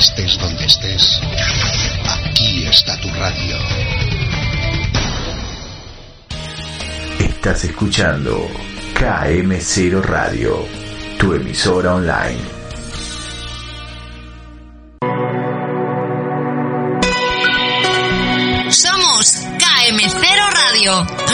[0.00, 1.20] Estés donde estés,
[2.06, 3.58] aquí está tu radio.
[7.18, 8.48] Estás escuchando
[8.94, 10.66] KM0 Radio,
[11.18, 12.60] tu emisora online.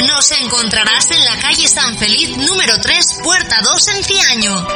[0.07, 4.67] Nos encontrarás en la calle San Feliz número 3, puerta 2 en Ciaño.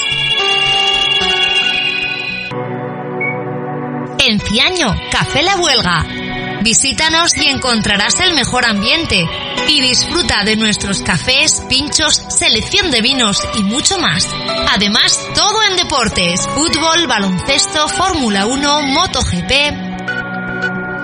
[4.19, 6.05] En Ciaño, Café La Huelga
[6.61, 9.25] Visítanos y encontrarás el mejor ambiente
[9.67, 14.27] y disfruta de nuestros cafés, pinchos, selección de vinos y mucho más.
[14.73, 19.89] Además, todo en deportes, fútbol, baloncesto, Fórmula 1, MotoGP.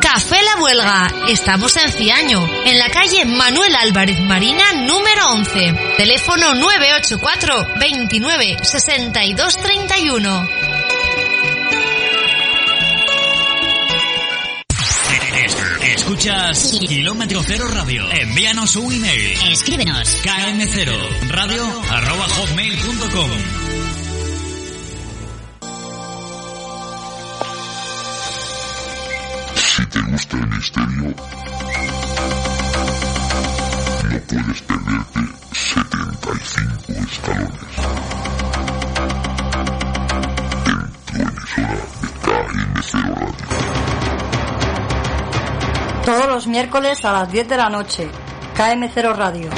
[0.02, 1.08] Café La Huelga.
[1.30, 5.96] Estamos en Ciaño, en la calle Manuel Álvarez Marina número 11.
[5.98, 10.65] Teléfono 984 29 62 31.
[15.96, 18.04] Escuchas Kilómetro Cero Radio.
[18.12, 19.38] Envíanos un email.
[19.50, 20.22] Escríbenos.
[20.24, 23.30] km0 radio arroba hotmail.com.
[29.56, 31.16] Si te gusta el misterio,
[34.04, 35.20] no puedes perderte
[35.54, 37.76] 75 escalones.
[40.66, 43.55] En tu emisora de KM0 Radio.
[46.06, 48.08] Todos los miércoles a las 10 de la noche.
[48.56, 49.50] KM0 Radio.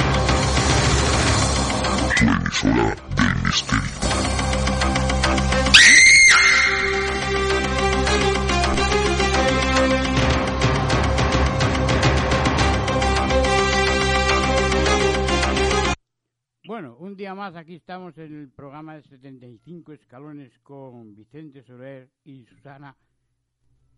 [16.64, 22.08] Bueno, un día más aquí estamos en el programa de 75 escalones con Vicente Soler
[22.24, 22.96] y Susana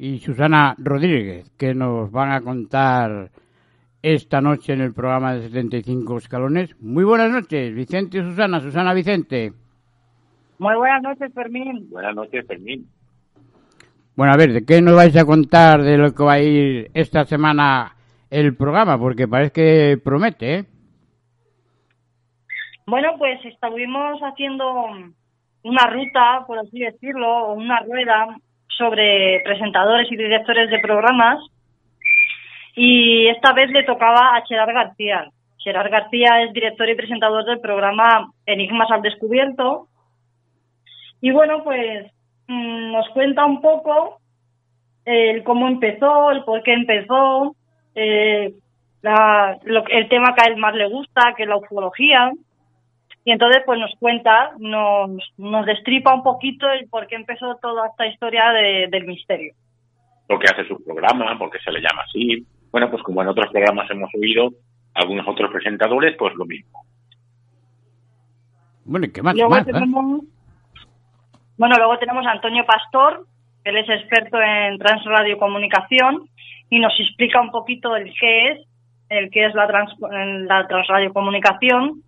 [0.02, 3.30] y Susana Rodríguez, que nos van a contar
[4.00, 6.74] esta noche en el programa de 75 escalones.
[6.80, 8.60] Muy buenas noches, Vicente y Susana.
[8.60, 9.52] Susana Vicente.
[10.58, 11.90] Muy buenas noches, Fermín.
[11.90, 12.88] Buenas noches, Fermín.
[14.16, 16.90] Bueno, a ver, ¿de qué nos vais a contar de lo que va a ir
[16.94, 17.94] esta semana
[18.30, 18.98] el programa?
[18.98, 20.64] Porque parece que promete, ¿eh?
[22.86, 24.64] Bueno, pues estuvimos haciendo
[25.62, 28.38] una ruta, por así decirlo, una rueda
[28.80, 31.38] sobre presentadores y directores de programas
[32.74, 35.28] y esta vez le tocaba a Gerard García.
[35.58, 39.88] Gerard García es director y presentador del programa Enigmas al Descubierto
[41.20, 42.10] y bueno, pues
[42.48, 44.18] mm, nos cuenta un poco
[45.04, 47.54] el cómo empezó, el por qué empezó,
[47.94, 48.54] eh,
[49.02, 52.32] el tema que a él más le gusta, que es la ufología,
[53.24, 57.88] y entonces pues nos cuenta, nos, nos destripa un poquito el por qué empezó toda
[57.88, 59.52] esta historia del misterio.
[60.28, 62.46] Lo que hace su programa, porque se le llama así.
[62.70, 64.50] Bueno, pues como en otros programas hemos oído,
[64.94, 66.84] algunos otros presentadores, pues lo mismo.
[68.84, 69.34] Bueno, ¿y qué más?
[69.34, 70.22] Luego tenemos,
[71.58, 73.26] bueno, luego tenemos a Antonio Pastor,
[73.64, 76.28] él es experto en transradiocomunicación
[76.70, 78.66] y nos explica un poquito el qué es,
[79.10, 82.02] el qué es la, trans, la transradiocomunicación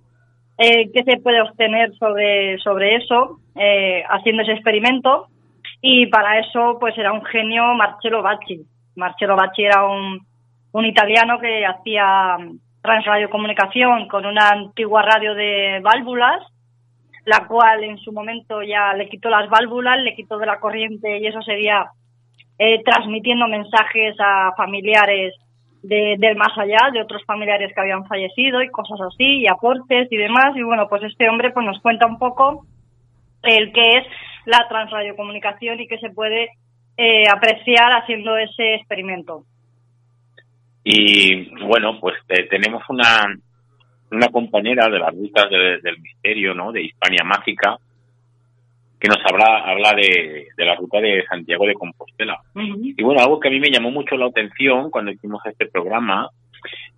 [0.62, 5.26] eh, qué se puede obtener sobre, sobre eso eh, haciendo ese experimento.
[5.80, 8.60] Y para eso, pues era un genio Marcello Bacci.
[8.94, 10.20] Marcello Bacci era un,
[10.70, 12.36] un italiano que hacía
[12.80, 16.40] transradiocomunicación con una antigua radio de válvulas,
[17.24, 21.18] la cual en su momento ya le quitó las válvulas, le quitó de la corriente
[21.18, 21.86] y eso sería
[22.58, 25.34] eh, transmitiendo mensajes a familiares
[25.82, 30.08] de, del más allá, de otros familiares que habían fallecido y cosas así, y aportes
[30.10, 30.56] y demás.
[30.56, 32.66] Y bueno, pues este hombre pues nos cuenta un poco
[33.42, 34.06] el que es
[34.46, 36.50] la transradiocomunicación y que se puede
[36.96, 39.44] eh, apreciar haciendo ese experimento.
[40.84, 42.16] Y bueno, pues
[42.50, 43.24] tenemos una,
[44.10, 46.72] una compañera de las rutas del misterio, ¿no?
[46.72, 47.78] De Hispania Mágica,
[49.32, 52.38] habla, habla de, la ruta de Santiago de Compostela.
[52.54, 56.28] Y bueno, algo que a mí me llamó mucho la atención cuando hicimos este programa,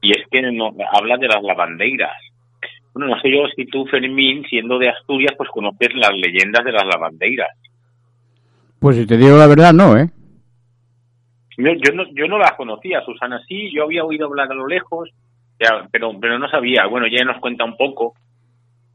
[0.00, 2.12] y es que nos habla de las lavandeiras.
[2.92, 6.72] Bueno, no sé yo si tú, Fermín, siendo de Asturias, pues conoces las leyendas de
[6.72, 7.50] las lavandeiras.
[8.78, 10.10] Pues si te digo la verdad, no, ¿eh?
[11.56, 14.66] Yo, yo, no, yo no las conocía, Susana sí, yo había oído hablar a lo
[14.66, 15.10] lejos,
[15.90, 16.86] pero, pero no sabía.
[16.86, 18.14] Bueno, ya nos cuenta un poco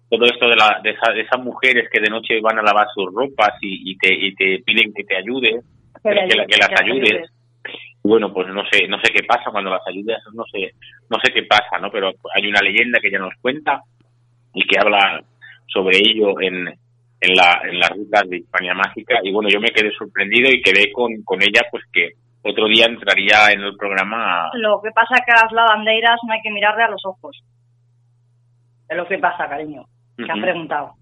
[0.10, 0.92] todo esto de, la, de,
[1.22, 4.94] esas mujeres que de noche van a lavar sus ropas y, te, y te piden
[4.94, 5.62] que te ayude.
[6.04, 7.12] Que le que, la- ayudes, que las que ayudes.
[7.14, 7.32] ayudes.
[8.02, 10.72] Bueno, pues no sé, no sé qué pasa cuando las ayudas, no sé,
[11.10, 11.92] no sé qué pasa, ¿no?
[11.92, 13.82] Pero hay una leyenda que ella nos cuenta
[14.54, 15.22] y que habla
[15.68, 16.68] sobre ello en,
[17.22, 20.62] en la en las rutas de Hispania Mágica y bueno, yo me quedé sorprendido y
[20.62, 24.92] quedé con, con ella pues que otro día entraría en el programa a- Lo que
[24.92, 27.44] pasa es que a las lavandeiras no hay que mirarle a los ojos.
[28.88, 29.84] Es lo que pasa, cariño.
[30.26, 30.42] Que has Ujú.
[30.42, 30.94] preguntado.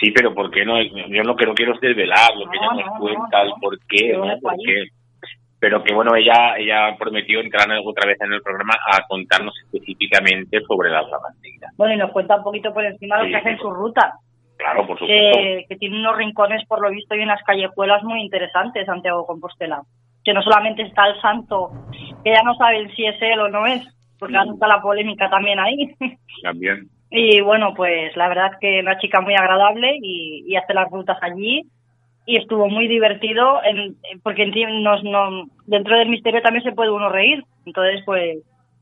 [0.00, 0.80] Sí, pero ¿por qué no?
[0.80, 3.78] Yo lo que no quiero es desvelar lo que ella nos no, cuenta, el por
[3.88, 4.38] qué, ¿no?
[4.40, 4.84] ¿Por qué?
[5.60, 10.60] Pero que bueno, ella ella prometió entrar otra vez en el programa a contarnos específicamente
[10.68, 11.74] sobre las lavandeiras.
[11.76, 13.62] Bueno, y nos cuenta un poquito por encima lo que hacen sí.
[13.62, 14.14] sus rutas.
[14.56, 15.38] Claro, por supuesto.
[15.38, 19.82] Que, que tiene unos rincones, por lo visto, y unas callejuelas muy interesantes, Santiago Compostela.
[20.24, 21.70] Que no solamente está el santo,
[22.24, 23.82] que ya no saben si es él o no es,
[24.18, 25.94] porque ahora está la polémica también ahí.
[26.42, 26.88] También.
[27.10, 30.90] Y bueno, pues la verdad es que una chica muy agradable y, y hace las
[30.90, 31.64] rutas allí
[32.26, 36.90] y estuvo muy divertido en, porque en nos, no, dentro del misterio también se puede
[36.90, 37.42] uno reír.
[37.64, 38.38] Entonces, pues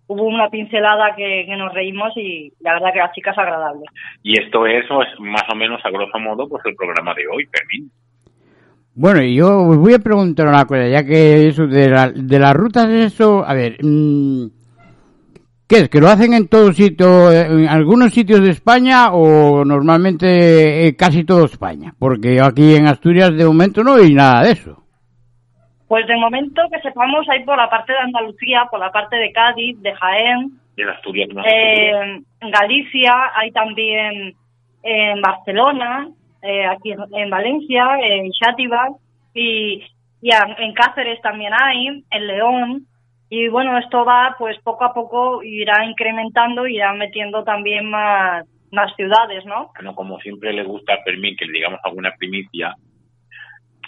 [0.08, 3.84] hubo una pincelada que, que nos reímos y la verdad que la chica es agradable.
[4.24, 7.44] Y esto es pues, más o menos a grosso modo pues el programa de hoy,
[7.46, 7.90] Fermín.
[8.98, 12.38] Bueno, y yo os voy a preguntar una cosa, ya que eso de, la- de
[12.38, 14.46] las rutas, eso, a ver, mm,
[15.68, 15.88] ¿qué es?
[15.88, 21.24] ¿Que lo hacen en todo sitio, en algunos sitios de España o normalmente eh, casi
[21.24, 21.94] todo España?
[21.98, 24.82] Porque aquí en Asturias de momento no hay nada de eso.
[25.88, 29.30] Pues de momento que sepamos hay por la parte de Andalucía, por la parte de
[29.32, 31.42] Cádiz, de Jaén, en Asturias no.
[31.44, 34.34] Eh, en Galicia, hay también
[34.82, 36.08] en Barcelona,
[36.42, 38.90] eh, aquí en, en Valencia, en Xátiva
[39.34, 39.82] y,
[40.22, 42.86] en Cáceres también hay, en León.
[43.28, 48.94] Y bueno, esto va pues poco a poco irá incrementando, irá metiendo también más, más
[48.94, 49.72] ciudades, ¿no?
[49.74, 52.74] Bueno, como siempre le gusta a Fermín que le digamos alguna primicia,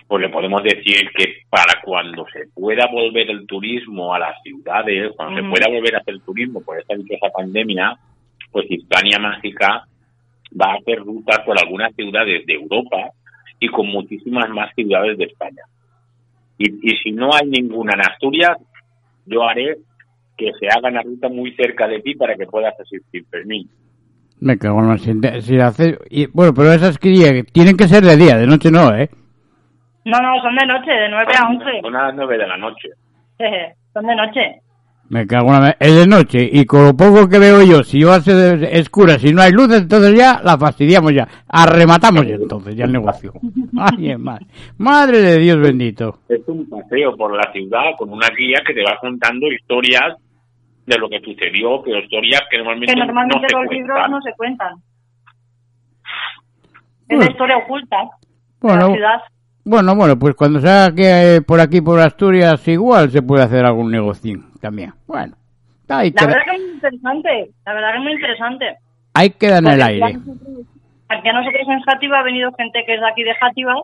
[0.09, 5.13] pues le podemos decir que para cuando se pueda volver el turismo a las ciudades,
[5.17, 7.97] cuando se pueda volver a hacer turismo por esta dichosa pandemia,
[8.51, 9.85] pues Hispania Mágica
[10.61, 13.11] va a hacer rutas por algunas ciudades de Europa
[13.61, 15.63] y con muchísimas más ciudades de España.
[16.57, 18.57] Y, y si no hay ninguna en Asturias,
[19.29, 19.77] yo haré
[20.37, 23.69] que se haga una ruta muy cerca de ti para que puedas asistir, Fermín.
[24.41, 28.05] Me cago en la si, si hace- y, Bueno, pero esas que tienen que ser
[28.05, 29.11] de día, de noche no, ¿eh?
[30.05, 31.65] No, no, son de noche, de 9 a 11.
[31.83, 32.89] Son a las nueve de la noche.
[33.93, 34.61] son de noche.
[35.11, 35.77] Me cago en la...
[35.81, 39.19] Es de noche y con lo poco que veo yo, si yo hace de- escura,
[39.19, 41.27] si no hay luz, entonces ya la fastidiamos ya.
[41.49, 43.33] Arrematamos ya entonces, ya el negocio.
[43.79, 44.41] Ay, es más.
[44.77, 46.19] Madre de Dios bendito.
[46.29, 50.15] Es un paseo por la ciudad con una guía que te va contando historias
[50.87, 53.79] de lo que sucedió, pero historias que normalmente, Que normalmente no se los cuentan.
[53.79, 54.75] libros no se cuentan.
[57.09, 57.97] Es la historia oculta
[58.61, 59.21] de la ciudad.
[59.69, 63.65] Bueno, bueno, pues cuando sea que eh, por aquí, por Asturias, igual se puede hacer
[63.65, 64.93] algún negocio también.
[65.07, 65.35] Bueno,
[65.89, 68.77] ahí La queda, verdad que es muy interesante, la verdad que es muy interesante.
[69.15, 70.05] ahí queda en el aire.
[71.09, 73.75] aquí a nosotros- en Játiva ha venido gente que es de aquí de Játiva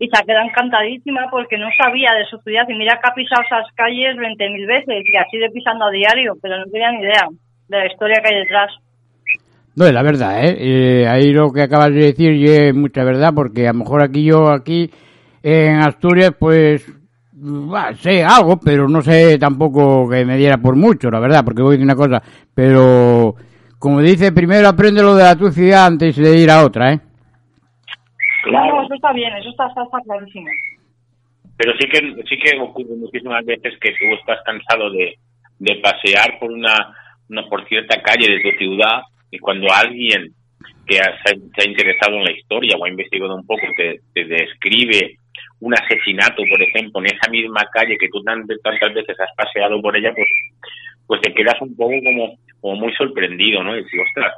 [0.00, 3.14] y se ha quedado encantadísima porque no sabía de su ciudad y mira que ha
[3.14, 7.00] pisado esas calles 20.000 veces y así de pisando a diario, pero no tenía ni
[7.00, 7.26] idea
[7.68, 8.70] de la historia que hay detrás.
[9.78, 10.56] No, es la verdad, ¿eh?
[10.58, 14.02] Eh, Ahí lo que acabas de decir y es mucha verdad, porque a lo mejor
[14.02, 14.90] aquí yo, aquí
[15.40, 16.84] en Asturias, pues,
[17.32, 21.62] bah, sé algo, pero no sé tampoco que me diera por mucho, la verdad, porque
[21.62, 22.20] voy a decir una cosa,
[22.52, 23.36] pero,
[23.78, 27.00] como dice, primero aprende lo de la tu ciudad antes de ir a otra, ¿eh?
[28.50, 30.48] No, eso está bien, eso está, está, está clarísimo.
[31.56, 35.14] Pero sí que sí que ocurre muchísimas veces que tú estás cansado de,
[35.60, 36.96] de pasear por una,
[37.30, 40.32] una por cierta calle de tu ciudad y cuando alguien
[40.86, 44.24] que ha- se, ha, interesado en la historia o ha investigado un poco te, te
[44.24, 45.16] describe
[45.60, 49.80] un asesinato, por ejemplo, en esa misma calle que tú tan- tantas veces has paseado
[49.80, 50.28] por ella, pues
[51.06, 53.74] pues te quedas un poco como, como muy sorprendido, ¿no?
[53.74, 54.34] Y dices, ostras,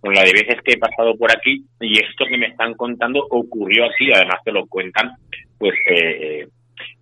[0.00, 3.26] con la de veces que he pasado por aquí y esto que me están contando
[3.30, 5.10] ocurrió aquí, además te lo cuentan,
[5.58, 6.48] pues eh, eh,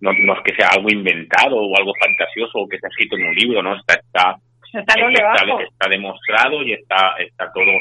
[0.01, 3.25] no, no es que sea algo inventado o algo fantasioso o que ha escrito en
[3.27, 3.77] un libro, ¿no?
[3.77, 4.35] Está, está,
[4.73, 4.99] Está
[5.45, 7.71] los está, demostrado y está, está todo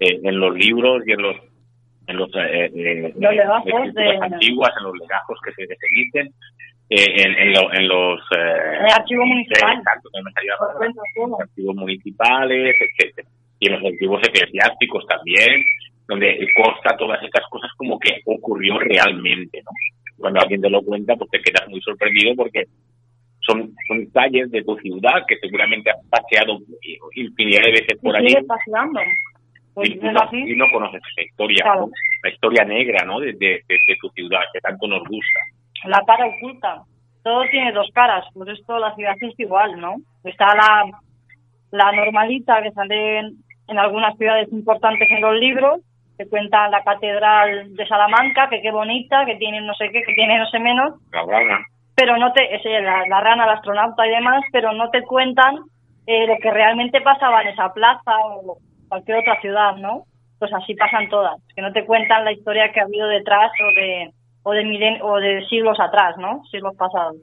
[0.00, 1.36] eh, en los libros y en los
[2.06, 6.26] en los, eh, eh, Los legajos de- antiguas, en los legajos que se, se dicen,
[6.88, 9.70] eh, en, en, lo- en los eh, En el archivo municipal.
[9.70, 11.28] eh, exacto, que me salía la Por palabra cuenta, todo.
[11.28, 13.28] los archivos municipales, etcétera
[13.60, 15.62] Y en los archivos eclesiásticos también,
[16.08, 19.70] donde consta todas estas cosas como que ocurrió realmente, ¿no?
[20.18, 22.64] Cuando alguien te lo cuenta, pues te quedas muy sorprendido porque
[23.52, 26.58] son, son calles de tu ciudad que seguramente has paseado
[27.14, 29.00] infinidad de veces por allí paseando.
[29.74, 31.80] Pues y, no, y no conoces esa historia, Claro.
[31.82, 31.88] ¿no?
[32.24, 33.20] la historia negra, ¿no?
[33.20, 35.40] De, de, de- de tu ciudad que tanto nos gusta.
[35.84, 36.82] la cara oculta.
[37.22, 39.96] Todo tiene dos caras, por esto la ciudad es igual, ¿no?
[40.24, 40.90] Está la,
[41.70, 43.34] la normalita que sale en,
[43.68, 45.80] en algunas ciudades importantes en los libros,
[46.18, 50.14] que cuenta la catedral de Salamanca, que qué bonita, que tiene no sé qué, que
[50.14, 51.58] tiene no sé menos, La rana.
[52.00, 55.56] Pero no te, ese, la, la rana, el astronauta y demás, pero no te cuentan
[56.06, 58.56] eh, lo que realmente pasaba en esa plaza o
[58.88, 60.04] cualquier otra ciudad, ¿no?
[60.38, 63.74] Pues así pasan todas, que no te cuentan la historia que ha habido detrás o
[63.78, 64.10] de
[64.42, 66.42] o de milen- o de siglos atrás, ¿no?
[66.50, 67.16] Siglos pasados.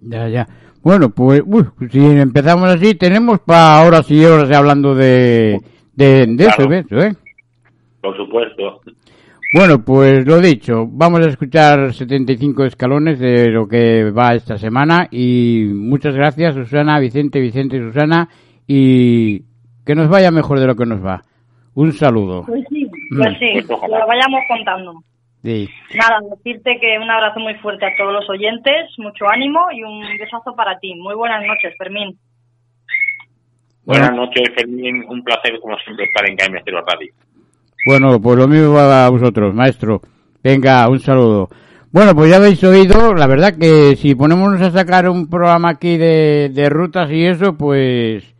[0.00, 0.46] Ya, ya.
[0.82, 5.60] Bueno, pues, uy, si empezamos así, tenemos para horas y horas hablando de,
[5.92, 6.72] de, de eso, Claro.
[6.74, 7.12] eso, ¿eh?
[8.00, 8.80] Por supuesto.
[9.54, 15.06] Bueno, pues lo dicho, vamos a escuchar 75 escalones de lo que va esta semana
[15.12, 18.28] y muchas gracias Susana, Vicente, Vicente y Susana
[18.66, 19.42] y
[19.86, 21.22] que nos vaya mejor de lo que nos va.
[21.74, 22.44] Un saludo.
[22.46, 23.16] Pues sí, Mm.
[23.18, 24.92] pues sí, Pues lo vayamos contando.
[25.44, 25.68] Sí.
[25.94, 30.00] Nada, decirte que un abrazo muy fuerte a todos los oyentes, mucho ánimo y un
[30.18, 30.94] besazo para ti.
[30.96, 32.18] Muy buenas noches, Fermín.
[33.84, 35.04] Buenas noches, Fermín.
[35.08, 37.12] Un placer, como siempre, estar en KM0 Radio.
[37.86, 40.00] Bueno, pues lo mismo a vosotros, maestro.
[40.42, 41.50] Venga, un saludo.
[41.92, 45.96] Bueno, pues ya habéis oído, la verdad que si ponemos a sacar un programa aquí
[45.96, 48.33] de, de rutas y eso, pues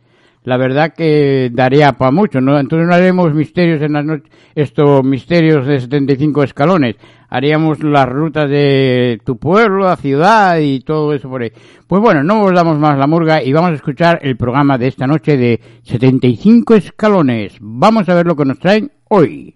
[0.45, 2.57] la verdad que daría para mucho, ¿no?
[2.59, 6.95] Entonces no haremos misterios en las noches, estos misterios de 75 escalones.
[7.29, 11.51] Haríamos las rutas de tu pueblo, la ciudad y todo eso por ahí.
[11.87, 14.87] Pues bueno, no os damos más la murga y vamos a escuchar el programa de
[14.87, 17.57] esta noche de 75 escalones.
[17.59, 19.55] Vamos a ver lo que nos traen hoy.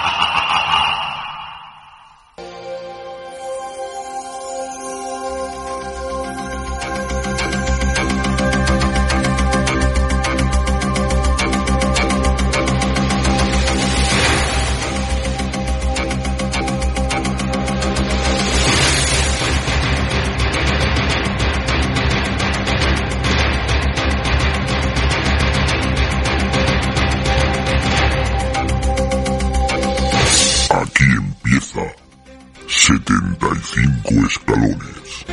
[32.71, 35.25] 75 escalones.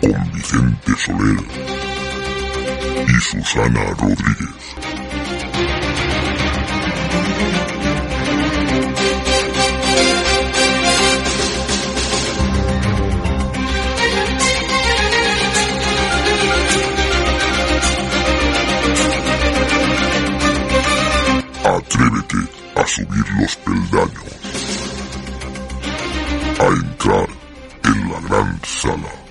[0.00, 1.44] Con Vicente Soler
[3.08, 4.62] y Susana Rodríguez.
[21.64, 22.51] Atrévete
[22.82, 24.24] a subir los peldaños.
[26.58, 27.28] A entrar
[27.84, 29.21] en la gran sala.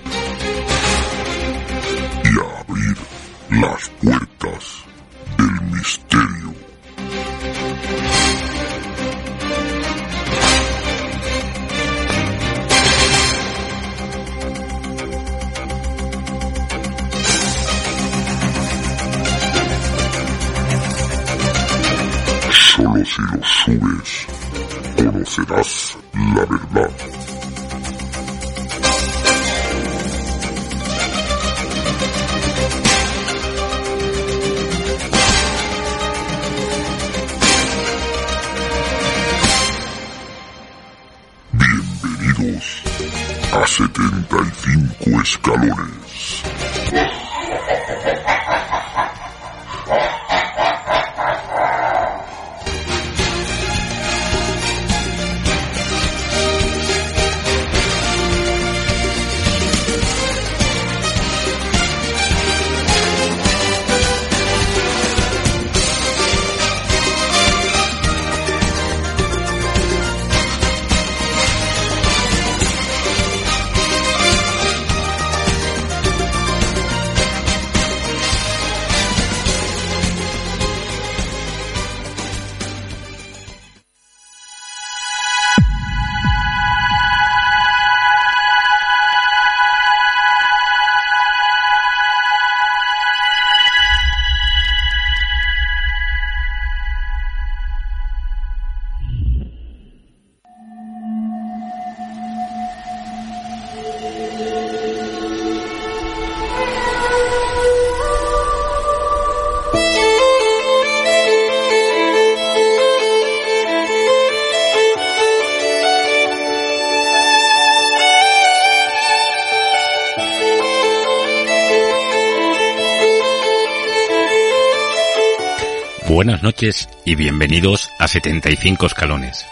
[126.24, 129.44] Buenas noches y bienvenidos a 75 escalones.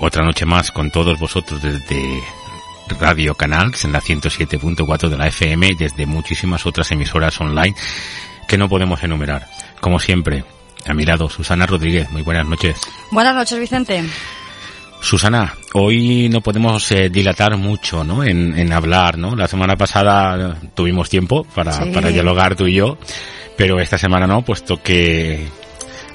[0.00, 2.20] Otra noche más con todos vosotros desde
[2.98, 7.72] Radio Canals en la 107.4 de la FM y desde muchísimas otras emisoras online
[8.48, 9.46] que no podemos enumerar.
[9.80, 10.42] Como siempre,
[10.88, 12.10] a mi lado Susana Rodríguez.
[12.10, 12.80] Muy buenas noches.
[13.12, 14.02] Buenas noches, Vicente.
[15.00, 18.24] Susana, hoy no podemos eh, dilatar mucho ¿no?
[18.24, 19.36] En, en, hablar, ¿no?
[19.36, 21.92] La semana pasada tuvimos tiempo para, Sí.
[21.94, 22.98] para dialogar tú y yo,
[23.56, 25.46] pero esta semana no, puesto que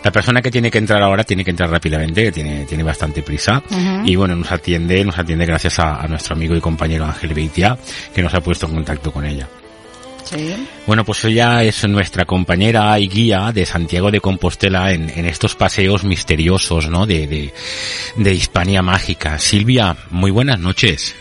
[0.03, 3.24] la persona que tiene que entrar ahora tiene que entrar rápidamente, que tiene, tiene bastante
[3.24, 3.63] prisa.
[4.05, 7.77] Y bueno, nos atiende, nos atiende gracias a, a nuestro amigo y compañero Ángel Beitia,
[8.13, 9.48] que nos ha puesto en contacto con ella.
[10.24, 10.67] Sí.
[10.88, 15.53] Bueno, pues ella es nuestra compañera y guía de Santiago de Compostela en, en estos
[15.55, 17.05] paseos misteriosos, ¿no?
[17.05, 17.53] De, de,
[18.15, 19.38] de Hispania Mágica.
[19.38, 21.15] Silvia, muy buenas noches.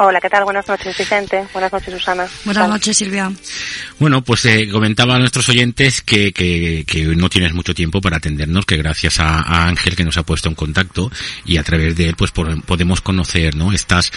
[0.00, 0.44] Hola, ¿qué tal?
[0.44, 1.44] Buenas noches, Vicente.
[1.52, 2.24] Buenas noches, Susana.
[2.44, 2.70] Buenas Tal.
[2.70, 3.32] noches, Silvia.
[3.98, 8.18] Bueno, pues eh, comentaba a nuestros oyentes que, que, que no tienes mucho tiempo para
[8.18, 11.10] atendernos, que gracias a, a Ángel que nos ha puesto en contacto
[11.44, 13.72] y a través de él pues por- podemos conocer, ¿no?
[13.72, 14.12] Estas,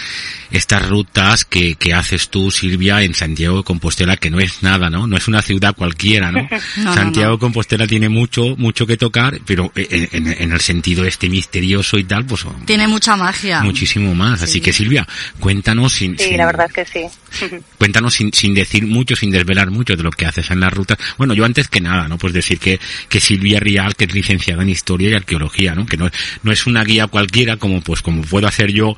[0.52, 4.88] estas rutas que, que haces tú, Silvia, en Santiago de Compostela, que no es nada,
[4.88, 5.08] ¿no?
[5.08, 6.48] No es una ciudad cualquiera, ¿no?
[6.94, 7.36] Santiago no.
[7.36, 11.98] de Compostela tiene mucho, mucho que tocar, pero en, en- en el sentido este misterioso
[11.98, 13.62] y tal, pues Tiene mucha magia.
[13.62, 14.42] muchísimo más.
[14.42, 15.08] Así que Silvia,
[15.40, 17.08] cuéntanos sin, Sí, sin- la verdad es que
[17.40, 17.56] sí.
[17.78, 20.98] Cuéntanos sin, sin decir mucho, sin desvelar mucho de lo que haces en las rutas.
[21.18, 22.18] Bueno, yo antes que nada, ¿no?
[22.18, 25.86] Pues decir que, que Silvia Rial, que es licenciada en Historia y Arqueología, ¿no?
[25.86, 26.08] Que no,
[26.42, 28.96] no es una guía cualquiera como, pues, como puedo hacer yo,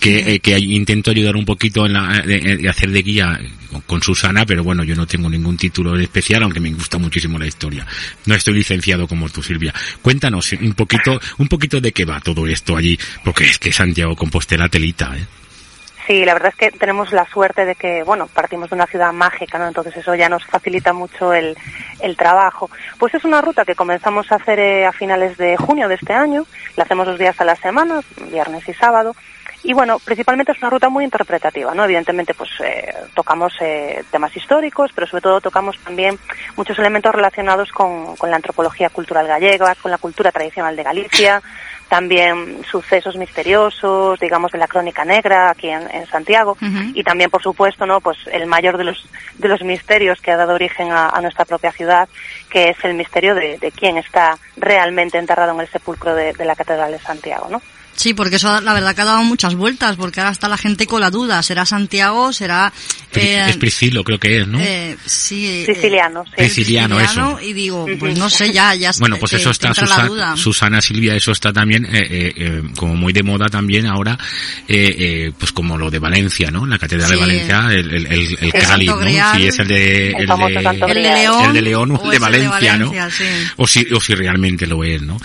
[0.00, 3.40] que, eh, que intento ayudar un poquito en la, de, de hacer de guía
[3.70, 7.38] con, con Susana, pero bueno, yo no tengo ningún título especial, aunque me gusta muchísimo
[7.38, 7.86] la historia.
[8.26, 9.72] No estoy licenciado como tú, Silvia.
[10.02, 14.14] Cuéntanos un poquito, un poquito de qué va todo esto allí, porque es que Santiago
[14.16, 15.24] Compostela telita, ¿eh?
[16.06, 19.12] Sí, la verdad es que tenemos la suerte de que, bueno, partimos de una ciudad
[19.12, 19.66] mágica, ¿no?
[19.66, 21.56] Entonces eso ya nos facilita mucho el,
[22.00, 22.70] el trabajo.
[22.98, 26.12] Pues es una ruta que comenzamos a hacer eh, a finales de junio de este
[26.12, 26.46] año.
[26.76, 29.16] La hacemos dos días a la semana, viernes y sábado.
[29.64, 31.84] Y bueno, principalmente es una ruta muy interpretativa, ¿no?
[31.84, 36.16] Evidentemente, pues eh, tocamos eh, temas históricos, pero sobre todo tocamos también
[36.54, 41.42] muchos elementos relacionados con, con la antropología cultural gallega, con la cultura tradicional de Galicia,
[41.88, 46.56] también sucesos misteriosos, digamos, de la crónica negra aquí en, en Santiago,
[46.94, 48.00] y también, por supuesto, ¿no?
[48.00, 51.44] Pues el mayor de los, de los misterios que ha dado origen a, a nuestra
[51.44, 52.08] propia ciudad,
[52.50, 56.44] que es el misterio de, de quién está realmente enterrado en el sepulcro de, de
[56.44, 57.62] la Catedral de Santiago, ¿no?
[57.96, 60.86] Sí, porque eso la verdad que ha dado muchas vueltas, porque ahora está la gente
[60.86, 61.42] con la duda.
[61.42, 62.32] ¿Será Santiago?
[62.32, 62.72] ¿Será...?
[63.14, 64.60] eh, es Priscilo, creo que es, ¿no?
[64.60, 66.32] eh, sí, eh, Siciliano, sí.
[66.36, 67.40] Prisciliano, eso.
[67.40, 70.06] Y digo, pues no sé, ya, ya Bueno, pues te- eso está, entra la Susa-
[70.06, 70.36] duda.
[70.36, 74.18] Susana Silvia, eso está también, eh, eh, eh, como muy de moda también ahora,
[74.68, 76.66] eh, eh, pues como lo de Valencia, ¿no?
[76.66, 77.16] La Catedral de.
[77.16, 79.34] Valencia, el, el, el, el El cáliz, Santo ¿no?
[79.34, 80.94] Sí, es el de, El de.
[80.94, 81.44] León.
[81.46, 82.92] el de León o o el de Valencia, ¿no?
[83.10, 83.24] Sí.
[83.56, 85.18] O si, o si realmente lo es, ¿no?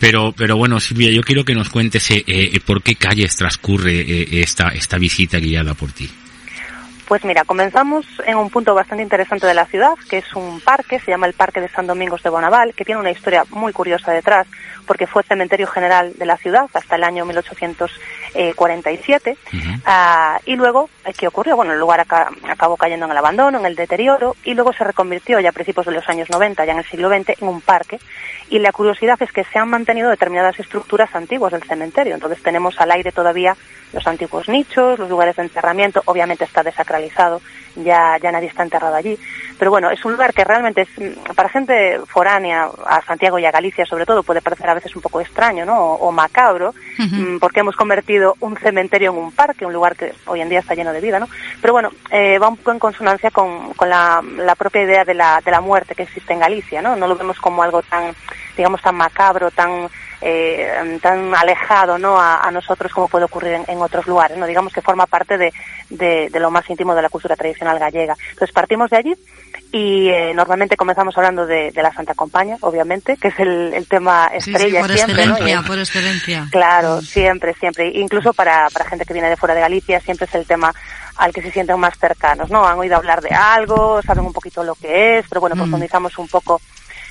[0.00, 3.92] Pero, pero bueno, Silvia, yo quiero que nos cuentes eh, eh, por qué calles transcurre
[4.00, 6.10] eh, esta, esta visita guiada por ti.
[7.06, 10.98] Pues mira, comenzamos en un punto bastante interesante de la ciudad, que es un parque,
[10.98, 14.10] se llama el Parque de San Domingos de Bonaval, que tiene una historia muy curiosa
[14.10, 14.48] detrás,
[14.86, 17.24] porque fue cementerio general de la ciudad hasta el año
[18.34, 19.36] 1847.
[19.84, 21.54] Ah, y luego, eh, ¿qué ocurrió?
[21.56, 24.82] Bueno, el lugar aca- acabó cayendo en el abandono, en el deterioro, y luego se
[24.84, 27.60] reconvirtió ya a principios de los años 90, ya en el siglo XX, en un
[27.60, 27.98] parque.
[28.48, 32.14] Y la curiosidad es que se han mantenido determinadas estructuras antiguas del cementerio.
[32.14, 33.56] Entonces tenemos al aire todavía
[33.92, 37.40] los antiguos nichos, los lugares de enterramiento, obviamente está desacralizado,
[37.76, 39.18] ya, ya nadie está enterrado allí.
[39.58, 43.44] Pero bueno, es un lugar que realmente es, mm, para gente foránea, a Santiago y
[43.44, 45.78] a Galicia sobre todo, puede parecer a veces un poco extraño, ¿no?
[45.78, 50.12] O, o macabro, mm, porque hemos convertido un cementerio en un parque, un lugar que
[50.26, 51.28] hoy en día está lleno de vida, ¿no?
[51.60, 55.14] Pero bueno, eh, va un poco en consonancia con, con la, la propia idea de
[55.14, 56.96] la, de la muerte que existe en Galicia, ¿no?
[56.96, 58.14] No lo vemos como algo tan,
[58.56, 59.88] digamos, tan macabro, tan,
[60.28, 62.18] eh, tan alejado, ¿no?
[62.20, 64.46] A, a nosotros como puede ocurrir en, en otros lugares, ¿no?
[64.46, 65.52] Digamos que forma parte de,
[65.90, 68.16] de, de lo más íntimo de la cultura tradicional gallega.
[68.30, 69.14] Entonces partimos de allí
[69.72, 73.86] y eh, normalmente comenzamos hablando de, de la Santa Compaña, obviamente, que es el, el
[73.86, 75.32] tema Sí, sí, estrella por siempre, ¿no?
[75.36, 76.48] excelencia, Y- por excelencia.
[76.50, 77.90] Claro, siempre, siempre.
[77.94, 80.72] Incluso para, para gente que viene de fuera de Galicia, siempre es el tema
[81.16, 82.66] al que se sienten más cercanos, ¿no?
[82.66, 85.60] Han oído hablar de algo, saben un poquito lo que es, pero bueno, Mm.
[85.60, 86.60] profundizamos un poco,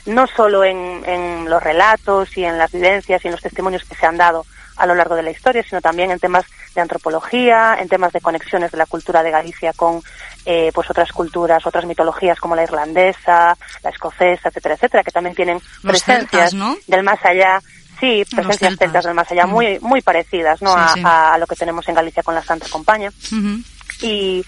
[0.06, 3.96] no solo en, en los relatos y en las vivencias y en los testimonios que
[3.96, 4.46] se han dado
[4.78, 6.44] a lo largo de la historia, sino también en temas
[6.76, 10.02] de antropología, en temas de conexiones de la cultura de Galicia con
[10.46, 15.34] eh, pues otras culturas, otras mitologías como la irlandesa, la escocesa, etcétera, etcétera, que también
[15.36, 16.76] tienen Los presencias celtas, ¿no?
[16.88, 17.62] del más allá.
[18.02, 18.78] Sí, presencias celtas.
[18.80, 19.50] celtas del más allá, Mm.
[19.52, 20.74] muy muy parecidas, ¿no?
[20.74, 21.02] Sí, a, sí.
[21.06, 23.62] a- lo que tenemos en Galicia con la Santa Compaña Ujú.
[24.02, 24.46] y,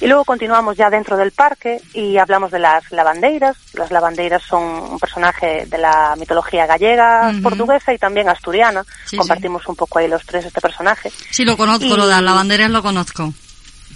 [0.00, 3.56] Y luego continuamos ya dentro del parque y hablamos de las lavandeiras.
[3.74, 8.82] Las lavandeiras son un personaje de la mitología gallega, portuguesa y también asturiana.
[9.04, 11.12] Sí, Compartimos un poco ahí los tres este personaje.
[11.30, 13.32] Sí, lo conozco, Y- lo de las lavanderas lo conozco.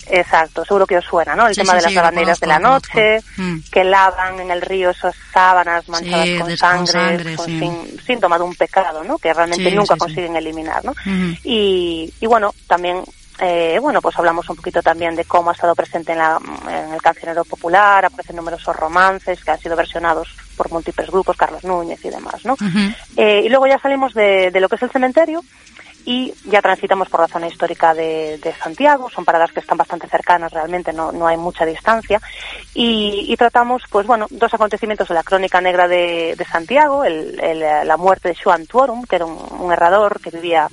[0.06, 1.46] Exacto, seguro que os suena, ¿no?
[1.48, 3.56] El Sí, tema sí, de las sí, lavandeiras de la noche, Mm.
[3.72, 8.54] que lavan en el río esas sábanas manchadas con sangre, con sin- síntoma de un
[8.54, 9.16] pecado, ¿no?
[9.16, 10.92] Que realmente nunca consiguen eliminar, ¿no?
[11.42, 13.02] Y, y bueno, también,
[13.40, 16.92] eh, bueno, pues hablamos un poquito también de cómo ha estado presente en, la, en
[16.94, 22.04] el cancionero popular, aparecen numerosos romances que han sido versionados por múltiples grupos, Carlos Núñez
[22.04, 22.54] y demás, ¿no?
[23.16, 25.40] Eh, y luego ya salimos de, de lo que es el cementerio
[26.06, 30.06] y ya transitamos por la zona histórica de, de Santiago, son paradas que están bastante
[30.06, 32.20] cercanas realmente, no, no hay mucha distancia,
[32.74, 37.40] y, y tratamos, pues bueno, dos acontecimientos de la crónica negra de, de Santiago, el,
[37.40, 40.68] el- la muerte de Joan Tuorum, que era un, un herrador que vivía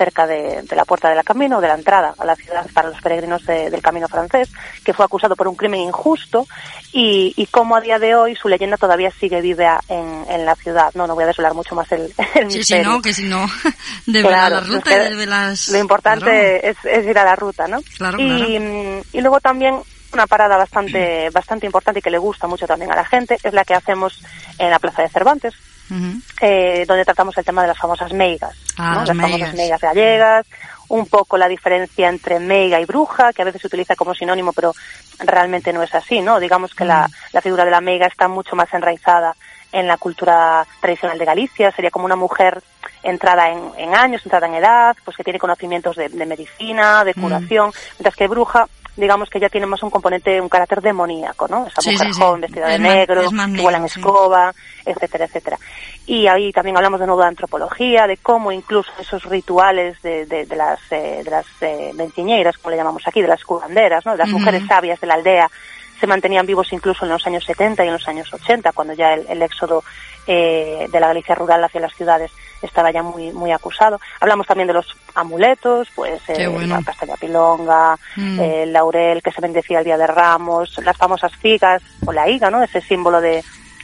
[0.00, 3.02] cerca de, de la puerta del camino, de la entrada a la ciudad para los
[3.02, 4.48] peregrinos de- del camino francés,
[4.82, 6.46] que fue acusado por un crimen injusto
[6.90, 10.54] y, y cómo a día de hoy su leyenda todavía sigue viva en, en la
[10.54, 10.90] ciudad.
[10.94, 13.44] No, no voy a desvelar mucho más el, el Sí, sí, no, que si no,
[14.06, 15.68] de Claro, la ruta de las...
[15.68, 17.80] Lo importante es, es ir a la ruta, ¿no?
[17.98, 18.56] Claro, y,
[19.12, 19.74] y luego también
[20.12, 23.52] una parada bastante bastante importante y que le gusta mucho también a la gente es
[23.52, 24.20] la que hacemos
[24.58, 25.54] en la Plaza de Cervantes,
[26.40, 29.04] Eh, donde tratamos el tema de las famosas meigas, Ah, ¿no?
[29.04, 29.30] las meigas.
[29.40, 30.46] famosas meigas gallegas,
[30.88, 34.52] un poco la diferencia entre meiga y bruja, que a veces se utiliza como sinónimo,
[34.52, 34.72] pero
[35.18, 36.40] realmente no es así, ¿no?
[36.40, 39.34] Digamos que la, la figura de la meiga está mucho más enraizada
[39.72, 42.60] en la cultura tradicional de Galicia, sería como una mujer
[43.02, 47.12] entrada en, en años, entrada en edad, pues que tiene conocimientos de, de medicina, de
[47.16, 47.20] Mm.
[47.20, 48.66] curación, mientras que bruja,
[49.00, 51.66] digamos que ya tiene más un componente, un carácter demoníaco, ¿no?
[51.66, 52.20] Esa Sí, mujer sí, sí.
[52.20, 53.98] joven vestida de Es negro, que negro, vuela en sí.
[54.00, 55.58] escoba, etcétera, etcétera.
[56.06, 60.46] Y ahí también hablamos de nuevo de antropología, de cómo incluso esos rituales de, de,
[60.46, 61.92] de las, eh, de las eh,
[62.60, 64.12] como le llamamos aquí, de las curanderas, ¿no?
[64.12, 65.50] de las mujeres sabias de la aldea,
[66.00, 69.12] se mantenían vivos incluso en los años 70 y en los años 80, cuando ya
[69.14, 69.84] el, el éxodo
[70.26, 72.30] eh, de la Galicia rural hacia las ciudades
[72.62, 74.00] estaba ya muy muy acusado.
[74.20, 76.76] Hablamos también de los amuletos, pues eh, bueno.
[76.76, 78.40] la castaña pilonga, Mm.
[78.40, 82.28] eh, el laurel que se bendecía el día de Ramos, las famosas figas o la
[82.28, 82.62] higa, ¿no?
[82.62, 83.42] Ese símbolo de,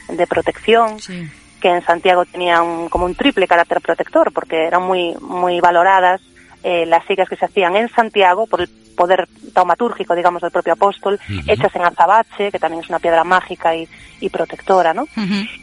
[0.09, 1.29] de protección Sí.
[1.61, 6.21] que en Santiago tenían como un triple carácter protector porque eran muy muy valoradas
[6.69, 10.73] eh, las sigas que se hacían en Santiago por el poder taumatúrgico, digamos, del propio
[10.73, 13.89] apóstol, hechas en azabache, que también es una piedra mágica y,
[14.21, 15.07] y protectora, ¿no?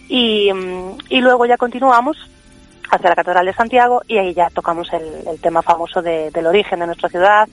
[0.07, 2.15] Y, mm, y luego ya continuamos
[2.89, 6.45] hacia la Catedral de Santiago y ahí ya tocamos el, el tema famoso de- del
[6.45, 7.49] origen de nuestra ciudad,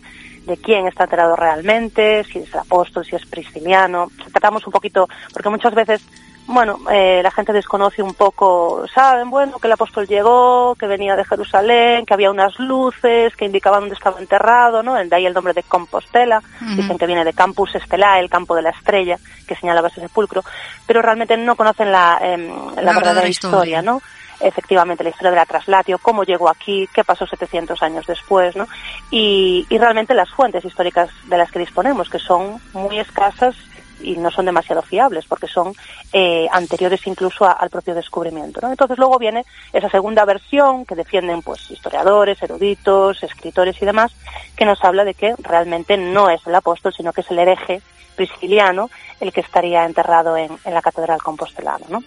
[0.46, 4.08] de quién está enterrado realmente, si es el apóstol, si es Prisciliano.
[4.32, 6.02] Tratamos un poquito, porque muchas veces,
[6.50, 11.14] bueno, eh, la gente desconoce un poco, saben, bueno, que el apóstol llegó, que venía
[11.14, 14.94] de Jerusalén, que había unas luces que indicaban dónde estaba enterrado, ¿no?
[14.94, 16.42] De ahí el nombre de Compostela.
[16.76, 20.42] Dicen que viene de Campus Stelae, el campo de la estrella, que señalaba ese sepulcro,
[20.86, 23.82] pero realmente no conocen la, em, la, verdadera historia, historia.
[23.82, 24.02] ¿no?
[24.40, 28.66] Efectivamente, la historia de la traslatio, cómo llegó aquí, qué pasó 700 años después, ¿no?
[29.10, 33.54] Y, y realmente las fuentes históricas de las que disponemos, que son muy escasas
[34.02, 35.72] y no son demasiado fiables, porque son
[36.12, 38.70] eh, anteriores incluso a- al propio descubrimiento, ¿no?
[38.70, 44.12] Entonces luego viene esa segunda versión que defienden pues historiadores, eruditos, escritores y demás,
[44.56, 47.80] que nos habla de que realmente no es el apóstol, sino que es el hereje
[48.16, 52.02] prisciliano el que estaría enterrado en, en la catedral compostelana, ¿no?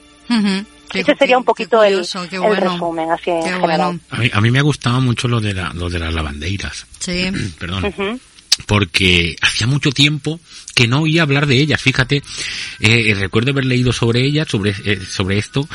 [0.89, 2.71] Qué- Ese sería un poquito qué el, curioso, qué el bueno.
[2.73, 3.67] resumen, así en Qué general.
[3.67, 3.99] bueno.
[4.12, 6.86] A mí, a mí me ha gustado mucho lo de, la, lo de las lavandeiras.
[6.99, 7.32] Sí.
[7.60, 8.19] Perdón.
[8.67, 10.39] Porque hacía mucho tiempo
[10.74, 11.82] que no oía hablar de ellas.
[11.82, 12.24] Fíjate,
[12.80, 15.68] eh, recuerdo haber leído sobre ellas, sobre, eh, sobre esto,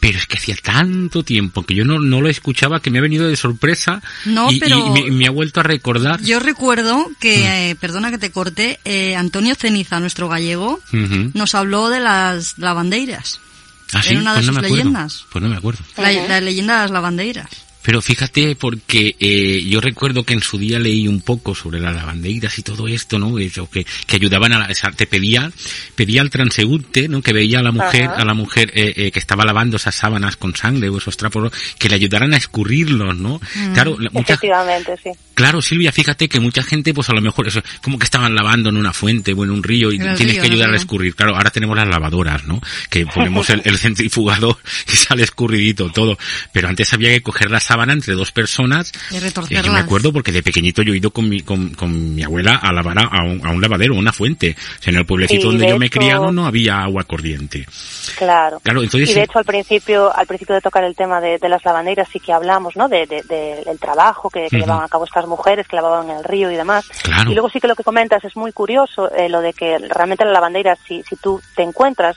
[0.00, 3.02] pero es que hacía tanto tiempo que yo no, no lo escuchaba que me ha
[3.02, 6.20] venido de sorpresa No, y, me, me ha vuelto a recordar.
[6.22, 7.14] Yo recuerdo Mm.
[7.18, 10.78] que, eh, perdona que te corte, eh, Antonio Ceniza, nuestro gallego,
[11.32, 13.40] nos habló de las lavandeiras.
[13.92, 15.24] Ah, sí, era una de pues no sus leyendas.
[15.30, 15.80] Pues no me acuerdo.
[15.96, 17.48] La, la leyenda de las lavandeiras.
[17.84, 21.94] Pero fíjate, porque eh, yo recuerdo que en su día leí un poco sobre las
[21.94, 23.38] lavandeiras y todo esto, ¿no?
[23.38, 25.52] Eso, que, que ayudaban a la, esa- te pedía,
[25.94, 27.20] pedía al transeúnte, ¿no?
[27.22, 28.22] Que veía a la mujer, Ajá.
[28.22, 31.52] a la mujer eh, eh, que estaba lavando esas sábanas con sangre o esos trapos,
[31.78, 33.40] que le ayudaran a escurrirlos, ¿no?
[33.74, 35.10] Claro, la- mucha, Efectivamente, sí.
[35.34, 38.68] Claro, Silvia, fíjate que mucha gente, pues a lo mejor, eso, como que estaban lavando
[38.70, 41.14] en una fuente o en un río y el tienes río, que ayudar a escurrir.
[41.16, 42.60] Claro, ahora tenemos las lavadoras, ¿no?
[42.88, 44.56] Que ponemos el, el centrifugador
[44.92, 46.16] y sale escurridito todo.
[46.52, 48.92] Pero antes había que coger las sábana entre dos personas.
[49.10, 49.64] Y retorcerlas.
[49.66, 52.54] yo me acuerdo porque de pequeñito yo he ido con mi, con, con mi abuela
[52.62, 54.54] a lavar a, a un, a un lavadero, a una fuente.
[54.78, 56.78] O sea, en el pueblecito Sí, donde de yo me he hecho- criado no había
[56.80, 57.66] agua corriente.
[58.16, 58.60] Claro.
[58.60, 61.48] Claro, entonces y de hecho al principio, al principio de tocar el tema de, de
[61.48, 62.88] las lavanderas sí que hablamos, ¿no?
[62.88, 64.64] De, de- de- del trabajo que, que Ujú.
[64.64, 66.86] llevaban a cabo estas mujeres, que lavaban en el río y demás.
[67.02, 67.30] Claro.
[67.30, 70.24] Y luego sí que lo que comentas es muy curioso, eh, lo de que realmente
[70.24, 72.16] la lavandera, si, si tú te encuentras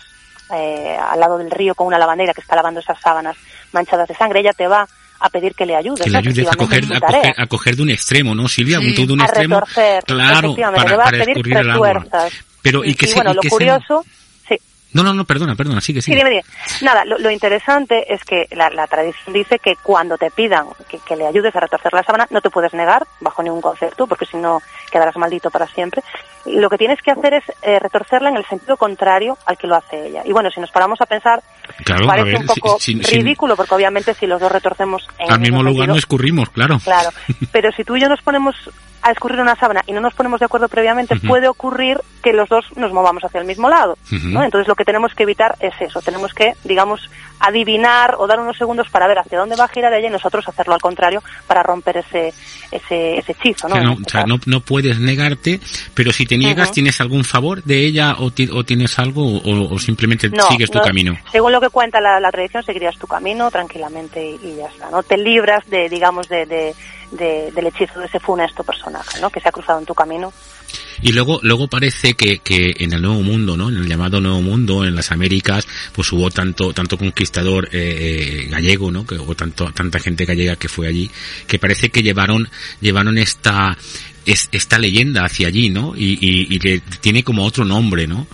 [0.53, 3.35] eh, al lado del río con una lavandera que está lavando esas sábanas
[3.73, 4.87] manchadas de sangre, ella te va
[5.19, 6.01] a pedir que le ayudes.
[6.01, 6.19] que le ¿no?
[6.29, 8.79] ayudes a coger, a coger, a coger de un extremo, ¿no, Silvia?
[8.79, 8.95] Sí.
[9.01, 9.55] Un, de un a extremo.
[9.59, 12.05] retorcer, Claro, para, para escurrir el agua.
[12.61, 14.09] Pero, ¿y y, qué se- bueno, y lo qué se- curioso, sí,
[14.97, 16.17] No, no, no, perdona, perdona, sigue, Sí, sigue.
[16.17, 16.43] dime, dime.
[16.81, 20.99] Nada, lo, lo interesante es que la, la tradición dice que cuando te pidan que,
[20.99, 24.25] que le ayudes a retorcer la sábana, no te puedes negar bajo ningún concepto, porque
[24.25, 24.59] si no
[24.91, 26.01] quedarás maldito para siempre.
[26.45, 29.75] Lo que tienes que hacer es eh, retorcerla en el sentido contrario al que lo
[29.75, 30.21] hace ella.
[30.25, 31.41] Y bueno, si nos paramos a pensar,
[31.83, 34.51] Claro, a parece ver, un poco si- si- si- ridículo, porque obviamente si los dos
[34.51, 36.79] retorcemos en al mismo lugar sentido, no escurrimos, claro.
[36.83, 37.09] Claro,
[37.51, 38.55] pero si tú y yo nos ponemos
[39.07, 42.49] a escurrir una sábana y no nos ponemos de acuerdo previamente, puede ocurrir que los
[42.49, 43.97] dos nos movamos hacia el mismo lado.
[44.11, 44.43] ¿no?
[44.43, 48.57] Entonces lo que tenemos que evitar es eso, tenemos que, digamos, adivinar o dar unos
[48.57, 51.63] segundos para ver hacia dónde va a girar ella y nosotros hacerlo al contrario para
[51.63, 52.33] romper ese,
[52.71, 53.67] ese, ese hechizo.
[53.69, 53.75] ¿no?
[53.75, 54.27] este o sea, caso.
[54.27, 55.59] no, no puedes negarte,
[55.93, 56.71] pero si te niegas.
[56.71, 60.69] ¿tienes algún favor de ella o, ti- o tienes algo o, o simplemente No, sigues
[60.69, 61.17] tu no, camino?
[61.31, 64.89] Según lo que cuenta la, la tradición, seguirías tu camino tranquilamente y, y ya está.
[64.89, 66.75] No te libras de, digamos, de, de-
[67.11, 69.29] de- del hechizo de ese funesto personaje, ¿no?
[69.29, 70.33] Que se ha cruzado en tu camino.
[71.01, 73.69] Y luego, luego parece que, que en el Nuevo Mundo, ¿no?
[73.69, 78.47] En el llamado Nuevo Mundo, en las Américas, pues hubo tanto, tanto conquistador eh, eh,
[78.49, 79.05] gallego, ¿no?
[79.05, 81.09] Que hubo tanto, tanta gente gallega que fue allí,
[81.47, 82.49] que parece que llevaron,
[82.81, 83.77] llevaron esta,
[84.25, 85.93] es- esta leyenda hacia allí, ¿no?
[85.95, 88.27] Y, y, tiene como otro nombre, ¿no?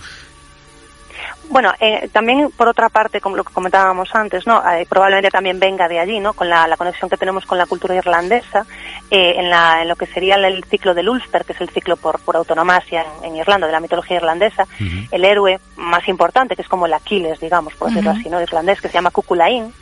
[1.50, 4.62] Bueno, eh, también por otra parte, como lo que comentábamos antes, ¿no?
[4.72, 6.32] Eh, probablemente también venga de allí, ¿no?
[6.32, 8.66] Con la, la conexión que tenemos con la cultura irlandesa,
[9.10, 11.96] eh, en, la, en lo que sería el ciclo del Ulster, que es el ciclo
[11.96, 14.66] por, por autonomasia en, en Irlanda, de la mitología irlandesa,
[15.10, 18.40] el héroe más importante, que es como el Aquiles, digamos, por decirlo así, ¿no?
[18.40, 19.72] Irlandés, que se llama Cuculain,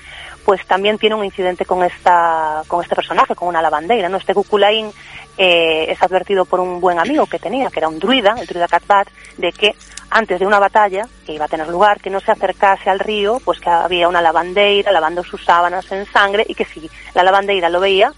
[0.44, 4.16] pues también tiene un incidente con esta con este personaje, con una lavandeira, ¿no?
[4.16, 4.90] Este Cuculain
[5.36, 8.68] eh, es advertido por un buen amigo que tenía, que era un druida, el druida
[8.68, 9.74] Catbat, de que
[10.10, 13.40] antes de una batalla que iba a tener lugar, que no se acercase al río,
[13.44, 17.70] pues que había una lavandeira lavando sus sábanas en sangre y que si la lavandeira
[17.70, 18.12] lo veía,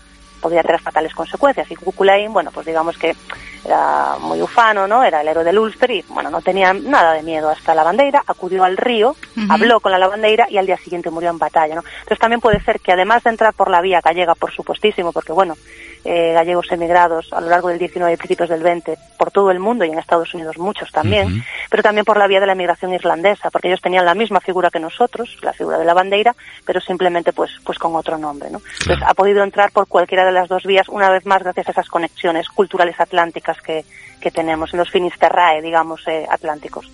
[0.44, 1.70] podía tener fatales consecuencias.
[1.70, 3.16] Y Cuculain, bueno, pues digamos que
[3.64, 5.03] era muy ufano, ¿no?
[5.03, 8.22] Era el héroe del Ulster y, bueno, no tenía nada de miedo a esta lavandeira,
[8.27, 9.16] acudió al río,
[9.48, 11.83] habló con la lavandeira y al día siguiente murió en batalla, ¿no?
[12.00, 15.33] Entonces también puede ser que además de entrar por la vía gallega, por supuestísimo, porque
[15.33, 15.57] bueno,
[16.05, 19.59] eh, gallegos emigrados a lo largo del 19 y principios del 20 por todo el
[19.59, 22.93] mundo y en Estados Unidos muchos también, pero también por la vía de la emigración
[22.93, 26.81] irlandesa, porque ellos tenían la misma figura que nosotros, la figura de la bandeira, pero
[26.81, 28.61] simplemente pues pues con otro nombre, ¿no?
[28.81, 31.71] Entonces ha podido entrar por cualquiera de las dos vías una vez más gracias a
[31.73, 33.85] esas conexiones culturales atlánticas que,
[34.21, 36.90] que tenemos en los finisterrae, digamos, eh, atlánticos.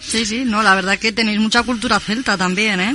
[0.00, 2.94] Sí, sí, no, la verdad que tenéis mucha cultura celta también, ¿eh?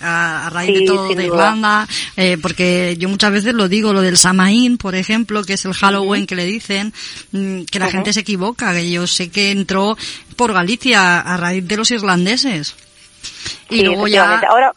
[0.00, 1.24] A, a raíz Sí, de todo de.
[1.26, 5.64] Irlanda, eh, porque yo muchas veces lo digo, lo del Samaín, por ejemplo, que es
[5.64, 6.92] el Halloween que le dicen,
[7.32, 9.96] mm, que la gente se equivoca, que yo sé que entró
[10.36, 12.74] por Galicia a raíz de los irlandeses.
[13.70, 14.40] Y Sí, luego ya.
[14.48, 14.72] Ahora,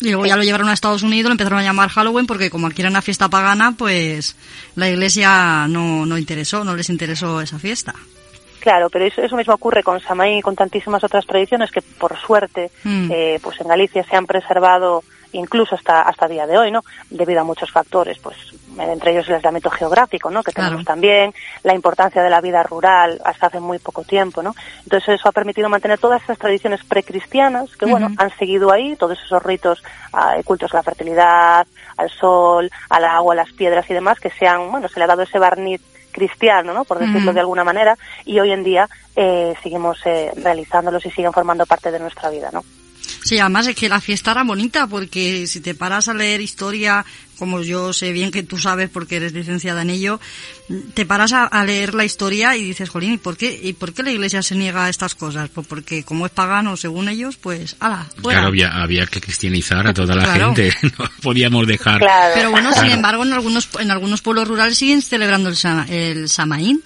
[0.00, 2.68] y luego ya lo llevaron a Estados Unidos, lo empezaron a llamar Halloween porque como
[2.68, 4.36] aquí era una fiesta pagana, pues
[4.76, 7.94] la iglesia no, no interesó, no les interesó esa fiesta.
[8.60, 12.16] Claro, pero eso, eso mismo ocurre con Samaín y con tantísimas otras tradiciones que, por
[12.18, 13.10] suerte, Mm.
[13.12, 16.80] eh, pues en Galicia se han preservado incluso hasta hasta día de hoy, ¿no?
[17.10, 18.34] Debido a muchos factores, pues
[18.78, 20.42] entre ellos el aislamiento geográfico, ¿no?
[20.42, 20.84] Que tenemos Claro.
[20.86, 24.54] también, la importancia de la vida rural hasta hace muy poco tiempo, ¿no?
[24.84, 29.18] Entonces eso ha permitido mantener todas esas tradiciones precristianas que, bueno, han seguido ahí, todos
[29.22, 29.82] esos ritos,
[30.14, 31.66] ah, cultos a la fertilidad,
[31.98, 35.04] al sol, al agua, a las piedras y demás, que se han, bueno, se le
[35.04, 35.82] ha dado ese barniz
[36.18, 36.84] cristiano, ¿no?
[36.84, 41.32] Por decirlo de alguna manera, y hoy en día eh, seguimos eh, realizándolos y siguen
[41.32, 42.62] formando parte de nuestra vida, ¿no?
[43.22, 47.04] Sí, además es que la fiesta era bonita porque si te paras a leer historia,
[47.38, 50.20] como yo sé bien que tú sabes porque eres licenciada en ello,
[50.94, 53.92] te paras a, a leer la historia y dices, jolín, ¿y por qué, y por
[53.92, 55.48] qué la iglesia se niega a estas cosas?
[55.50, 58.40] Pues porque como es pagano según ellos, pues, ala, fuera.
[58.40, 60.54] Claro, había, había que cristianizar a toda la Claro.
[60.54, 60.72] gente.
[60.98, 61.98] No podíamos dejar.
[62.00, 62.32] Claro.
[62.34, 65.56] Pero bueno, sin embargo, en algunos, en algunos pueblos rurales siguen celebrando el,
[65.92, 66.82] el Samaín.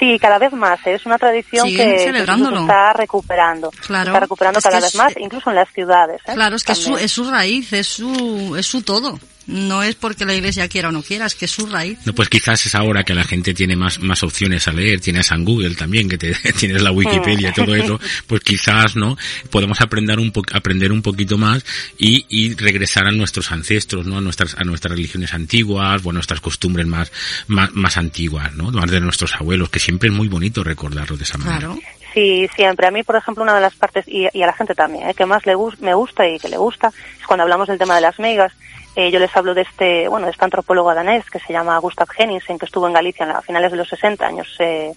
[0.00, 0.80] Sí, cada vez más.
[0.86, 0.94] ¿eh?
[0.94, 3.70] Es una tradición que se está recuperando.
[3.70, 4.04] Claro.
[4.04, 6.22] Se está recuperando cada vez más, incluso en las ciudades.
[6.26, 6.32] ¿eh?
[6.32, 9.20] Claro, es que es su, es su raíz, es su, es su todo.
[9.46, 11.98] No es porque la iglesia quiera o no quiera, es que es su raíz.
[12.04, 15.32] No, pues quizás es ahora que la gente tiene más, más opciones a leer, tienes
[15.32, 19.16] a Google también, que te, tienes la Wikipedia y todo eso, pues quizás, ¿no?
[19.50, 21.64] Podemos aprender un po aprender un poquito más
[21.98, 24.18] y, y regresar a nuestros ancestros, ¿no?
[24.18, 27.12] A nuestras, a nuestras religiones antiguas, o a nuestras costumbres más,
[27.48, 28.70] más, más antiguas, ¿no?
[28.70, 31.58] Más de nuestros abuelos, que siempre es muy bonito recordarlo de esa manera.
[31.58, 31.78] Claro.
[32.14, 32.88] Sí, siempre.
[32.88, 35.14] A mí, por ejemplo, una de las partes, y, y a la gente también, ¿eh?
[35.14, 36.88] que más le me gusta y que le gusta,
[37.20, 38.52] es cuando hablamos del tema de las meigas.
[39.00, 42.06] Eh, yo les hablo de este, bueno, de este antropólogo danés que se llama Gustav
[42.18, 44.92] Henningsen, que estuvo en Galicia en la- a finales de los 60, años, eh,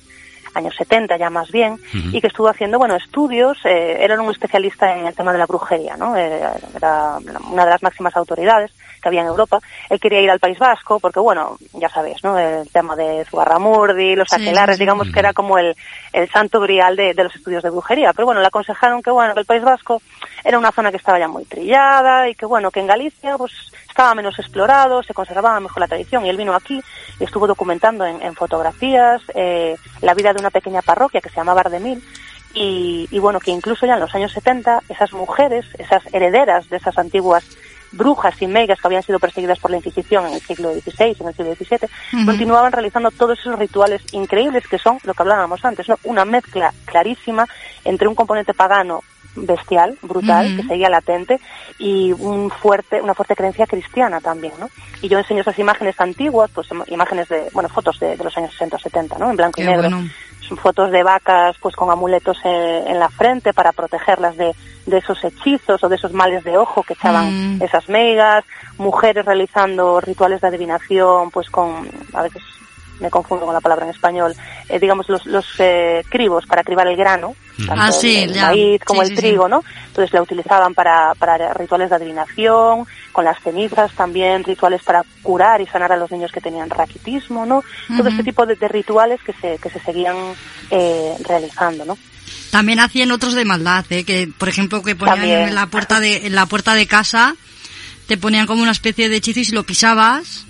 [0.56, 1.78] años 70 ya más bien,
[2.12, 5.46] y que estuvo haciendo, bueno, estudios, eh, era un especialista en el tema de la
[5.46, 6.16] brujería, ¿no?
[6.18, 6.42] Eh,
[6.76, 7.18] era
[7.50, 9.60] una de las máximas autoridades que había en Europa.
[9.90, 12.38] Él quería ir al País Vasco porque, bueno, ya sabéis, ¿no?
[12.38, 14.84] El tema de Zugarramurdi, los Sí, aquelares, sí, sí.
[14.84, 15.76] digamos que era como el,
[16.14, 18.14] el santo grial de, de los estudios de brujería.
[18.14, 20.02] Pero bueno, le aconsejaron que, bueno, que el País Vasco
[20.44, 23.52] era una zona que estaba ya muy trillada y que, bueno, que en Galicia, pues,
[23.94, 26.82] estaba menos explorado, se conservaba mejor la tradición y él vino aquí
[27.20, 31.36] y estuvo documentando en, en fotografías eh, la vida de una pequeña parroquia que se
[31.36, 32.04] llamaba Ardemil
[32.56, 36.78] y, y bueno, que incluso ya en los años 70 esas mujeres, esas herederas de
[36.78, 37.46] esas antiguas
[37.92, 41.28] brujas y meigas que habían sido perseguidas por la Inquisición en el siglo XVI, en
[41.28, 45.88] el siglo XVII, continuaban realizando todos esos rituales increíbles que son lo que hablábamos antes,
[45.88, 46.00] ¿no?
[46.04, 47.48] una mezcla clarísima
[47.86, 49.04] entre un componente pagano
[49.36, 51.40] bestial, brutal, que seguía latente,
[51.80, 54.70] y un fuerte, una fuerte creencia cristiana también, ¿no?
[55.02, 58.38] Y yo enseño esas imágenes antiguas, pues im- imágenes de, bueno, fotos de, de los
[58.38, 59.30] años 60 o 70, ¿no?
[59.32, 59.90] En blanco y negro.
[59.90, 60.10] bueno.
[60.48, 64.54] Son fotos de vacas, pues con amuletos eh, en la frente para protegerlas de,
[64.86, 67.64] de esos hechizos o de esos males de ojo que echaban Mm.
[67.64, 68.44] esas meigas,
[68.78, 72.44] mujeres realizando rituales de adivinación, pues con, a veces
[73.04, 74.34] me confundo con la palabra en español,
[74.70, 77.36] eh, digamos los, los eh, cribos para cribar el grano,
[77.68, 78.48] tanto Ah, sí, el, ya.
[78.48, 79.48] maíz como Sí, el sí, trigo.
[79.48, 79.64] ¿no?
[79.88, 85.62] Entonces la utilizaban para, para rituales de adivinación, con las cenizas también, rituales para curar
[85.62, 87.64] y sanar a los niños que tenían raquitismo, ¿no?
[87.96, 90.16] Todo este tipo de, de rituales que se, que se seguían
[90.72, 91.98] eh, realizando, ¿no?
[92.50, 94.04] También hacían otros de maldad, ¿eh?
[94.04, 95.48] que por ejemplo que ponían También.
[95.50, 97.36] en la puerta de en la puerta de casa
[98.08, 100.46] te ponían como una especie de hechizo y si lo pisabas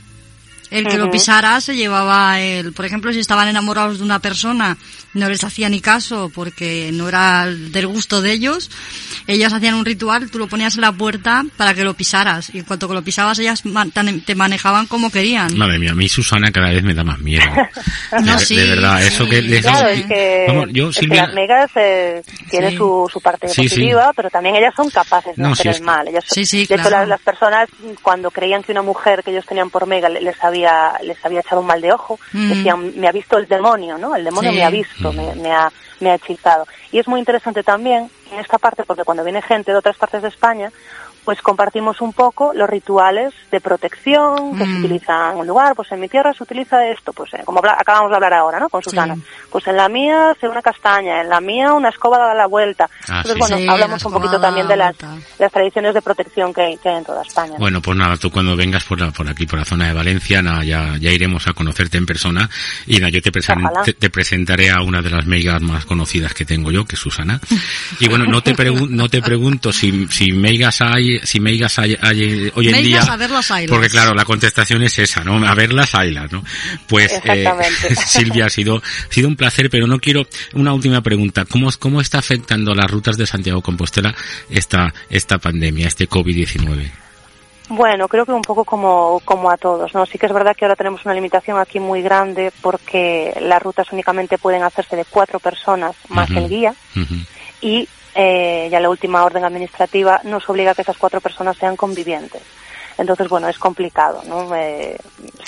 [0.73, 4.77] el que lo pisara se llevaba el, por ejemplo, si estaban enamorados de una persona,
[5.13, 8.69] no les hacía ni caso porque no era del gusto de ellos,
[9.27, 12.59] ellas hacían un ritual, tú lo ponías en la puerta para que lo pisaras y
[12.59, 13.63] en cuanto que lo pisabas ellas
[14.25, 15.57] te manejaban como querían.
[15.57, 17.43] Madre mía, a mí Susana cada vez me da más miedo.
[18.23, 19.07] No, de, sí, de verdad, sí.
[19.07, 22.71] eso que les Claro, es que, Vamos, yo, es que Silvia- las megas eh, tienen
[22.71, 22.77] Sí.
[22.77, 23.69] su, su parte Sí, sí.
[23.69, 26.07] positiva, pero también ellas son capaces de No, hacer sí, el es- mal.
[26.07, 26.97] Ellas, Sí, sí, de hecho, claro.
[26.99, 27.69] las, las personas
[28.03, 31.39] cuando creían que una mujer que ellos tenían por mega le- les había les había
[31.39, 32.49] echado un mal de ojo, Mm.
[32.49, 34.15] decían, me ha visto el demonio, ¿no?
[34.15, 34.57] El demonio Sí.
[34.57, 36.67] me ha visto, me, me ha, me ha hechizado.
[36.91, 40.21] Y es muy interesante también en esta parte, porque cuando viene gente de otras partes
[40.21, 40.71] de España,
[41.25, 44.79] pues compartimos un poco los rituales de protección que se Mm.
[44.83, 45.75] utilizan en un lugar.
[45.75, 48.69] Pues en mi tierra se utiliza esto, pues eh, como acabamos de hablar ahora, ¿no?
[48.69, 49.15] Con Susana.
[49.51, 52.89] Pues en la mía hace una castaña, en la mía una escoba da la vuelta.
[53.09, 53.39] Ah, Entonces, sí.
[53.39, 54.95] bueno, Sí, hablamos la un poquito también de la las,
[55.39, 57.53] las tradiciones de protección que hay, que hay en toda España.
[57.57, 60.41] Bueno, pues nada, tú cuando vengas por, la- por aquí, por la zona de Valencia,
[60.41, 62.49] nada, ya, ya iremos a conocerte en persona
[62.85, 66.33] y nada, yo te, presen- te, te presentaré a una de las meigas más conocidas
[66.33, 67.39] que tengo yo, que es Susana.
[67.99, 68.53] Y bueno, no te,
[68.89, 73.13] no te pregunto si, si meigas hay, si meigas hay, hay hoy en Meigas, día.
[73.13, 73.69] a verlas, haylas.
[73.69, 75.45] Porque claro, la contestación es esa, ¿no?
[75.45, 76.43] A verlas, haylas, ¿no?
[76.87, 77.95] Pues, eh, Exactamente.
[78.07, 81.45] Silvia, ha sido, ha sido un placer, pero no quiero, una última pregunta.
[81.45, 84.13] ¿Cómo, cómo está afectando a las rutas de Santiago Compostela
[84.49, 86.91] esta, esta pandemia, este COVID-19?
[87.69, 90.05] Bueno, creo que un poco como, como a todos, ¿no?
[90.05, 93.91] Sí que es verdad que ahora tenemos una limitación aquí muy grande porque las rutas
[93.91, 96.75] únicamente pueden hacerse de cuatro personas más el guía
[97.61, 101.75] y eh, ya la última orden administrativa nos obliga a que esas cuatro personas sean
[101.75, 102.41] convivientes.
[102.97, 104.55] Entonces, bueno, es complicado, ¿no?
[104.55, 104.97] Eh,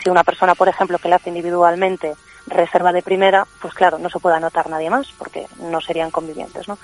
[0.01, 2.13] si una persona, por ejemplo, que la hace individualmente
[2.47, 6.67] reserva de primera, pues claro, no se puede anotar nadie más porque no serían convivientes,
[6.67, 6.77] ¿no?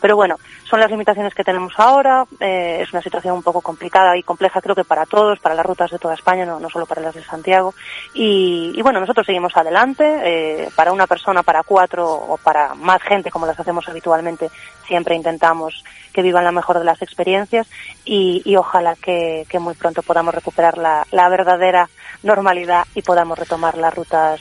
[0.00, 4.16] Pero bueno, son las limitaciones que tenemos ahora, eh, es una situación un poco complicada
[4.16, 7.02] y compleja creo que para todos, para las rutas de toda España, no, solo para
[7.02, 7.74] las de Santiago.
[8.14, 13.02] Y, y bueno, nosotros seguimos adelante, eh, para una persona, para cuatro o para más
[13.02, 14.50] gente como las hacemos habitualmente,
[14.86, 17.68] siempre intentamos que vivan la mejor de las experiencias
[18.04, 21.88] y, y ojalá que, que muy pronto podamos recuperar la, la verdadera
[22.22, 24.40] normalidad y podamos retomar las rutas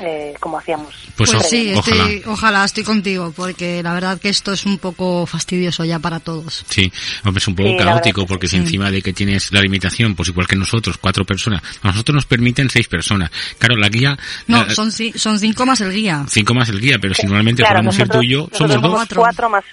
[0.00, 0.94] eh, como hacíamos.
[1.16, 1.96] Pues, Pues sí, ojalá.
[2.04, 6.20] estoy, ojalá estoy contigo, porque la verdad que esto es un poco fastidioso ya para
[6.20, 6.64] todos.
[6.68, 6.92] Sí,
[7.24, 8.56] hombre, es un poco Sí, la caótico que porque sí.
[8.56, 12.14] si encima de que tienes la limitación, pues igual que nosotros, cuatro personas, a nosotros
[12.14, 13.30] nos permiten seis personas.
[13.58, 16.24] Claro, la guía, No, eh, son, son cinco más el guía.
[16.28, 19.08] cinco más el guía, pero si normalmente Claro, el nosotros- tuyo, nosotros somos dos.
[19.14, 19.64] cuatro más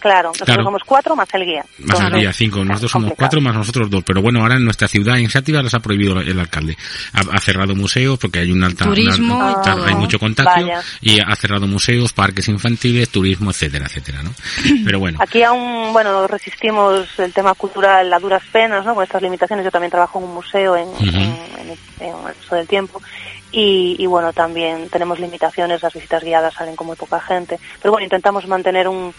[0.00, 0.64] Claro, nosotros Claro.
[0.64, 1.64] somos cuatro más el guía.
[1.78, 3.16] Más el día cinco, nosotros somos complicado.
[3.28, 6.20] cuatro más nosotros dos, pero bueno, ahora en nuestra ciudad, en Sátiva, las ha prohibido
[6.20, 6.76] el alcalde.
[7.12, 10.80] Ha, ha cerrado museos porque hay un alta, Turismo una- alta- hay mucho contagio Vaya.
[11.00, 14.30] y ha cerrado museos, parques infantiles, turismo, etcétera, etcétera, ¿no?
[14.84, 18.94] Pero bueno, Aquí aún, bueno, resistimos el tema cultural a duras penas, ¿no?
[18.94, 19.64] Con estas limitaciones.
[19.64, 21.14] Yo también trabajo en un museo en, en-
[22.00, 23.02] en el uso del tiempo.
[23.52, 27.58] Y, y bueno, también tenemos limitaciones, las visitas guiadas salen con muy poca gente.
[27.82, 29.12] Pero bueno, intentamos mantener un,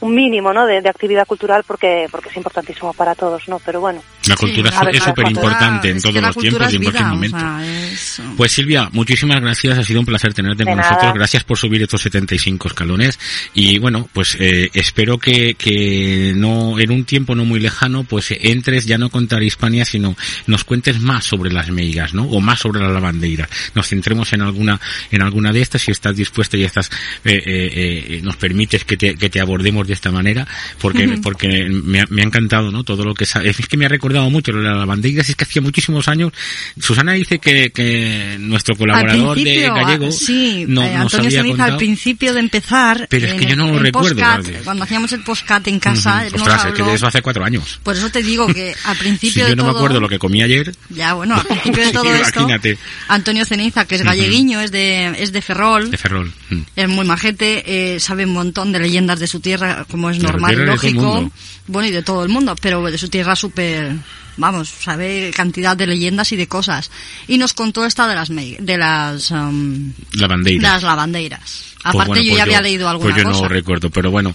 [0.00, 0.66] un mínimo, ¿no?
[0.66, 3.58] De, de actividad cultural porque, porque es importantísimo para todos, ¿no?
[3.64, 4.02] Pero bueno.
[4.28, 7.38] la cultura es súper importante en todos la los tiempos y en cualquier o momento.
[7.38, 7.60] sea,
[7.92, 10.90] es- Pues Silvia, muchísimas gracias, ha sido un placer tenerte De con nada.
[10.90, 13.18] nosotros, gracias por subir estos 75 escalones
[13.54, 18.32] y bueno, pues eh, espero que, que no en un tiempo no muy lejano pues
[18.40, 20.14] entres ya no contar Hispania sino
[20.46, 22.24] nos cuentes más sobre las meigas, ¿no?
[22.24, 23.48] O más sobre las lavandeiras.
[23.74, 24.80] Nos centremos en alguna
[25.10, 26.90] en alguna de estas si estás dispuesta y estás
[27.24, 30.46] eh, eh, eh, nos permites que te, que te abordemos de esta manera
[30.80, 32.84] porque porque me ha, me ha encantado, ¿no?
[32.84, 35.34] Todo lo que sa- es que me ha recordado mucho lo de las lavandeiras, es
[35.34, 36.32] que hacía muchísimos años
[36.80, 41.40] Susana dice que, que nuestro colaborador de principio, gallego ah, sí, no, eh, nos Antonio
[41.40, 41.72] había contado.
[41.72, 45.12] al principio de empezar, Pero es que yo el- no lo recuerdo, postcat, cuando hacíamos
[45.12, 47.80] el postcat en casa, Ostras, es que de eso hace cuatro años.
[47.82, 50.18] por eso te digo que al Si principio yo no todo, me acuerdo lo que
[50.18, 52.78] comí ayer, ya bueno, al principio de Sí, todo esto, imagínate.
[53.08, 56.32] Antonio Ceniza, que es galleguiño, es de, es de Ferrol, de Ferrol.
[56.76, 60.54] Es muy majete, eh, sabe un montón de leyendas de su tierra, como es normal
[60.54, 61.30] y lógico,
[61.66, 63.96] bueno, y de todo el mundo, pero de su tierra súper,
[64.36, 66.90] vamos, sabe cantidad de leyendas y de cosas.
[67.26, 71.74] Y nos contó esta de las, de las, um, de las lavandeiras.
[71.92, 73.42] Pues Aparte bueno, yo pues ya había leído alguna Pues yo cosa.
[73.42, 74.34] no recuerdo, pero bueno.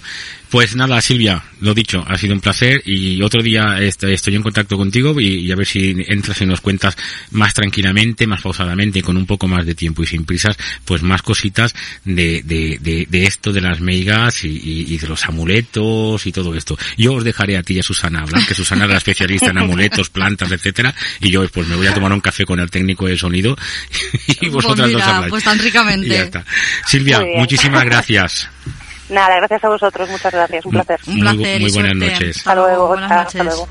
[0.50, 4.42] Pues nada, Silvia, lo dicho, ha sido un placer y otro día est- estoy en
[4.42, 6.96] contacto contigo y, y a ver si entras y nos cuentas
[7.32, 11.02] más tranquilamente, más pausadamente y con un poco más de tiempo y sin prisas, pues
[11.02, 11.74] más cositas
[12.04, 16.30] de, de, de, de esto de las meigas y, y- y de los amuletos y
[16.30, 16.78] todo esto.
[16.96, 19.58] Yo os dejaré a ti y a Susana hablar, que Susana es la especialista en
[19.58, 23.08] amuletos, plantas, etcétera, y yo pues me voy a tomar un café con el técnico
[23.08, 23.56] de sonido
[24.40, 25.30] y vosotras Pues dos mira, habláis.
[25.30, 26.06] pues tan ricamente.
[26.06, 26.44] Y ya está.
[26.86, 27.18] Silvia.
[27.44, 28.48] Muchísimas gracias.
[29.10, 31.00] Nada, gracias a vosotros, muchas gracias, un placer.
[31.06, 32.36] Un Muy- placer muy buenas noches.
[32.38, 33.10] Hasta luego, noches.
[33.12, 33.68] hasta luego.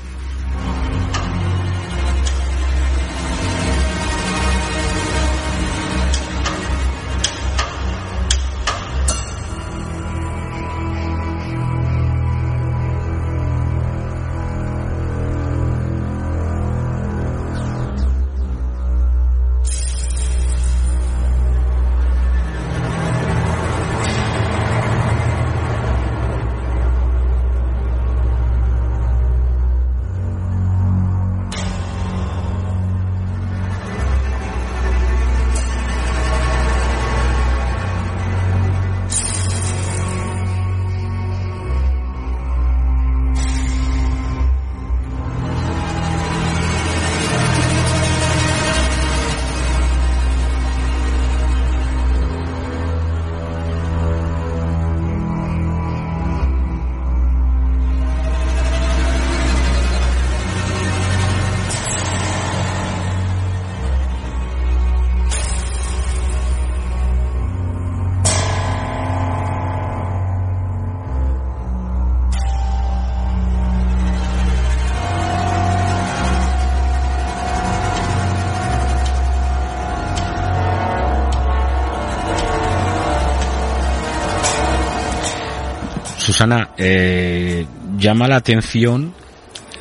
[86.34, 87.64] Susana, eh,
[87.96, 89.14] llama la atención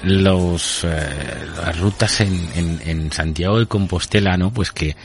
[0.04, 1.10] los eh,
[1.58, 4.52] las rutas en, en, en Santiago de Compostela, ¿no?
[4.52, 4.96] Pues que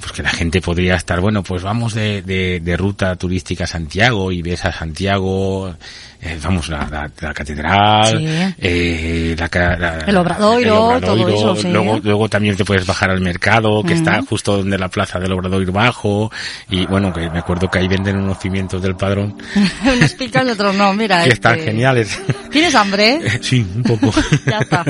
[0.00, 3.66] pues que la gente podría estar, bueno, pues vamos de, de, de ruta turística a
[3.66, 5.74] Santiago y ves a Santiago,
[6.22, 8.54] eh, vamos, la, la, la catedral, Sí.
[8.58, 11.68] eh, la, la- El Obradoiro, todo eso, sí.
[11.68, 13.98] luego, luego también te puedes bajar al mercado, que Mm.
[13.98, 16.30] está justo donde la plaza del Obradoiro Bajo,
[16.70, 19.36] y bueno, que me acuerdo que ahí venden unos cimientos del padrón,
[19.96, 21.18] Unos pican y otros no, mira.
[21.24, 22.18] que este- están geniales.
[22.50, 23.20] ¿Tienes hambre?
[23.42, 24.12] Sí, un poco.
[24.46, 24.84] ya está.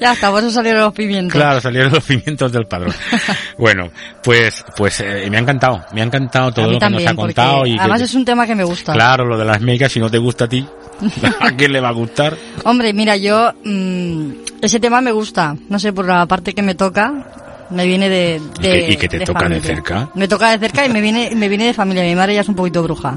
[0.00, 1.32] Ya está, por eso salieron los pimientos.
[1.40, 2.92] Claro, salieron los pimientos del padrón.
[3.56, 3.90] Bueno,
[4.22, 4.43] pues,
[4.76, 7.66] pues eh, me ha encantado, me ha encantado todo lo que también, nos ha contado
[7.66, 8.92] y que- además es un tema que me gusta.
[8.92, 10.66] claro, lo de las megas, si no te gusta a ti,
[11.40, 12.36] ¿a quién le va a gustar?
[12.64, 14.30] Hombre, mira, yo mm,
[14.62, 17.12] ese tema me gusta, no sé, por la parte que me toca,
[17.70, 20.08] me viene de, ¿Y que- y que te de toca de cerca?
[20.14, 22.02] Me toca de cerca y me viene me viene de familia.
[22.04, 23.16] Mi madre ya es un poquito bruja.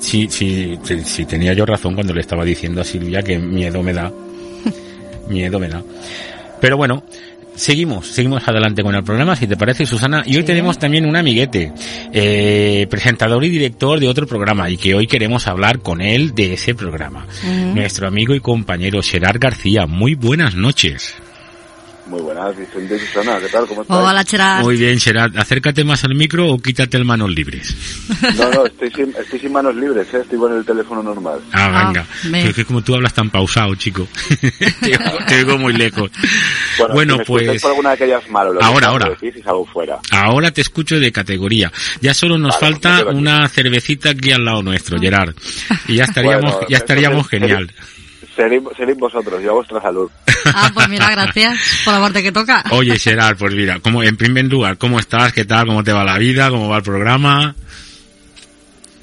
[0.00, 3.82] Si, si, si, si tenía yo razón cuando le estaba diciendo a Silvia que miedo
[3.82, 4.12] me da.
[5.28, 5.82] miedo me da.
[6.60, 7.02] Pero bueno,
[7.54, 10.22] Seguimos, seguimos adelante con el programa, si te parece, Susana.
[10.24, 11.72] Y hoy tenemos también un amiguete,
[12.12, 16.54] eh, presentador y director de otro programa, y que hoy queremos hablar con él de
[16.54, 17.26] ese programa.
[17.74, 19.86] Nuestro amigo y compañero Gerard García.
[19.86, 21.14] Muy buenas noches.
[22.12, 23.66] Muy buenas, Vicente y Susana, ¿qué tal?
[23.66, 23.96] ¿Cómo estás?
[23.96, 24.62] Hola, Gerard.
[24.62, 25.34] Muy bien, Gerard.
[25.38, 27.74] Acércate más al micro o quítate el manos libres.
[28.36, 30.18] No, no, estoy sin, estoy sin manos libres, ¿eh?
[30.22, 31.40] estoy con el teléfono normal.
[31.52, 32.06] Ah, venga.
[32.30, 34.06] me- Es que como tú hablas tan pausado, chico.
[34.80, 36.10] te, oigo- te oigo muy lejos.
[36.92, 39.08] Bueno, si me escucháis pues por alguna de aquellas malas, lo que ahora, ahora.
[39.10, 39.98] decir, si salgo fuera.
[40.10, 41.72] ahora te escucho de categoría.
[42.00, 45.34] Ya solo nos Vale, falta una cervecita aquí al lado nuestro, Gerard.
[45.88, 47.70] Y ya estaríamos, Bueno, ya estaríamos genial.
[48.34, 50.10] Seréis, seréis vosotros, yo a vuestra salud.
[50.44, 52.64] Ah, pues mira, gracias por la parte que toca.
[52.72, 55.32] Oye, Gerard, pues mira, como, en primer lugar, ¿cómo estás?
[55.32, 55.66] ¿Qué tal?
[55.66, 56.50] ¿Cómo te va la vida?
[56.50, 57.54] ¿Cómo va el programa?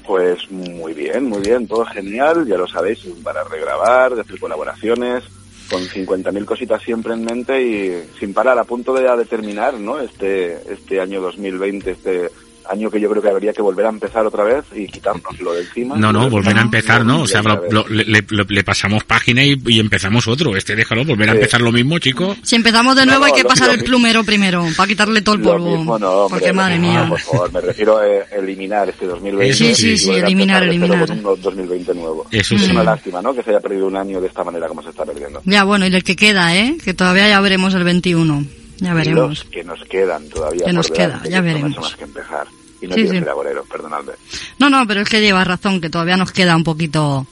[0.06, 5.24] Pues muy bien, muy bien, todo genial, ya lo sabéis, para regrabar, de hacer colaboraciones,
[5.70, 9.74] con 50.000 cositas siempre en mente y sin parar, a punto de, ya de terminar,
[9.74, 9.98] ¿no?
[9.98, 12.30] Este, este año 2020, este
[12.70, 15.62] año que yo creo que habría que volver a empezar otra vez y quitárnoslo de
[15.62, 15.96] encima.
[15.96, 17.22] No, no, volver a empezar, ¿no?
[17.22, 20.56] O sea, lo- lo- le, le- le pasamos página y, y empezamos otro.
[20.56, 21.38] Este déjalo, volver a Sí.
[21.38, 22.36] empezar lo mismo, chico.
[22.42, 24.86] Si empezamos de No, nuevo hay no, que lo- pasar lo el plumero primero, para
[24.88, 25.76] quitarle todo el Lo polvo.
[25.76, 27.06] mismo no, hombre, porque lo madre mía.
[27.08, 28.06] por favor, me refiero a
[28.36, 29.54] eliminar este 2020.
[29.54, 31.06] Sí, sí, sí, eliminar, eliminar.
[31.06, 32.26] con un 2020 nuevo.
[32.30, 32.70] Eso es sí.
[32.70, 33.34] una lástima, ¿no?
[33.34, 35.42] Que se haya perdido un año de esta manera como se está perdiendo.
[35.44, 36.76] Ya, bueno, y el que queda, ¿eh?
[36.84, 38.44] Que todavía ya veremos el 21.
[38.78, 39.28] Ya Y veremos.
[39.28, 41.76] los que nos quedan todavía Que nos delante, queda, ya que no veremos.
[41.80, 42.46] más que empezar.
[42.80, 43.18] Y no Sí, quiero sí.
[43.18, 44.12] ser agorero, perdonadme.
[44.58, 47.26] No, no, pero es que llevas razón, que todavía nos queda un poquito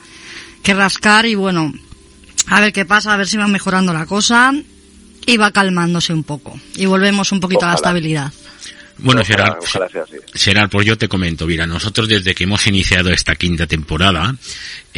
[0.63, 1.73] que rascar y bueno,
[2.49, 4.53] a ver qué pasa, a ver si va mejorando la cosa
[5.27, 6.59] y va calmándose un poco.
[6.77, 7.89] Y volvemos un poquito a la Ojalá.
[7.89, 8.33] estabilidad.
[9.01, 10.17] Bueno, Ojalá- Gerard, Ojalá sea así.
[10.35, 14.35] Gerard, pues yo te comento, mira, nosotros desde que hemos iniciado esta quinta temporada,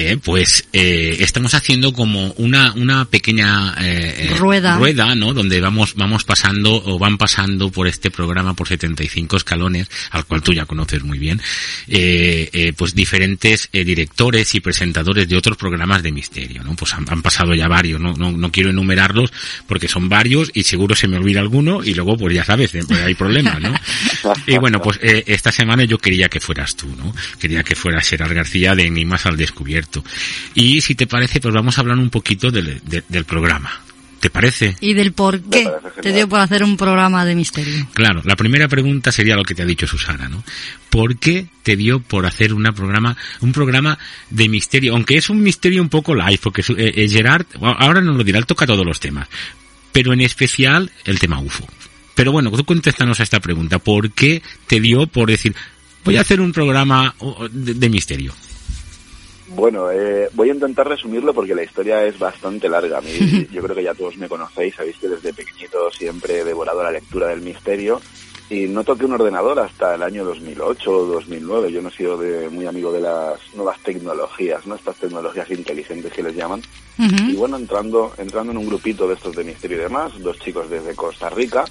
[0.01, 4.77] eh, pues eh, estamos haciendo como una una pequeña eh, eh, Rueda.
[4.77, 5.35] rueda, ¿no?
[5.35, 10.43] Donde vamos vamos pasando o van pasando por este programa por 75 escalones, al cual
[10.43, 11.41] tú ya conoces muy bien,
[11.89, 16.75] eh, eh, pues diferentes eh, directores y presentadores de otros programas de misterio, ¿no?
[16.77, 18.15] Pues han, han pasado ya varios, ¿no?
[18.15, 19.33] No, no quiero enumerarlos
[19.67, 22.91] porque son varios y seguro se me olvida alguno y luego pues ya sabes, pues
[23.01, 23.75] hay problemas, ¿no?
[24.47, 27.15] Y bueno, pues esta semana yo quería que fueras tú, ¿no?
[27.39, 29.90] Quería que fueras Gerard García de Enigmas al Descubierto.
[30.55, 33.71] Y si te parece, pues vamos a hablar un poquito del, de- del programa.
[34.21, 34.77] ¿Te parece?
[34.83, 35.67] Y del por qué
[36.03, 37.89] te dio por hacer un programa de misterio.
[37.95, 40.45] Claro, la primera pregunta sería lo que te ha dicho Susana, ¿no?
[40.91, 43.97] ¿Por qué te dio por hacer una programa, un programa
[44.29, 44.93] de misterio?
[44.93, 48.23] Aunque es un misterio un poco live, porque su- eh, eh, Gerard, ahora nos lo
[48.23, 49.27] dirá, él toca todos los temas,
[49.91, 51.67] pero en especial el tema UFO.
[52.15, 53.79] Pero bueno, tú contéstanos a esta pregunta.
[53.79, 55.55] ¿Por qué te dio por decir,
[56.05, 58.35] voy a hacer un programa oh, de, de misterio?
[59.51, 62.99] Bueno, eh, voy a intentar resumirlo porque la historia es bastante larga.
[62.99, 66.45] A mí, yo creo que ya todos me conocéis, sabéis que desde pequeñito siempre he
[66.45, 68.01] devorado la lectura del misterio
[68.51, 71.71] y no toqué un ordenador hasta el año 2008 o 2009.
[71.71, 74.75] Yo no he sido de, muy amigo de las nuevas tecnologías, ¿no?
[74.75, 76.61] Estas tecnologías inteligentes que les llaman.
[76.99, 80.69] Y bueno, entrando, entrando en un grupito de estos de misterio y demás, dos chicos
[80.69, 81.65] desde Costa Rica,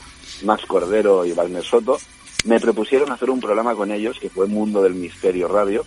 [0.44, 2.00] Max Cordero y Valmer Soto,
[2.46, 5.86] me propusieron hacer un programa con ellos que fue Mundo del Misterio Radio.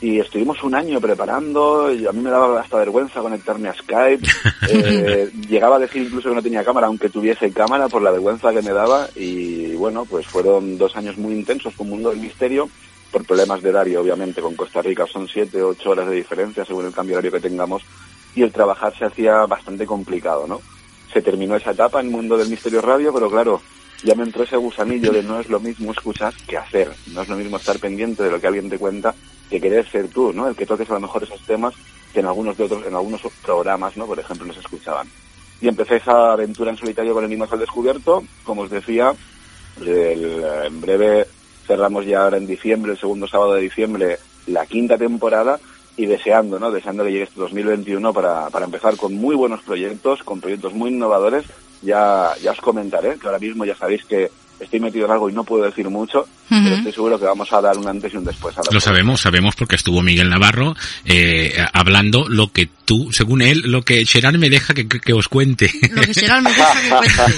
[0.00, 4.26] Y estuvimos un año preparando, y a mí me daba hasta vergüenza conectarme a Skype.
[4.70, 8.52] Eh, llegaba a decir incluso que no tenía cámara, aunque tuviese cámara, por la vergüenza
[8.52, 9.08] que me daba.
[9.16, 12.68] Y bueno, pues fueron dos años muy intensos con Mundo del Misterio,
[13.10, 16.84] por problemas de horario, obviamente, con Costa Rica son siete, ocho horas de diferencia según
[16.84, 17.82] el cambio horario que tengamos.
[18.34, 20.60] Y el trabajar se hacía bastante complicado, ¿no?
[21.12, 23.62] Se terminó esa etapa en Mundo del Misterio Radio, pero claro,
[24.04, 26.90] ya me entró ese gusanillo de no es lo mismo escuchar que hacer.
[27.14, 29.14] No es lo mismo estar pendiente de lo que alguien te cuenta
[29.48, 30.48] que querer ser tú, ¿no?
[30.48, 31.74] El que toques a lo mejor esos temas
[32.12, 34.06] que en algunos de otros, en algunos programas, ¿no?
[34.06, 35.08] Por ejemplo, no se escuchaban.
[35.60, 38.22] Y empecé esa aventura en solitario con Enigmas al Descubierto.
[38.44, 39.12] Como os decía,
[39.80, 41.26] el- en breve
[41.66, 45.58] cerramos ya ahora en diciembre, el segundo sábado de diciembre, la quinta temporada
[45.96, 46.70] y deseando, ¿no?
[46.70, 50.90] Deseando que llegue este 2021 para, para empezar con muy buenos proyectos, con proyectos muy
[50.90, 51.44] innovadores.
[51.82, 54.30] Ya, ya os comentaré, que ahora mismo ya sabéis que
[54.60, 57.60] estoy metido en algo y no puedo decir mucho, pero estoy seguro que vamos a
[57.60, 58.56] dar un antes y un después.
[58.58, 63.62] A Lo sabemos, sabemos porque estuvo Miguel Navarro eh, hablando lo que tú, según él,
[63.66, 65.70] lo que Gerard me deja que, que- que os cuente.
[65.92, 66.88] Lo que Gerard me deja que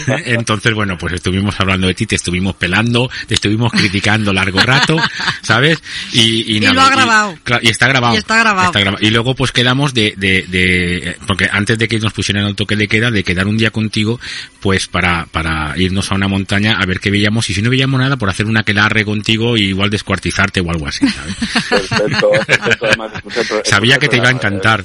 [0.06, 0.22] cuente.
[0.34, 4.96] Entonces, bueno, pues estuvimos hablando de ti, te estuvimos pelando, te estuvimos criticando largo rato,
[5.42, 5.82] ¿sabes?
[6.12, 7.34] Y, Y lo ha grabado.
[7.62, 8.14] y está grabado.
[8.14, 9.06] Y está grabado.
[9.06, 12.76] Y luego pues quedamos de, de, de, porque antes de que nos pusieran el toque
[12.76, 14.20] de queda, de quedar un día contigo,
[14.60, 18.00] pues para, para irnos a una montaña a ver qué veíamos y si no veíamos
[18.00, 21.36] nada, por hacer una aquelarre contigo y igual descuartizarte o algo así, ¿sabes?
[21.68, 22.86] Perfecto, perfecto.
[22.86, 24.84] Además, escuché Sabía que te iba a encantar.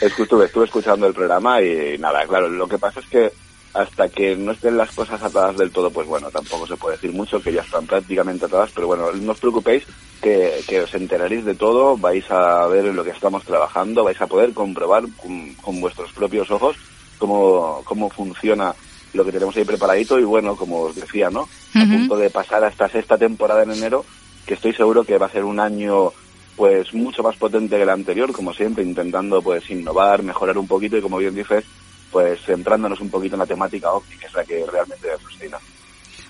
[0.00, 3.30] Escu- Estuve, estuve escuchando el programa y nada, claro, lo que pasa es que
[3.74, 7.12] hasta que no estén las cosas atadas del todo, pues bueno, tampoco se puede decir
[7.12, 9.84] mucho, que ya están prácticamente atadas, pero bueno, no os preocupéis,
[10.20, 14.20] que, que os enteraréis de todo, vais a ver en lo que estamos trabajando, vais
[14.20, 16.76] a poder comprobar con, con vuestros propios ojos
[17.18, 18.74] cómo, cómo funciona
[19.12, 21.48] lo que tenemos ahí preparadito y bueno, como os decía, ¿no?
[21.74, 24.04] A punto de pasar a esta sexta temporada en enero,
[24.46, 26.12] que estoy seguro que va a ser un año
[26.56, 30.96] pues mucho más potente que el anterior, como siempre, intentando pues innovar, mejorar un poquito
[30.96, 31.64] y como bien dices,
[32.10, 35.58] pues centrándonos un poquito en la temática óptica, que es la que realmente me fascina.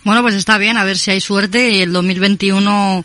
[0.05, 3.05] Bueno, pues está bien, a ver si hay suerte y el 2021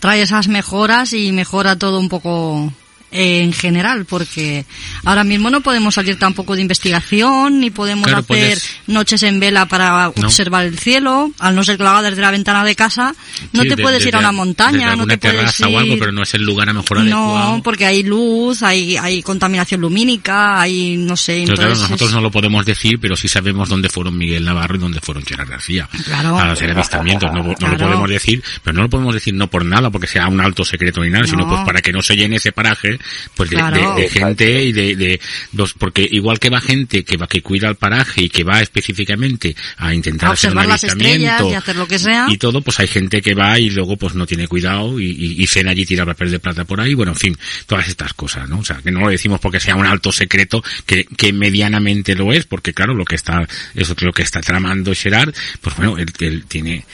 [0.00, 2.72] trae esas mejoras y mejora todo un poco
[3.16, 4.66] en general, porque
[5.04, 9.38] ahora mismo no podemos salir tampoco de investigación, ni podemos Claro, hacer puedes- noches en
[9.38, 10.26] vela para No.
[10.26, 13.14] observar el cielo, al no ser que lo hagas desde la ventana de casa,
[13.52, 15.66] no Sí, te de- puedes ir a una montaña, no te puedes ir...
[15.66, 17.56] o algo, pero no es el lugar a lo mejor adecuado.
[17.56, 22.20] No, porque hay luz, hay, hay contaminación lumínica, hay, no sé, Pero claro, nosotros no
[22.20, 25.88] lo podemos decir, pero sí sabemos dónde fueron Miguel Navarro y dónde fueron Gerard García.
[26.04, 26.36] Claro.
[26.36, 27.30] A hacer avistamientos.
[27.32, 27.78] No, no Claro.
[27.78, 30.64] lo podemos decir, pero no lo podemos decir no por nada, porque sea un alto
[30.64, 31.48] secreto ni nada, sino No.
[31.48, 32.98] pues para que no se llene ese paraje,
[33.34, 33.94] pues de, Claro.
[33.96, 35.20] de- de gente y de, de
[35.52, 38.60] los, porque igual que va gente que va, que cuida el paraje y que va
[38.60, 42.26] específicamente a intentar a hacer un observar las estrellas avistamiento y hacer lo que sea.
[42.30, 45.42] y todo, pues hay gente que va y luego pues no tiene cuidado y, y,
[45.42, 48.48] y cena allí tira papel de plata por ahí, bueno, en fin, todas estas cosas,
[48.48, 48.58] ¿no?
[48.60, 52.32] O sea, que no lo decimos porque sea un alto secreto, que, que medianamente lo
[52.32, 56.06] es, porque claro, lo que está, eso lo que está tramando Gerard, pues bueno, él,
[56.20, 56.84] él tiene,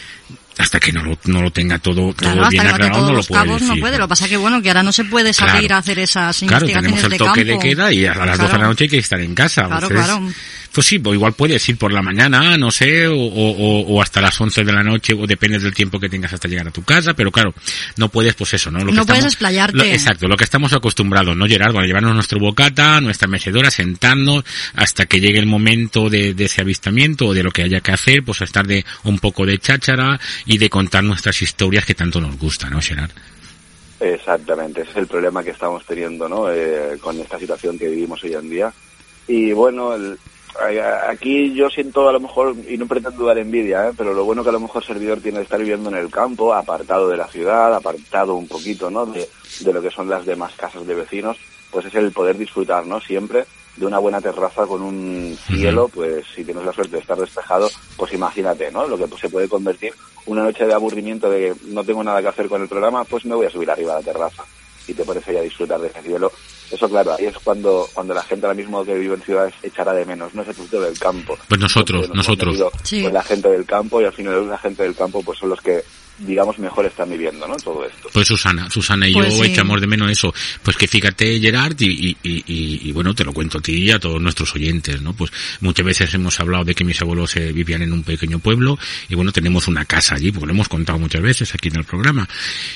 [0.61, 3.43] hasta que no lo, no lo tenga todo, Claro, todo bien aclarado, no lo puede
[3.45, 3.75] cabos decir.
[3.77, 3.99] no puede.
[3.99, 5.75] Lo que pasa que bueno, que ahora no se puede salir Claro.
[5.77, 7.63] a hacer esas Claro, investigaciones tenemos el de toque campo.
[7.63, 8.67] de queda y a las 12 de la Claro.
[8.69, 9.67] noche hay que estar en casa.
[9.67, 10.33] Claro, Entonces, claro.
[10.73, 14.21] Pues sí, pues igual puedes ir por la mañana, no sé, o, o- o hasta
[14.21, 16.85] las 11 de la noche, o depende del tiempo que tengas hasta llegar a tu
[16.85, 17.53] casa, pero claro,
[17.97, 18.79] no puedes, pues eso, ¿no?
[18.79, 19.77] Lo que No puedes explayarte.
[19.77, 21.73] lo- exacto, lo que estamos acostumbrados, ¿no, Gerard?
[21.73, 24.45] Bueno, llevarnos nuestro bocata, nuestra mecedora, sentarnos
[24.77, 27.91] hasta que llegue el momento de, de ese avistamiento o de lo que haya que
[27.91, 30.21] hacer, pues estar de un poco de cháchara
[30.51, 33.13] y de contar nuestras historias que tanto nos gustan, ¿no, Gerard?
[34.01, 36.51] Exactamente, ese es el problema que estamos teniendo ¿no?
[36.51, 38.73] Eh, con esta situación que vivimos hoy en día.
[39.29, 40.19] Y bueno, el-
[41.09, 43.93] aquí yo siento a lo mejor, y no pretendo dar envidia, ¿eh?
[43.97, 46.53] pero lo bueno que a lo mejor servidor tiene de estar viviendo en el campo,
[46.53, 49.07] apartado de la ciudad, apartado un poquito ¿no?
[49.07, 49.29] de,
[49.61, 51.37] de lo que son las demás casas de vecinos,
[51.71, 53.01] pues es el poder disfrutar ¿no?
[53.01, 53.45] siempre
[53.81, 57.71] de una buena terraza con un cielo, pues si tienes la suerte de estar despejado,
[57.97, 58.87] pues imagínate, ¿no?
[58.87, 59.95] Lo que se puede convertir
[60.27, 63.25] una noche de aburrimiento de que no tengo nada que hacer con el programa, pues
[63.25, 64.45] me voy a subir arriba a la terraza
[64.87, 66.31] y te pones ahí a disfrutar de ese cielo.
[66.71, 69.95] Eso claro, ahí es cuando, cuando la gente ahora mismo que vive en ciudades echará
[69.95, 71.39] de menos, no ese punto del campo.
[71.49, 72.63] Pues nosotros, nosotros.
[72.83, 73.03] Sí.
[73.03, 75.61] Con la gente del campo y al final la gente del campo pues son los
[75.63, 75.83] que
[76.19, 77.57] digamos mejor están viviendo, ¿no?
[77.57, 78.09] Todo esto.
[78.13, 79.51] Pues Susana, Susana y Pues yo sí.
[79.51, 80.35] echamos de menos eso.
[80.63, 83.73] Pues que fíjate, Gerard, y, y, y- y- y bueno, te lo cuento a ti
[83.85, 85.15] y a todos nuestros oyentes, ¿no?
[85.15, 85.31] Pues
[85.61, 89.15] muchas veces hemos hablado de que mis abuelos eh, vivían en un pequeño pueblo y
[89.15, 92.29] bueno, tenemos una casa allí, porque lo hemos contado muchas veces aquí en el programa.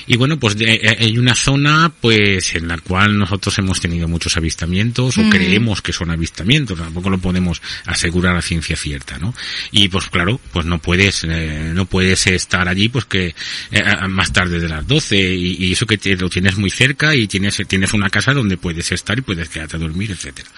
[0.07, 4.07] Y bueno, pues de- eh, hay una zona, pues, en la cual nosotros hemos tenido
[4.07, 5.29] muchos avistamientos o Mm.
[5.29, 9.33] creemos que son avistamientos, tampoco lo podemos asegurar a ciencia cierta, ¿no?
[9.71, 13.34] Y pues claro, pues no puedes, eh, no puedes estar allí, pues que
[13.71, 17.15] eh, más tarde de las 12 y, y eso que te- lo tienes muy cerca
[17.15, 20.49] y tienes, tienes una casa donde puedes estar y puedes quedarte a dormir, etcétera.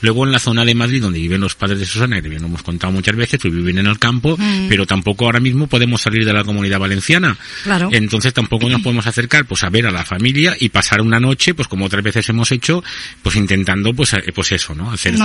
[0.00, 2.48] Luego en la zona de Madrid donde viven los padres de Susana, que bien lo
[2.48, 4.68] hemos contado muchas veces, pues viven en el campo, Mm.
[4.68, 7.36] pero tampoco ahora mismo podemos salir de la comunidad valenciana.
[7.62, 7.88] Claro.
[7.92, 11.54] Entonces tampoco nos podemos acercar pues a ver a la familia y pasar una noche,
[11.54, 12.82] pues como otras veces hemos hecho,
[13.22, 14.90] pues intentando pues eh, pues eso, ¿no?
[14.92, 15.24] Hacer No,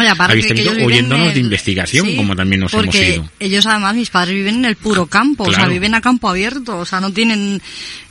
[0.85, 3.29] oyéndonos de investigación, Sí, como también nos hemos ido.
[3.39, 6.77] ellos además, mis padres viven en el puro campo, o sea, viven a campo abierto,
[6.79, 7.61] o sea, no tienen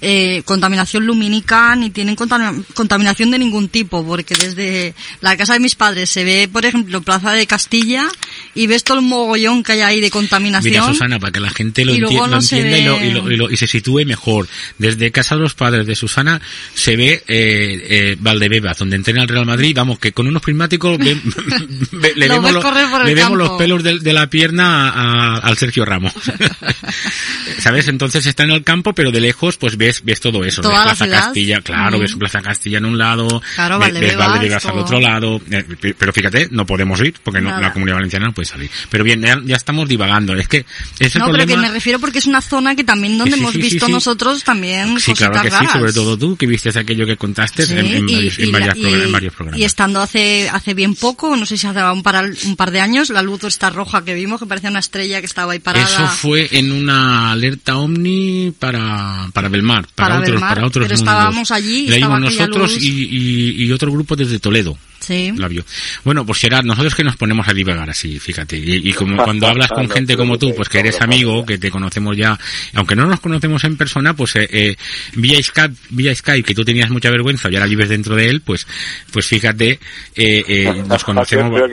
[0.01, 5.61] eh, contaminación lumínica ni tienen contam- contaminación de ningún tipo, porque desde la casa de
[5.61, 8.07] mis padres se ve, por ejemplo, Plaza de Castilla
[8.55, 10.73] y ves todo el mogollón que hay ahí de contaminación.
[10.73, 13.33] Mira, Susana, para que la gente lo, enti- se entienda y, lo, ve- y, lo-
[13.33, 14.47] y lo- y se sitúe mejor.
[14.79, 16.41] Desde casa de los padres de Susana
[16.75, 19.75] se ve eh, eh, Valdebebas, donde entrena el Real Madrid.
[19.75, 21.21] Vamos, que con unos prismáticos ve-
[21.93, 22.53] ve- le vemos,
[23.05, 26.13] le vemos los pelos de, de la pierna a- al Sergio Ramos.
[27.59, 27.89] ¿Sabes?
[27.89, 30.63] Entonces está en el campo, pero de lejos pues ves ves todo eso.
[30.63, 31.25] Toda ves la Plaza ciudad.
[31.25, 35.41] Castilla, claro, ves Plaza Castilla en un lado, Claro, ves- ves Valdebebas, al otro lado.
[35.51, 38.71] eh, pe- pero fíjate, no podemos ir porque no, la comunidad valenciana no puede salir.
[38.91, 40.35] Pero bien, ya, ya estamos divagando.
[40.35, 40.65] Es que
[40.99, 41.47] es el no, problema.
[41.47, 43.69] pero que me refiero porque es una zona que también donde Sí, hemos sí, sí,
[43.71, 43.93] visto sí.
[43.93, 45.73] nosotros también Sí, claro que sí, raras.
[45.73, 48.53] sobre todo tú, que viste aquello que contaste Sí, en, en y- varios, y en,
[48.53, 49.61] varias y- en varios programas.
[49.61, 52.81] Y estando hace hace bien poco, no sé si hace un par, un par de
[52.81, 55.85] años, la luz esta roja que vimos, que parecía una estrella que estaba ahí parada.
[55.87, 60.87] Eso fue en una alerta Omni para, para Belmar, para, Para otros, Belmar, para otros
[60.87, 61.15] pero mundos.
[61.15, 64.77] estábamos allí estaba íbamos nosotros y, y, y otro grupo desde Toledo.
[65.09, 65.33] Sí.
[65.39, 65.65] La vio.
[66.05, 68.59] Bueno, pues será nosotros que nos ponemos a divagar así, fíjate.
[68.59, 71.71] Y, y como cuando hablas con gente como tú, pues que eres amigo, que te
[71.71, 72.39] conocemos ya,
[72.75, 74.77] aunque no nos conocemos en persona, pues eh, eh,
[75.15, 78.43] vía Skype, vía Skype, que tú tenías mucha vergüenza y ahora vives dentro de él,
[78.43, 78.67] pues,
[79.11, 79.81] pues fíjate,
[80.15, 81.59] eh, eh, nos conocemos.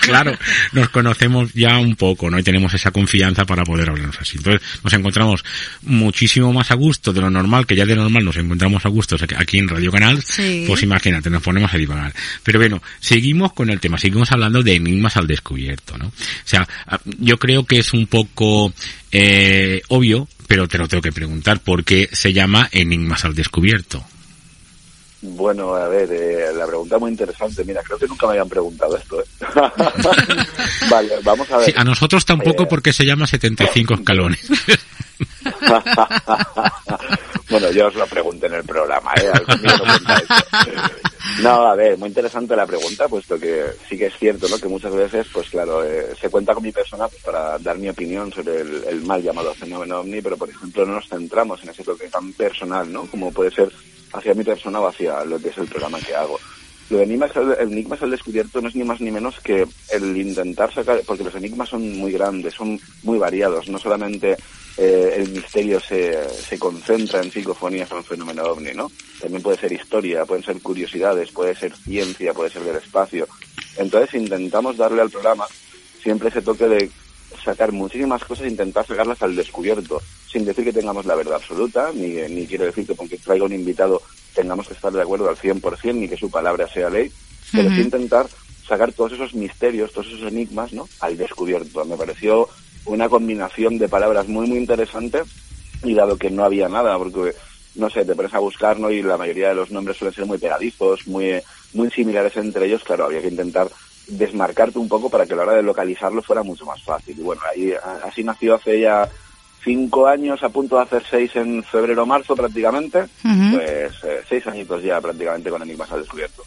[0.00, 0.36] Claro,
[0.72, 2.38] nos conocemos ya un poco, ¿no?
[2.38, 4.38] Y tenemos esa confianza para poder hablarnos así.
[4.38, 5.44] Entonces, nos encontramos
[5.82, 9.16] muchísimo más a gusto de lo normal, que ya de normal nos encontramos a gusto
[9.36, 10.22] aquí en Radio Canal.
[10.22, 10.64] Sí.
[10.66, 12.14] Pues imagínate, nos ponemos a divagar.
[12.42, 16.06] Pero bueno, seguimos con el tema, seguimos hablando de enigmas al descubierto, ¿no?
[16.06, 16.12] O
[16.44, 16.66] sea,
[17.18, 18.72] yo creo que es un poco
[19.12, 24.04] eh, obvio, pero te lo tengo que preguntar, ¿por qué se llama enigmas al descubierto?
[25.34, 27.64] Bueno, a ver, eh, la pregunta muy interesante.
[27.64, 29.20] Mira, creo que nunca me habían preguntado esto.
[29.20, 29.24] ¿eh?
[30.90, 31.66] vale, vamos a ver.
[31.66, 34.40] Sí, a nosotros tampoco Eh, porque se llama 75 escalones.
[37.50, 39.32] bueno, yo os lo pregunté en el programa, ¿eh?
[41.42, 44.58] No, a ver, muy interesante la pregunta, puesto que sí que es cierto, ¿no?
[44.58, 47.88] Que muchas veces, pues claro, eh, se cuenta con mi persona pues, para dar mi
[47.88, 51.70] opinión sobre el, el mal llamado fenómeno ovni, pero por ejemplo no nos centramos en
[51.70, 53.06] ese toque tan personal, ¿no?
[53.06, 53.70] Como puede ser
[54.12, 56.38] hacia mi persona o hacia lo que es el programa que hago.
[56.88, 60.16] Lo de enigmas, al- enigmas al descubierto no es ni más ni menos que el
[60.16, 64.36] intentar sacar, porque los enigmas son muy grandes, son muy variados, no solamente
[64.76, 68.90] eh, el misterio se, se concentra en psicofonías o en fenómeno ovni, ¿no?
[69.20, 73.26] También puede ser historia, pueden ser curiosidades, puede ser ciencia, puede ser del espacio.
[73.76, 75.46] Entonces intentamos darle al programa
[76.02, 76.90] siempre ese toque de
[77.46, 81.92] sacar muchísimas cosas e intentar sacarlas al descubierto, sin decir que tengamos la verdad absoluta,
[81.94, 84.02] ni, ni quiero decir que porque traiga un invitado
[84.34, 87.10] tengamos que estar de acuerdo al 100%, ni que su palabra sea ley,
[87.52, 87.82] pero sí Ujú.
[87.82, 88.26] intentar
[88.68, 90.88] sacar todos esos misterios, todos esos enigmas, ¿no?
[91.00, 91.84] Al descubierto.
[91.84, 92.48] Me pareció
[92.84, 95.22] una combinación de palabras muy, muy interesante
[95.84, 97.34] y dado que no había nada, porque,
[97.76, 98.90] no sé, te pones a buscar, ¿no?
[98.90, 101.40] Y la mayoría de los nombres suelen ser muy pegadizos, muy,
[101.72, 103.70] muy similares entre ellos, claro, había que intentar
[104.06, 107.18] desmarcarte un poco para que a la hora de localizarlo fuera mucho más fácil.
[107.18, 107.72] Y bueno, ahí,
[108.04, 109.08] así nació hace ya
[109.64, 114.46] cinco años, a punto de hacer seis en febrero o marzo prácticamente, pues eh, seis
[114.46, 116.44] añitos ya prácticamente con Enigmas al descubierto.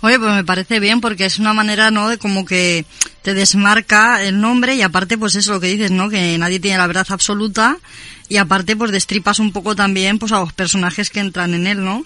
[0.00, 2.08] Oye, pues me parece bien porque es una manera, ¿no?
[2.08, 2.86] De como que
[3.22, 6.08] te desmarca el nombre y aparte, pues eso lo que dices, ¿no?
[6.08, 7.76] Que nadie tiene la verdad absoluta
[8.28, 11.84] y aparte, pues destripas un poco también, pues a los personajes que entran en él,
[11.84, 12.02] ¿no?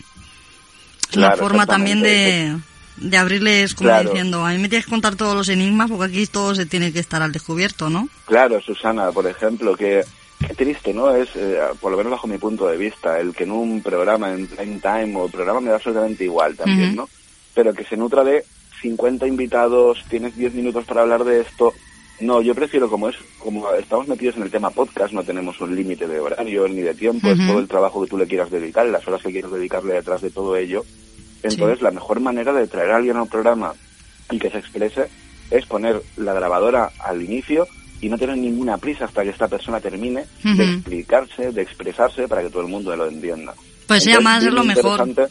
[1.11, 2.57] Es una forma también de.
[2.97, 4.11] De abrirles, como Claro.
[4.11, 6.93] diciendo, a mí me tienes que contar todos los enigmas porque aquí todo se tiene
[6.93, 8.09] que estar al descubierto, ¿no?
[8.27, 10.05] Claro, Susana, por ejemplo, que
[10.47, 11.15] qué triste, ¿no?
[11.15, 14.33] Es, eh, por lo menos bajo mi punto de vista, el que en un programa,
[14.33, 16.95] en prime time o programa me da absolutamente igual también.
[16.95, 17.09] ¿no?
[17.55, 18.45] Pero que se nutra de
[18.83, 21.73] 50 invitados, tienes 10 minutos para hablar de esto.
[22.21, 25.75] No, yo prefiero como es, como estamos metidos en el tema podcast, no tenemos un
[25.75, 28.87] límite de horario ni de tiempo, es todo el trabajo que tú le quieras dedicar,
[28.87, 30.85] las horas que quieras dedicarle detrás de todo ello.
[31.49, 33.73] Entonces, la mejor manera de traer a alguien a un programa
[34.31, 35.09] y que se exprese
[35.51, 37.67] es poner la grabadora al inicio
[38.01, 42.43] y no tener ninguna prisa hasta que esta persona termine de explicarse, de expresarse para
[42.43, 43.55] que todo el mundo lo entienda.
[43.87, 45.29] Pues Entonces, además es lo mejor.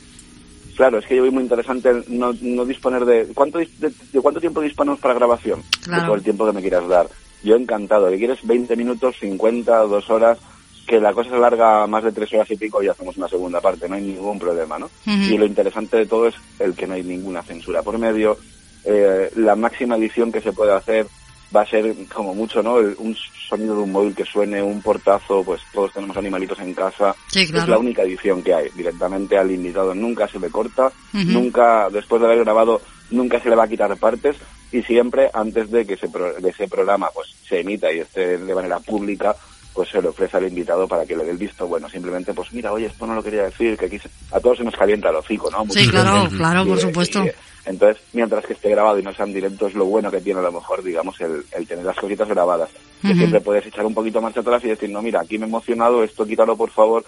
[0.75, 4.39] Claro, es que yo voy muy interesante no, no disponer de ¿cuánto, de, de cuánto
[4.39, 5.61] tiempo disponemos para grabación?
[5.83, 6.01] Claro.
[6.01, 7.07] De todo el tiempo que me quieras dar.
[7.43, 8.09] Yo encantado.
[8.09, 10.39] ¿Que quieres 20 minutos, 50, dos horas?
[10.85, 13.61] Que la cosa se alarga más de tres horas y pico y hacemos una segunda
[13.61, 13.87] parte.
[13.87, 14.89] No hay ningún problema, ¿no?
[15.31, 18.37] Y lo interesante de todo es el que no hay ninguna censura por medio.
[18.83, 21.07] Eh, la máxima edición que se puede hacer
[21.55, 22.79] va a ser como mucho, ¿no?
[22.79, 23.15] El- un
[23.47, 27.15] sonido de un móvil que suene, un portazo, pues todos tenemos animalitos en casa.
[27.27, 27.63] Sí, claro.
[27.63, 28.69] Es la única edición que hay.
[28.75, 30.91] Directamente al invitado nunca se le corta,
[31.31, 32.81] nunca, después de haber grabado,
[33.11, 34.35] nunca se le va a quitar partes
[34.71, 38.39] y siempre antes de que ese, pro- de ese programa pues se emita y esté
[38.39, 39.35] de manera pública,
[39.73, 41.89] pues se le ofrece al invitado para que le dé el visto bueno.
[41.89, 44.63] Simplemente, pues mira, oye, esto no lo quería decir, que aquí se- a todos se
[44.63, 45.65] nos calienta el hocico, ¿no?
[45.71, 47.25] Sí, claro, claro, por Y, supuesto.
[47.25, 47.31] y,
[47.65, 50.51] entonces, mientras que esté grabado y no sean directos, lo bueno que tiene a lo
[50.51, 52.69] mejor, digamos, el, el tener las cositas grabadas.
[53.01, 55.49] Que siempre puedes echar un poquito marcha atrás y decir, no, mira, aquí me he
[55.49, 57.03] emocionado, esto quítalo por favor.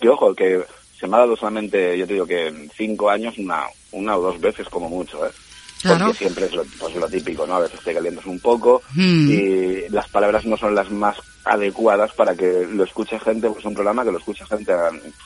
[0.00, 0.62] Que ojo, que
[0.98, 4.22] se me ha dado solamente, yo te digo que en cinco años una, una o
[4.22, 5.30] dos veces como mucho, ¿eh?
[5.82, 6.06] Claro.
[6.06, 7.54] Porque siempre es lo, pues, lo típico, ¿no?
[7.56, 9.30] A veces te calientas un poco Hmm.
[9.30, 13.64] y las palabras no son las más adecuadas para que lo escuche gente, pues es
[13.64, 14.72] un programa que lo escucha gente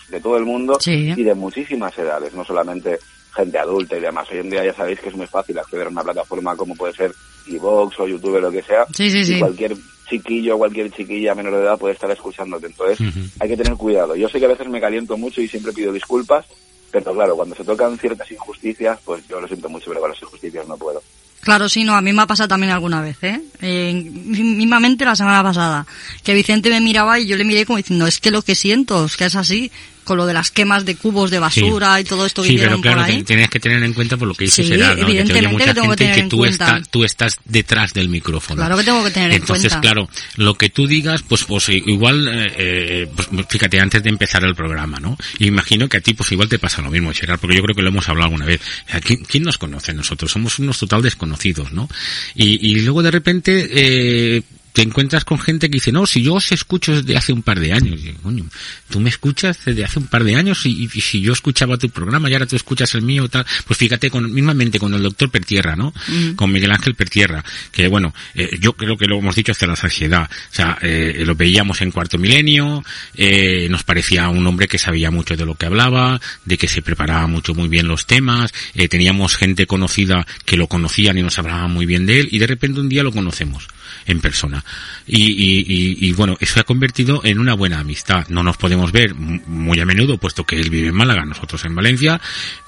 [0.09, 1.13] de todo el mundo Sí.
[1.17, 2.99] y de muchísimas edades, no solamente
[3.35, 4.29] gente adulta y demás.
[4.31, 6.93] Hoy en día ya sabéis que es muy fácil acceder a una plataforma como puede
[6.93, 7.13] ser
[7.49, 8.87] Evox o YouTube o lo que sea.
[8.95, 9.39] Sí, sí, y sí.
[9.39, 9.75] cualquier
[10.09, 12.67] chiquillo, cualquier chiquilla menor de edad puede estar escuchándote.
[12.67, 12.99] Entonces
[13.41, 14.15] hay que tener cuidado.
[14.15, 16.45] Yo sé que a veces me caliento mucho y siempre pido disculpas,
[16.93, 20.23] pero claro, cuando se tocan ciertas injusticias, pues yo lo siento mucho, pero con las
[20.23, 21.03] injusticias no puedo.
[21.41, 23.41] Claro, sí, no, a mí me ha pasado también alguna vez, ¿eh?
[23.61, 25.87] eh mismamente la semana pasada,
[26.23, 29.07] que Vicente me miraba y yo le miré como diciendo, es que lo que siento,
[29.07, 29.73] es que es así.
[30.05, 32.81] Con lo de las quemas de cubos de basura y todo esto que Sí, pero
[32.81, 33.19] claro, por ahí.
[33.19, 35.07] te- tienes que tener en cuenta por lo que dice Sí, Gerard, ¿no?
[35.07, 36.67] Que te oye mucha que tengo que gente tener que en tú, cuenta.
[36.77, 38.57] estás, tú estás detrás del micrófono.
[38.57, 39.81] Claro que tengo que tener en Entonces, cuenta.
[39.81, 44.45] claro, lo que tú digas, pues, pues igual, eh, eh, pues, fíjate, antes de empezar
[44.45, 45.17] el programa, ¿no?
[45.39, 47.75] Y imagino que a ti, pues igual te pasa lo mismo, Gerard, porque yo creo
[47.77, 48.61] que lo hemos hablado alguna vez.
[48.89, 50.31] O sea, ¿quién, quién nos conoce nosotros?
[50.33, 51.89] Somos unos total desconocidos, ¿no?
[52.35, 54.43] Y, y luego de repente, eh,
[54.73, 57.61] te encuentras con gente que dice, no, si yo os escucho desde hace un par
[57.61, 58.01] de años.
[58.03, 58.47] Y, coño,
[58.89, 61.91] tú me escuchas desde hace un par de años y, y si yo escuchaba tu
[61.91, 65.31] programa y ahora tú escuchas el mío tal, pues fíjate con, mismamente con el doctor
[65.31, 65.93] Pertierra, ¿no?
[66.09, 66.33] Mm.
[66.33, 69.77] Con Miguel Ángel Pertierra, que bueno, eh, yo creo que lo hemos dicho hasta la
[69.77, 70.29] saciedad.
[70.31, 75.11] O sea, eh, lo veíamos en Cuarto Milenio, eh, nos parecía un hombre que sabía
[75.11, 78.89] mucho de lo que hablaba, de que se preparaba mucho muy bien los temas, eh,
[78.89, 82.47] teníamos gente conocida que lo conocían y nos hablaban muy bien de él y de
[82.47, 83.69] repente un día lo conocemos
[84.07, 84.65] en persona.
[85.07, 88.27] Y, y, y, y, bueno, eso se ha convertido en una buena amistad.
[88.29, 91.75] No nos podemos ver muy a menudo, puesto que él vive en Málaga, nosotros en
[91.75, 92.21] Valencia,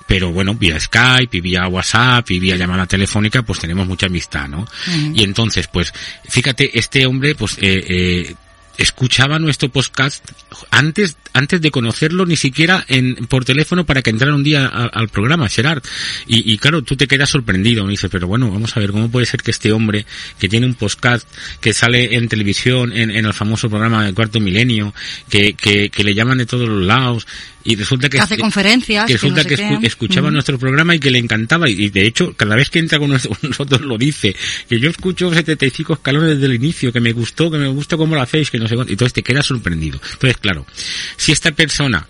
[0.07, 4.49] pero bueno, vía Skype y vía WhatsApp y vía llamada telefónica, pues tenemos mucha amistad,
[4.49, 4.66] ¿no?
[5.14, 5.93] Y entonces, pues,
[6.28, 8.35] fíjate, este hombre, pues, eh, eh,
[8.79, 10.25] escuchaba nuestro podcast
[10.70, 15.09] antes antes de conocerlo ni siquiera en por teléfono para que entrara un día al
[15.09, 15.83] programa Gerard.
[16.27, 17.85] Y, y claro tú te quedas sorprendido.
[17.85, 20.07] Me dices pero bueno vamos a ver cómo puede ser que este hombre
[20.39, 21.29] que tiene un podcast
[21.61, 24.95] que sale en televisión en, en el famoso programa de Cuarto Milenio
[25.29, 27.27] que, que, que le llaman de todos los lados
[27.64, 30.34] y resulta que, Que hace conferencias, que que no resulta sé que, escuchaba Ujú.
[30.34, 33.10] nuestro programa y que le encantaba y, de hecho cada vez que entra con
[33.42, 34.36] nosotros lo dice
[34.68, 38.14] que yo escucho 75 escalones desde el inicio que me gustó que me gusta cómo
[38.14, 40.66] lo hacéis que no sé cuánto y entonces te quedas sorprendido entonces claro
[41.16, 42.06] si esta persona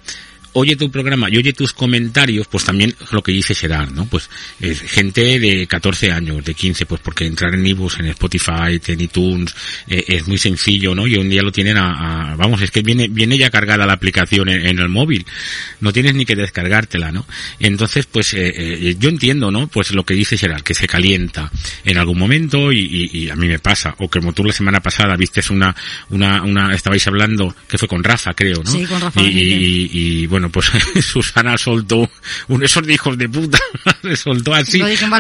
[0.55, 4.07] oye tu programa y oye tus comentarios, pues también lo que dice Gerard, ¿no?
[4.07, 4.29] Pues
[4.61, 9.01] es gente de 14 años, de 15, pues porque entrar en iBooks, en Spotify, en
[9.01, 9.55] iTunes,
[9.89, 11.07] eh, es muy sencillo, ¿no?
[11.07, 13.93] Y un día lo tienen a, a- vamos, es que viene, viene ya cargada la
[13.93, 15.25] aplicación en, en el móvil,
[15.81, 17.27] no tienes ni que descargártela, ¿no?
[17.61, 19.67] Entonces, pues eh, eh, yo entiendo, ¿no?
[19.69, 21.51] Pues lo que dice Gerard, que se calienta
[21.85, 24.81] en algún momento y, y- y a mí me pasa, o como tú la semana
[24.81, 25.75] pasada viste una,
[26.11, 28.71] una, una, estabais hablando, que fue con Rafa, creo, ¿no?
[28.71, 29.91] Sí, con Rafa Y, y-
[30.23, 32.09] y, bueno, pues Susana soltó
[32.49, 33.59] un esos de hijos de puta,
[34.03, 34.79] le soltó así.
[34.79, 35.11] Lo dije en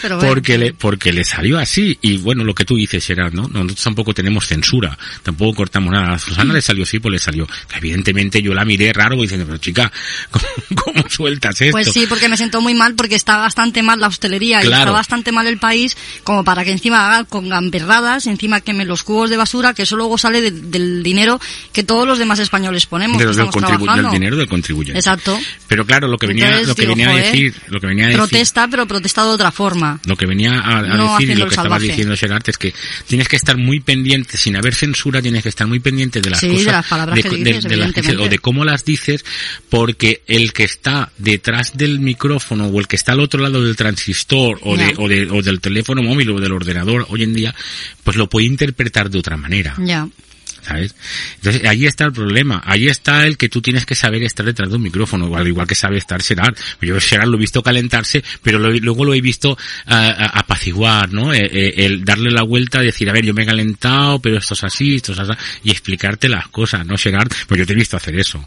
[0.00, 0.28] pero bueno.
[0.32, 1.98] Porque le, porque le salió así.
[2.00, 3.48] Y bueno, lo que tú dices, Gerard, ¿no?
[3.48, 6.14] Nosotros tampoco tenemos censura, tampoco cortamos nada.
[6.14, 7.46] A Susana le salió así, pues le salió.
[7.76, 9.92] Evidentemente yo la miré raro diciendo, pero chica,
[10.30, 10.46] ¿cómo,
[10.82, 11.72] cómo sueltas esto?
[11.72, 14.90] Pues sí, porque me sentó muy mal porque está bastante mal la hostelería y está
[14.90, 19.30] bastante mal el país como para que encima haga con gamberradas, encima queme los cubos
[19.30, 21.40] de basura, que eso luego sale de- del dinero
[21.72, 24.10] que todos los demás españoles ponemos, de los estamos trabajando.
[24.10, 24.71] del dinero del contribuyente.
[24.80, 25.38] Exacto.
[25.68, 28.04] Pero claro, lo que venía, Entonces, lo que digo, venía a decir, lo que venía
[28.04, 30.00] a decir, Protesta, pero protesta de otra forma.
[30.06, 32.72] lo que venía a, a No decir y lo que estaba diciendo Gerard es que
[33.06, 36.40] tienes que estar muy pendiente, sin haber censura, tienes que estar muy pendiente de las
[36.40, 38.22] Sí, de cosas, las palabras que dices, las dices evidentemente.
[38.24, 39.24] o de cómo las dices,
[39.68, 43.76] porque el que está detrás del micrófono o el que está al otro lado del
[43.76, 44.92] transistor o, de, Ya.
[44.98, 47.54] o, de- o del teléfono móvil o del ordenador hoy en día,
[48.04, 49.74] pues lo puede interpretar de otra manera.
[49.78, 50.08] Ya.
[50.62, 50.94] ¿Sabes?
[51.36, 54.70] Entonces ahí está el problema, ahí está el que tú tienes que saber estar detrás
[54.70, 56.56] de un micrófono, al igual que sabe estar Gerard.
[56.80, 59.56] Yo Gerard lo he visto calentarse, pero lo- luego lo he visto
[59.86, 61.32] ah, apaciguar, ¿no?
[61.34, 64.54] Eh, eh, el darle la vuelta, decir, a ver, yo me he calentado, pero esto
[64.54, 65.32] es así, esto es así,
[65.64, 67.30] y explicarte las cosas, ¿no, Gerard?
[67.48, 68.46] Pues yo te he visto hacer eso.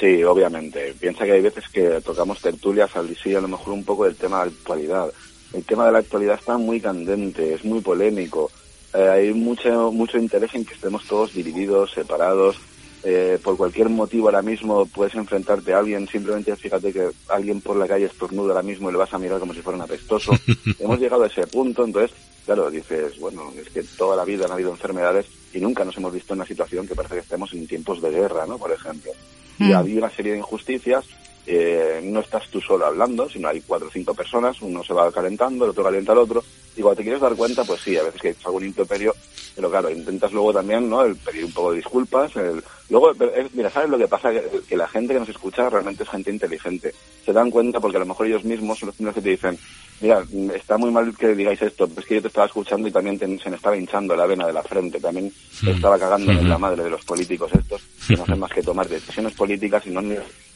[0.00, 0.94] Sí, obviamente.
[1.00, 4.14] Piensa que hay veces que tocamos tertulias al sí, a lo mejor un poco del
[4.14, 5.06] tema de la actualidad.
[5.52, 8.50] El tema de la actualidad está muy candente, es muy polémico.
[8.94, 12.56] Eh, hay mucho, mucho interés en que estemos todos divididos, separados.
[13.04, 17.76] Eh, por cualquier motivo ahora mismo puedes enfrentarte a alguien, simplemente fíjate que alguien por
[17.76, 20.32] la calle estornuda ahora mismo y le vas a mirar como si fuera un apestoso.
[20.80, 22.10] Hemos llegado a ese punto, entonces,
[22.44, 26.12] claro, dices, bueno, es que toda la vida han habido enfermedades y nunca nos hemos
[26.12, 28.58] visto en una situación que parece que estemos en tiempos de guerra, ¿no?
[28.58, 29.12] Por ejemplo.
[29.60, 29.76] Y Mm.
[29.76, 31.04] había una serie de injusticias.
[31.50, 35.10] Eh, no estás tú solo hablando, sino hay cuatro o cinco personas, uno se va
[35.10, 36.44] calentando, el otro calienta al otro,
[36.76, 39.14] y cuando te quieres dar cuenta, pues sí, a veces que es algún improperio,
[39.56, 41.02] pero claro, intentas luego también, ¿no?
[41.04, 42.62] El pedir un poco de disculpas, el...
[42.90, 44.30] luego, es- mira, ¿sabes lo que pasa?
[44.30, 46.92] Que, que la gente que nos escucha realmente es gente inteligente,
[47.24, 49.58] se dan cuenta porque a lo mejor ellos mismos son los primeros que te dicen,
[50.00, 50.22] mira,
[50.54, 53.18] está muy mal que digáis esto, pero es que yo te estaba escuchando y también
[53.18, 55.32] te- se me estaba hinchando la vena de la frente, también
[55.62, 58.62] me estaba cagando en la madre de los políticos estos, que no hacen más que
[58.62, 60.00] tomar decisiones políticas y no,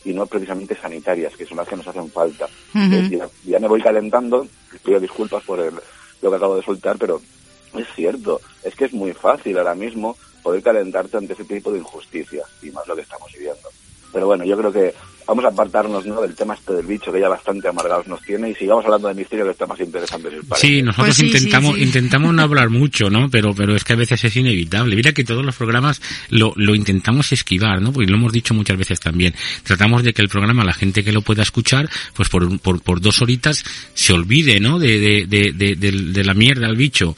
[0.05, 2.49] y no precisamente sanitarias, que son las que nos hacen falta.
[3.11, 4.47] Ya, ya me voy calentando,
[4.85, 5.75] pido disculpas por el-
[6.21, 7.21] lo que acabo de soltar, pero
[7.75, 11.79] es cierto, es que es muy fácil ahora mismo poder calentarte ante ese tipo de
[11.79, 13.69] injusticias, y más lo que estamos viviendo.
[14.13, 14.95] Pero bueno, yo creo que
[15.27, 16.21] vamos a apartarnos ¿no?
[16.21, 19.15] del tema este del bicho que ya bastante amargados nos tiene y sigamos hablando de
[19.15, 20.29] misterio que está más interesante.
[20.31, 20.67] Si.
[20.67, 21.83] Sí, nosotros Pues sí, intentamos sí.
[21.83, 23.29] intentamos no hablar mucho, ¿no?
[23.31, 24.97] Pero pero es que a veces es inevitable.
[24.97, 26.01] Mira que todos los programas
[26.31, 27.93] lo, lo intentamos esquivar, ¿no?
[27.93, 29.35] Porque lo hemos dicho muchas veces también.
[29.63, 32.83] Tratamos de que el programa, la gente que lo pueda escuchar, pues por, un- por,
[32.83, 33.65] por dos horitas
[33.95, 34.79] se olvide, ¿no?
[34.79, 37.15] De, de, de, de, de- de la mierda al bicho.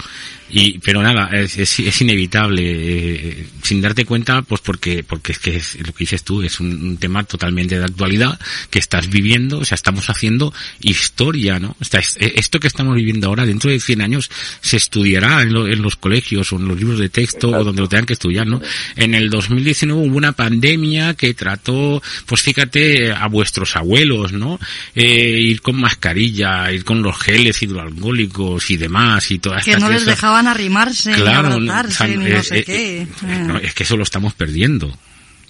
[0.56, 5.38] Y, pero nada, es, es, es inevitable, eh, sin darte cuenta, pues porque, porque es
[5.40, 8.38] que es lo que dices tú, es un, un tema totalmente de actualidad
[8.70, 11.74] que estás viviendo, o sea, estamos haciendo historia, ¿no?
[11.80, 14.30] O sea, es- eh, esto que estamos viviendo ahora, dentro de 100 años,
[14.60, 17.82] se estudiará en, lo- en los colegios o en los libros de texto o donde
[17.82, 18.60] lo tengan que estudiar, ¿no?
[18.94, 24.60] En el 2019 hubo una pandemia que trató, pues fíjate, a vuestros abuelos, ¿no?
[24.94, 29.82] Eh, ir con mascarilla, ir con los geles hidroalcohólicos y demás y todas Que estas
[29.82, 30.16] no les cosas.
[30.16, 32.98] dejaban arrimarse, Claro, ni abrazarse, o sea, ni eh, sé eh, qué.
[33.02, 33.08] eh,
[33.46, 34.96] no, es que eso lo estamos perdiendo.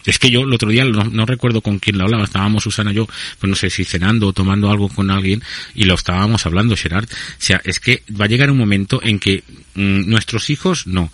[0.04, 2.92] Es que yo el otro día, no, no recuerdo con quién lo hablaba, estábamos Susana
[2.92, 3.06] y yo,
[3.38, 5.42] pues no sé si cenando o tomando algo con alguien,
[5.74, 7.06] y lo estábamos hablando, Gerard.
[7.06, 9.42] O sea, es que va a llegar un momento en que
[9.74, 11.10] mm, nuestros hijos no,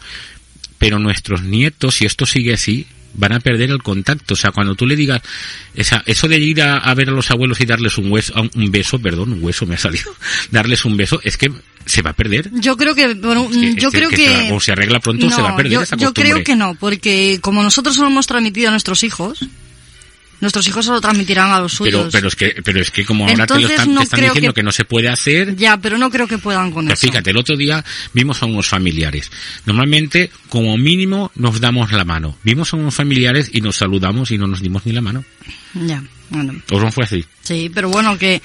[0.79, 4.35] pero nuestros nietos, si esto sigue así, van a perder el contacto.
[4.35, 5.21] O sea, cuando tú le digas,
[5.75, 8.71] esa, eso de ir a, a ver a los abuelos y darles un hueso, un
[8.71, 10.15] beso, perdón, un hueso me ha salido,
[10.51, 11.51] darles un beso, es que
[11.87, 12.51] se va a perder.
[12.55, 14.27] Yo creo que, bueno, que- yo este- creo que que...
[14.49, 16.33] se o se arregla pronto, se va a perder yo, esa yo costumbre.
[16.33, 19.47] creo que no, porque como nosotros lo hemos transmitido a nuestros hijos,
[20.41, 21.93] nuestros hijos se lo transmitirán a los suyos.
[21.95, 24.05] Pero, pero es que, pero es que como ahora te lo Entonces, están, no te
[24.05, 24.63] están diciendo que- que...
[24.63, 27.07] no se puede hacer, Ya, pero no creo que puedan con pero eso.
[27.07, 29.31] fíjate, el otro día vimos a unos familiares.
[29.67, 32.37] Normalmente, como mínimo, nos damos la mano.
[32.43, 35.25] Vimos a unos familiares y nos saludamos y no nos dimos ni la mano.
[35.75, 36.55] Ya, bueno.
[36.73, 37.25] ¿O no fue así?
[37.43, 38.41] Sí, pero bueno, que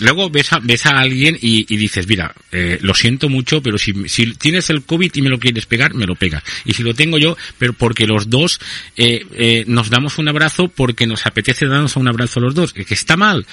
[0.00, 3.92] Luego ves a, ves a alguien y, dices, mira, eh, lo siento mucho, pero si,
[4.08, 6.42] si tienes el COVID y me lo quieres pegar, me lo pegas.
[6.64, 8.60] Y si lo tengo yo, pero porque los dos
[8.96, 12.72] eh, eh, nos damos un abrazo porque nos apetece darnos un abrazo los dos.
[12.72, 13.46] ¿Que está mal?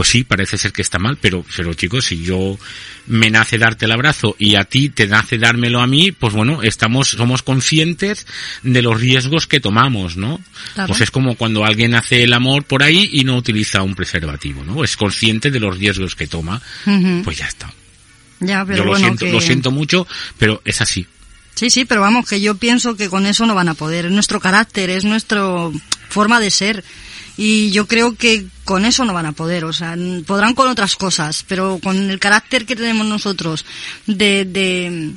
[0.00, 2.58] Pues sí, parece ser que está mal, pero, pero chicos, si yo
[3.06, 6.62] me nace darte el abrazo y a ti te nace dármelo a mí, pues bueno,
[6.62, 8.26] estamos, somos conscientes
[8.62, 10.40] de los riesgos que tomamos, ¿no?
[10.72, 10.88] Claro.
[10.88, 14.64] Pues es como cuando alguien hace el amor por ahí y no utiliza un preservativo,
[14.64, 14.82] ¿no?
[14.84, 16.62] Es consciente de los riesgos que toma,
[17.22, 17.70] pues ya está.
[18.38, 19.32] ya, pero Yo lo bueno, siento, que...
[19.32, 20.06] lo siento mucho,
[20.38, 21.06] pero es así.
[21.56, 24.06] Sí, sí, pero vamos, que yo pienso que con eso no van a poder.
[24.06, 25.42] Es nuestro carácter, es nuestra
[26.08, 26.84] forma de ser.
[27.42, 29.64] Y yo creo que con eso no van a poder.
[29.64, 33.64] O sea, podrán con otras cosas, pero con el carácter que tenemos nosotros
[34.06, 35.12] de, de,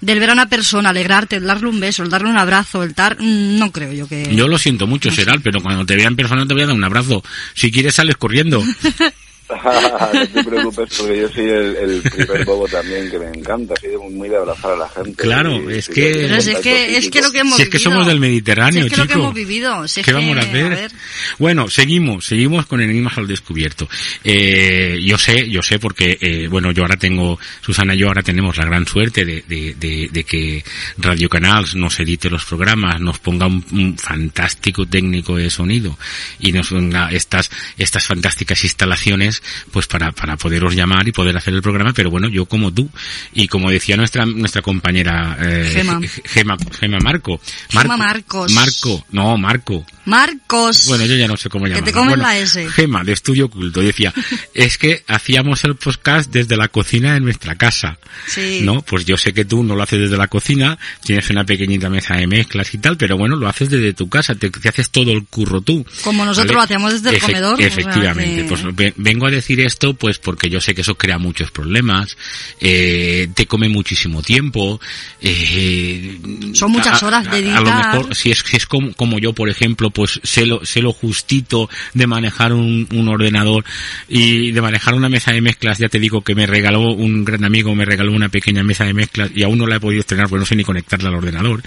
[0.00, 2.94] del ver a una persona, alegrarte, el darle un beso, el darle un abrazo, el
[2.94, 4.34] dar, no creo yo que...
[4.34, 6.74] Yo lo siento mucho, Seral, pero cuando te vea en persona te voy a dar
[6.74, 7.22] un abrazo.
[7.54, 8.60] Si quieres sales corriendo.
[10.12, 13.96] no te preocupes porque yo soy el, el primer bobo también que me encanta, soy
[14.10, 15.12] muy de abrazar a la gente.
[15.22, 17.78] Claro, y- es y que- es que, es que lo que hemos Si es que
[17.78, 19.20] somos del Mediterráneo, Si es que lo que chico.
[19.20, 19.88] hemos vivido.
[19.88, 20.68] si es ¿Qué que, vamos a hacer?
[20.70, 20.90] ver,
[21.38, 23.88] Bueno, seguimos, seguimos con Enigmas al Descubierto.
[24.24, 28.22] Eh, yo sé, yo sé porque, eh, bueno, yo ahora tengo, Susana y yo ahora
[28.22, 30.64] tenemos la gran suerte de, de, de- de que
[30.98, 35.98] Radio Canals nos edite los programas, nos ponga un, un fantástico técnico de sonido
[36.38, 39.37] y nos ponga estas, estas fantásticas instalaciones,
[39.70, 42.88] pues para, para poderos llamar y poder hacer el programa, pero bueno, yo como tú,
[43.34, 46.00] y como decía nuestra, nuestra compañera, eh, Gema.
[46.24, 47.40] Gema, Gema Marco.
[47.70, 48.52] Gema Marcos.
[48.52, 49.84] Marco, no, Marco.
[50.04, 50.86] Marcos.
[50.88, 51.84] Bueno, yo ya no sé cómo Que llamarlo.
[51.86, 52.68] te comen Bueno, la S.
[52.70, 54.12] Gema, de Estudio Oculto, decía,
[54.54, 57.98] es que hacíamos el podcast desde la cocina de nuestra casa.
[58.26, 58.60] Sí.
[58.62, 58.80] ¿No?
[58.82, 62.14] Pues yo sé que tú no lo haces desde la cocina, tienes una pequeñita mesa
[62.16, 65.12] de mezclas y tal, pero bueno, lo haces desde tu casa, te, te haces todo
[65.12, 65.84] el curro tú.
[66.02, 66.54] Como nosotros ¿vale?
[66.56, 68.42] lo hacíamos desde el comedor, o sea Efectivamente.
[68.42, 71.50] que- Pues ve- vengo a decir esto pues porque yo sé que eso crea muchos
[71.50, 72.16] problemas,
[72.60, 74.80] eh, te come muchísimo tiempo,
[75.20, 76.18] eh,
[76.54, 77.96] Son muchas a- horas de a- A lo editar.
[77.98, 80.92] mejor, si es, si es como, como yo, por ejemplo, pues sé lo, sé lo
[80.92, 83.64] justito de manejar un, un ordenador
[84.08, 87.44] y de manejar una mesa de mezclas, ya te digo que me regaló un gran
[87.44, 90.28] amigo, me regaló una pequeña mesa de mezclas y aún no la he podido estrenar
[90.28, 91.62] porque no sé ni conectarla al ordenador.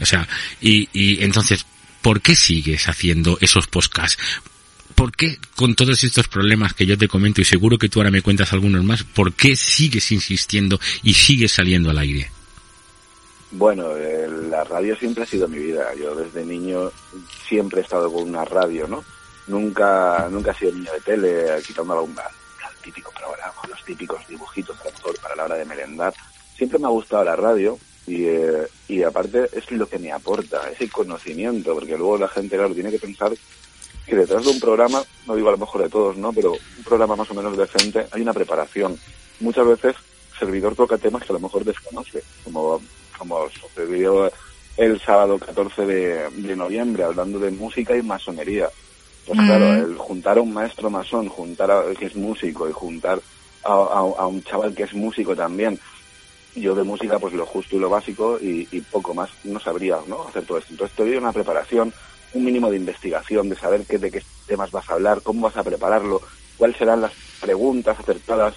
[0.00, 0.26] O sea,
[0.60, 1.66] y, y entonces,
[2.02, 4.18] ¿por qué sigues haciendo esos podcasts?
[4.94, 8.10] ¿Por qué con todos estos problemas que yo te comento y seguro que tú ahora
[8.10, 12.30] me cuentas algunos más, por qué sigues insistiendo y sigues saliendo al aire?
[13.56, 15.94] Bueno, eh, la radio siempre ha sido mi vida.
[15.94, 16.90] Yo desde niño
[17.48, 19.04] siempre he estado con una radio, ¿no?
[19.46, 24.76] Nunca, nunca he sido niño de tele, quitando algún al típico programa, los típicos dibujitos
[24.80, 26.12] a lo mejor para la hora de merendar.
[26.56, 30.68] Siempre me ha gustado la radio y, eh, y aparte es lo que me aporta,
[30.70, 33.32] ese conocimiento, porque luego la gente, claro, tiene que pensar
[34.06, 36.32] que detrás de un programa, no digo a lo mejor de todos, ¿no?
[36.34, 39.00] Pero un programa más o menos decente, hay una preparación.
[39.38, 39.94] Muchas veces
[40.38, 42.80] servidor toca temas que a lo mejor desconoce, como,
[43.18, 44.30] como sucedió
[44.76, 48.70] el sábado 14 de, de noviembre, hablando de música y masonería.
[49.24, 49.46] Pues Mm.
[49.46, 53.22] claro, el juntar a un maestro masón, juntar a que es músico y juntar
[53.62, 55.78] a, a- a un chaval que es músico también,
[56.54, 59.98] yo de música pues lo justo y lo básico y, y poco más no sabría
[60.06, 60.28] ¿no?
[60.28, 60.72] hacer todo esto.
[60.72, 61.92] Entonces te doy una preparación,
[62.34, 65.56] un mínimo de investigación, de saber qué, de qué temas vas a hablar, cómo vas
[65.56, 66.20] a prepararlo,
[66.56, 68.54] cuáles serán las preguntas acertadas,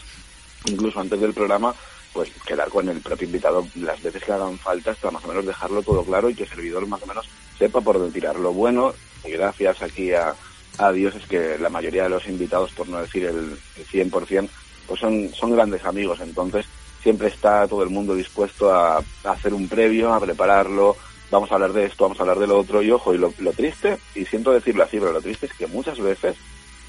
[0.66, 1.74] incluso antes del programa,
[2.14, 5.46] pues quedar con el propio invitado las veces que hagan falta hasta más o menos
[5.46, 8.38] dejarlo todo claro y que el servidor más o menos sepa por dónde tirar.
[8.40, 10.34] Lo bueno, y gracias aquí a,
[10.80, 14.50] a Dios, es que la mayoría de los invitados, por no decir el, el 100%,
[14.88, 16.66] pues son, son grandes amigos, entonces
[17.04, 20.96] siempre está todo el mundo dispuesto a, a hacer un previo, a prepararlo,
[21.32, 23.34] vamos a hablar de esto, vamos a hablar de lo otro, y ojo, y lo,
[23.40, 26.36] lo triste, y siento decirlo así, pero lo triste es que muchas veces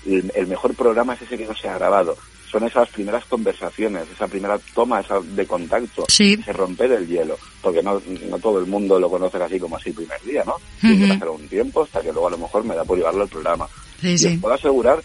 [0.06, 2.16] el, el mejor programa es ese que no se ha grabado.
[2.50, 6.32] Son esas primeras conversaciones, esa primera toma esa de contacto, Sí.
[6.40, 9.90] ese romper el hielo, porque no, no todo el mundo lo conoce así como así
[9.90, 10.54] el primer día, ¿no?
[10.80, 13.22] Tiene que pasar un tiempo hasta que luego a lo mejor me da por llevarlo
[13.24, 13.68] al programa.
[14.00, 14.38] Sí, y os sí.
[14.38, 14.98] puedo asegurar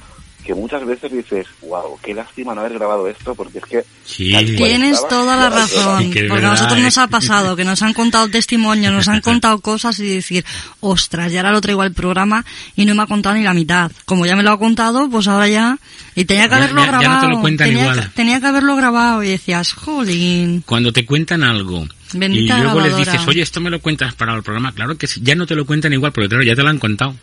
[0.44, 3.84] que muchas veces dices, wow, qué lástima no haber grabado esto, porque es que...
[4.06, 4.32] Sí.
[4.58, 6.82] Tienes estaba, toda la razón, porque a nosotros ¿eh?
[6.84, 10.44] nos ha pasado, que nos han contado testimonios, nos han contado cosas y decir,
[10.82, 13.92] ostras, ya ahora lo traigo al programa y no me ha contado ni la mitad.
[14.06, 15.78] Como ya me lo ha contado, pues ahora ya...
[16.16, 17.30] Y tenía que haberlo ya- ya no te grabado.
[17.30, 18.02] lo cuentan tenía, igual.
[18.04, 20.64] que- tenía que haberlo grabado y decías, jolín.
[20.66, 24.36] Cuando te cuentan algo Bendita y luego les dices, oye, esto me lo cuentas para
[24.36, 26.62] el programa, claro que sí, ya no te lo cuentan igual, porque claro, ya te
[26.62, 27.16] lo han contado.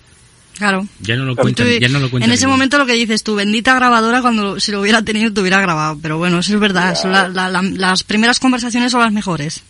[0.60, 0.86] Claro.
[1.00, 3.22] Ya no lo tú- cuentan, ya no lo cuentan en ese momento lo que dices
[3.24, 5.98] tú, bendita grabadora, cuando lo- si lo hubiera tenido te hubiera grabado.
[6.02, 6.94] Pero bueno, eso es verdad.
[6.94, 9.62] son la- la- la- las primeras conversaciones son las mejores.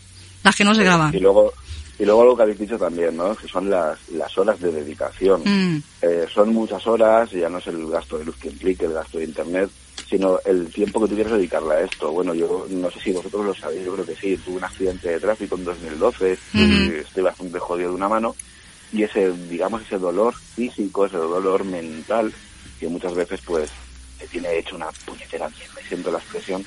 [0.42, 1.14] Las que no se graban.
[1.14, 1.52] Y luego,
[1.98, 3.36] y luego lo que habéis dicho también, ¿no?
[3.36, 5.42] Que son las, las horas de dedicación.
[5.44, 5.82] Mm.
[6.02, 8.94] Eh, son muchas horas, y ya no es el gasto de luz que implique, el
[8.94, 9.70] gasto de internet,
[10.08, 12.10] sino el tiempo que tú quieres dedicarle a esto.
[12.10, 15.08] Bueno, yo no sé si vosotros lo sabéis, yo creo que sí, tuve un accidente
[15.10, 18.34] de tráfico en 2012, y estoy bastante jodido de una mano,
[18.90, 22.36] y ese, digamos, ese dolor físico, ese dolor mental,
[22.78, 23.70] que muchas veces pues
[24.18, 26.66] te tiene hecho una puñetera mierda, y siento la expresión,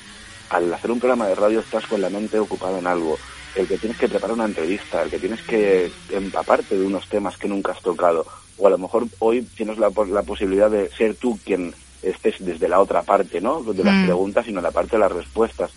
[0.50, 3.20] al hacer un programa de radio estás con la mente ocupada en algo,
[3.54, 7.38] el que tienes que preparar una entrevista, el que tienes que empaparte de unos temas
[7.38, 8.26] que nunca has tocado,
[8.58, 12.68] o a lo mejor hoy tienes la, la posibilidad de ser tú quien estés desde
[12.68, 13.64] la otra parte, ¿no?
[13.64, 14.06] De las Mm.
[14.06, 15.72] preguntas, sino la parte de las respuestas.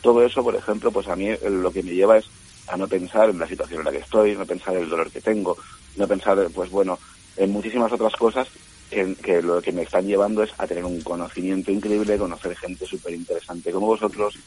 [0.00, 2.30] Todo eso, por ejemplo, pues a mí lo que me lleva es
[2.68, 5.10] a no pensar en la situación en la que estoy, no pensar en el dolor
[5.10, 5.56] que tengo,
[5.96, 6.98] no pensar, pues bueno,
[7.36, 8.48] en muchísimas otras cosas
[8.90, 12.86] que, que lo que me están llevando es a tener un conocimiento increíble, conocer gente
[12.86, 14.38] súper interesante como vosotros,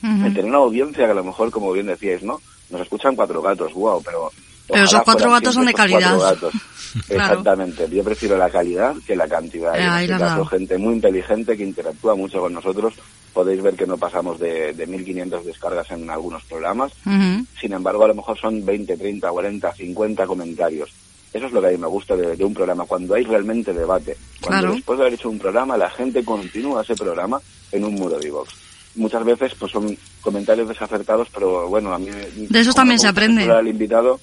[0.00, 2.40] tener una audiencia que a lo mejor, como bien decíais, ¿no?
[2.70, 4.30] Nos escuchan cuatro gatos, wow, pero...
[4.68, 6.18] Pero esos cuatro gatos son de calidad.
[6.18, 6.52] gatos.
[7.06, 7.40] Claro.
[7.40, 7.86] Exactamente.
[7.90, 9.76] Yo prefiero la calidad que la cantidad.
[9.76, 12.94] Eh, en este caso, gente muy inteligente que interactúa mucho con nosotros.
[13.38, 16.90] Podéis ver que no pasamos de, de 1.500 descargas en algunos programas.
[17.06, 17.46] Ujú.
[17.60, 20.90] Sin embargo, a lo mejor son 20, 30, 40, 50 comentarios.
[21.32, 23.72] Eso es lo que a mí me gusta de, de un programa, cuando hay realmente
[23.72, 24.16] debate.
[24.40, 24.74] Cuando Claro.
[24.74, 28.26] después de haber hecho un programa, la gente continúa ese programa en un muro de
[28.26, 28.48] iVoox.
[28.96, 32.08] Muchas veces pues son comentarios desacertados, pero bueno, a mí...
[32.08, 33.48] De como también se aprende.
[33.48, 34.18] al invitado,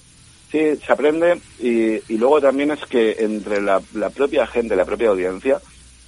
[0.52, 4.84] sí, se aprende y, y luego también es que entre la, la propia gente, la
[4.84, 5.62] propia audiencia,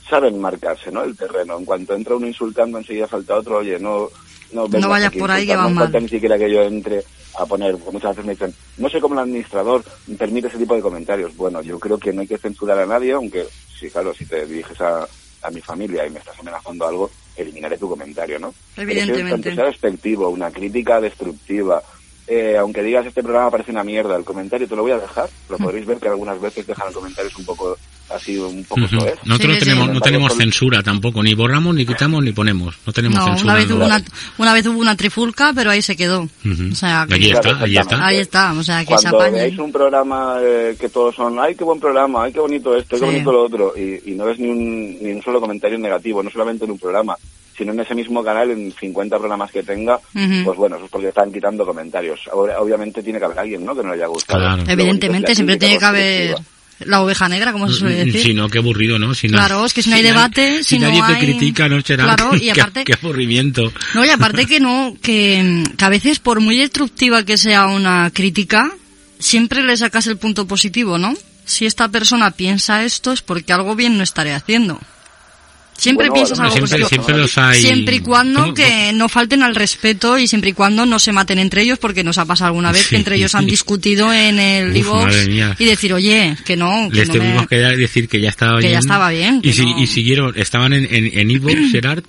[0.09, 1.03] saben marcarse, ¿no?
[1.03, 1.57] El terreno.
[1.57, 4.09] En cuanto entra uno insultando, enseguida falta otro, oye, no...
[4.51, 5.83] No, vayas por ahí que va no mal.
[5.85, 7.03] falta ni siquiera que yo entre
[7.37, 9.83] a poner, muchas veces me dicen, no sé cómo el administrador
[10.17, 11.35] permite ese tipo de comentarios.
[11.35, 13.45] Bueno, yo creo que no hay que censurar a nadie, aunque,
[13.77, 15.05] sí, claro, si te diriges a,
[15.43, 18.53] a mi familia y me estás amenazando algo, eliminaré tu comentario, ¿no?
[18.75, 19.53] Pero si Evidentemente.
[19.53, 21.83] sea despectivo, una crítica destructiva,
[22.25, 25.29] eh, aunque digas este programa parece una mierda, el comentario te lo voy a dejar.
[25.29, 25.51] Mm.
[25.51, 27.77] Lo podréis ver que algunas veces dejan comentarios un poco
[28.09, 28.99] así, un poco Ujú.
[28.99, 29.15] soez.
[29.25, 29.93] Nosotros Sí, tenemos, sí.
[29.93, 32.75] no tenemos Son- censura tampoco, ni borramos, ni quitamos, ni ponemos.
[32.85, 33.43] No tenemos No, censura.
[33.53, 33.75] una vez, no.
[33.77, 34.01] hubo una,
[34.37, 36.21] una vez hubo una trifulca, pero ahí se quedó.
[36.21, 36.69] Ujú.
[36.71, 38.05] O sea, que- Allí está, allí está.
[38.07, 41.55] ahí está, o sea, que se Cuando veáis un programa eh, que todos son, ay,
[41.55, 44.39] qué buen programa, ay, qué bonito esto, qué bonito lo otro, y, y no ves
[44.39, 47.15] ni un, ni un solo comentario negativo, no solamente en un programa,
[47.57, 50.43] sino en ese mismo canal, en 50 programas que tenga, Ujú.
[50.45, 52.19] pues bueno, eso es porque están quitando comentarios.
[52.31, 54.39] Ahora, obviamente tiene que haber alguien, ¿no?, que no le haya gustado.
[54.39, 54.63] Claro.
[54.67, 56.35] Evidentemente, siempre tiene que haber.
[56.79, 58.21] La oveja negra, como se suele decir.
[58.21, 59.13] Si no, qué aburrido, ¿no?
[59.15, 61.67] Si no- Claro, es que si no hay debate, si no nadie te hay- critica,
[61.69, 62.03] no será.
[62.03, 63.71] Claro, y qué- aparte- qué, aburrimiento.
[63.93, 68.11] No, y aparte que no, que, que a veces por muy destructiva que sea una
[68.13, 68.71] crítica,
[69.19, 71.13] siempre le sacas el punto positivo, ¿no?
[71.45, 74.79] Si esta persona piensa esto es porque algo bien no estaré haciendo.
[75.77, 76.89] Siempre Bueno, piensas algo positivo.
[76.89, 77.61] siempre los hay.
[77.61, 78.53] Siempre y cuando ¿Cómo?
[78.55, 82.03] que no falten al respeto y siempre y cuando no se maten entre ellos, porque
[82.03, 82.89] nos ha pasado alguna vez Sí.
[82.89, 85.55] que entre ellos han discutido en el mía.
[85.59, 88.55] y decir, oye, que no, que Les no me- tuvimos que decir que ya estaba
[88.59, 88.73] Que bien.
[88.73, 89.79] ya estaba bien, que Y, si- no.
[89.79, 92.03] y siguieron, estaban en, en, en Evox, Gerard,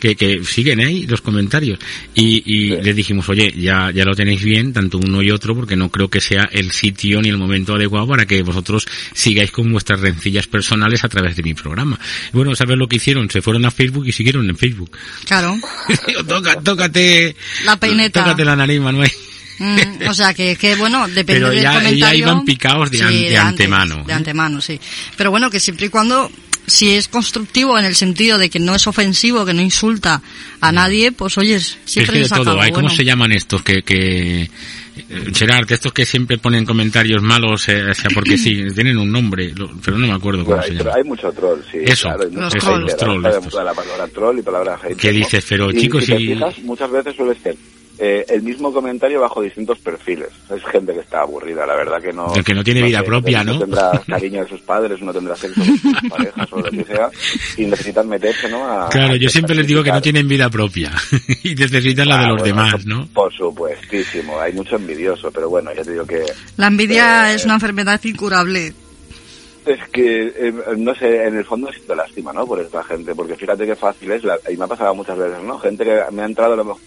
[0.00, 1.78] que, que siguen ahí los comentarios.
[2.14, 5.76] Y, y les dijimos, oye, ya, ya lo tenéis bien, tanto uno y otro, porque
[5.76, 9.70] no creo que sea el sitio ni el momento adecuado para que vosotros sigáis con
[9.70, 11.98] vuestras rencillas personales a través de mi programa.
[12.32, 13.11] Bueno, ¿sabes lo que hicieron?
[13.30, 14.90] Se fueron a Facebook y siguieron en Facebook.
[15.26, 15.56] Claro,
[16.64, 18.20] tócate, la peineta.
[18.22, 19.10] tócate la nariz, Manuel.
[19.58, 22.18] Mm, o sea que, que bueno, depende Pero del ya- ya comentario.
[22.18, 24.16] iban picados de an- de antes, antemano, de ¿eh?
[24.16, 24.80] antemano, sí.
[25.16, 26.30] Pero bueno, que siempre y cuando,
[26.66, 30.20] si es constructivo en el sentido de que no es ofensivo, que no insulta
[30.60, 32.96] a nadie, pues oyes, Es siempre que de le saca todo, algo hay, ¿cómo bueno.
[32.96, 34.50] se llaman estos que, que, eh,
[35.34, 39.52] Gerard, estos que siempre ponen comentarios malos, eh, o sea, porque sí, tienen un nombre,
[39.56, 40.94] lo- pero no me acuerdo cómo Bueno, se llama.
[40.96, 41.78] hay mucho troll, sí.
[41.84, 42.54] Eso, claro, los.
[42.54, 44.96] Los trolls La palabra troll y palabra hater.
[44.96, 45.44] ¿Qué dices?
[45.48, 47.56] Pero, Y chicos, si y- fijas, muchas veces suele ser
[47.98, 50.28] eh, el mismo comentario bajo distintos perfiles.
[50.54, 52.34] Es gente que está aburrida, la verdad que no...
[52.34, 53.52] El que no tiene vida sé, propia, ¿no?
[53.54, 56.84] No tendrá cariño de sus padres, no tendrá sexo con sus parejas o lo que
[56.84, 57.10] sea,
[57.56, 58.64] y necesitan meterse, ¿no?
[58.66, 60.90] A, Claro, a yo siempre les digo que no tienen vida propia
[61.44, 63.06] y necesitan la de Ah, los bueno, demás, por- ¿no?
[63.12, 66.24] Por supuestísimo, hay mucho envidioso, pero bueno, ya te digo que
[66.56, 68.72] La envidia Eh, es una enfermedad incurable.
[69.64, 72.44] Es que, eh, no sé, en el fondo siento lástima, ¿no?
[72.46, 75.40] Por esta gente, porque fíjate qué fácil es, la- y me ha pasado muchas veces,
[75.44, 75.56] ¿no?
[75.60, 76.80] Gente que me ha entrado a lo mejor...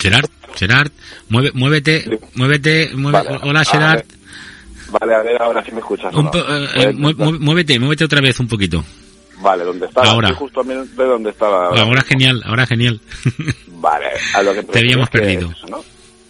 [0.00, 0.90] Gerard, Gerard,
[1.28, 4.04] mueve, muévete, muévete, Vale, hola Gerard.
[4.90, 8.38] Vale, a ver ahora si me escuchas Un po- eh, eh, muévete, muévete otra vez
[8.40, 8.82] un poquito.
[9.40, 10.10] Vale, ¿dónde estaba?
[10.10, 10.28] Ahora.
[10.28, 11.66] Estoy justo a mí de donde estaba.
[11.68, 13.00] Ahora genial, ahora genial.
[13.68, 15.50] Vale, a lo que Te habíamos es perdido.
[15.50, 15.84] eso, ¿no?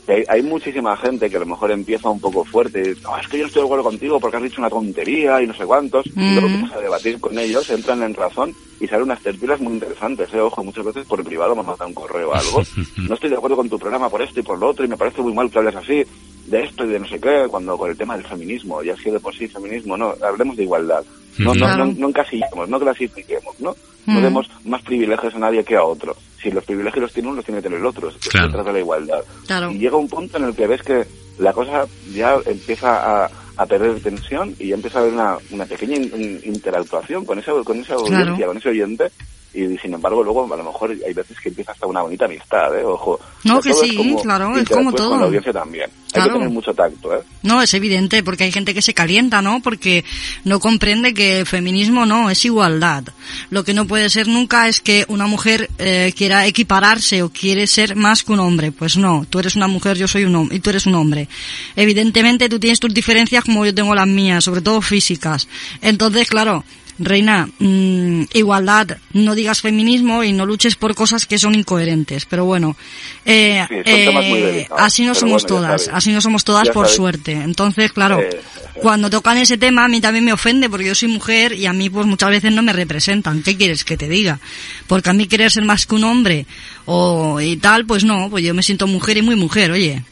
[0.09, 3.37] Hay, hay muchísima gente que a lo mejor empieza un poco fuerte no, es que
[3.39, 6.07] yo no estoy de acuerdo contigo porque has dicho una tontería y no sé cuántos.
[6.07, 6.53] Y luego Mm.
[6.55, 10.33] empiezas a debatir con ellos, entran en razón y salen unas tertulias muy interesantes.
[10.33, 10.41] ¿eh?
[10.41, 12.63] Ojo, muchas veces por privado me manda un correo o algo.
[13.09, 14.97] No estoy de acuerdo con tu programa por esto y por lo otro y me
[14.97, 16.05] parece muy mal que hables así
[16.47, 18.97] de esto y de no sé qué, cuando con el tema del feminismo, ya ha
[18.97, 21.05] sido de por sí feminismo, no, hablemos de igualdad.
[21.39, 21.85] No, no, Claro.
[21.87, 23.77] no, no encasillemos, no clasifiquemos, ¿no?
[24.07, 24.23] No Mm.
[24.23, 26.17] demos más privilegios a nadie que a otro.
[26.43, 28.11] Si los privilegios los tiene uno, los tiene que tener el otro.
[28.13, 28.51] Se Claro.
[28.51, 29.21] trata de la igualdad.
[29.47, 29.71] Claro.
[29.71, 31.05] Y llega un punto en el que ves que
[31.39, 35.65] la cosa ya empieza a, a perder tensión y ya empieza a haber una, una
[35.67, 38.03] pequeña in- in- interactuación con esa, con esa Claro.
[38.21, 39.11] audiencia, con ese oyente.
[39.55, 42.79] Y sin embargo, luego a lo mejor hay veces que empieza hasta una bonita amistad,
[42.79, 42.85] ¿eh?
[42.85, 43.19] Ojo.
[43.45, 45.11] No, que sí, como claro, es como todo.
[45.11, 45.91] Con la audiencia también.
[46.15, 47.21] Hay que tener mucho tacto, ¿eh?
[47.43, 49.61] No, es evidente, porque hay gente que se calienta, ¿no?
[49.61, 50.05] Porque
[50.45, 53.05] no comprende que el feminismo no, es igualdad.
[53.51, 57.67] Lo que no puede ser nunca es que una mujer eh, quiera equipararse o quiere
[57.67, 58.71] ser más que un hombre.
[58.73, 61.29] Pues no, tú eres una mujer, yo soy un hombre, y tú eres un hombre.
[61.75, 65.49] Evidentemente tú tienes tus diferencias como yo tengo las mías, sobre todo físicas.
[65.81, 66.65] Entonces, claro,
[67.01, 72.27] Reina, mm, igualdad, no digas feminismo y no luches por cosas que son incoherentes.
[72.27, 72.77] Pero bueno,
[73.25, 74.11] eh, Sí, eh,
[74.45, 76.97] delicados, así no somos bueno, todas, así no somos todas Ya por sabéis.
[76.97, 77.33] suerte.
[77.33, 78.41] Entonces, claro, Eh,
[78.83, 81.73] cuando tocan ese tema a mí también me ofende porque yo soy mujer y a
[81.73, 83.43] mí pues muchas veces no me representan.
[83.43, 84.41] ¿Qué quieres que te diga?
[84.87, 86.47] Porque a mí querer ser más que un hombre
[86.85, 90.03] o y tal, pues no, pues yo me siento mujer y muy mujer, oye.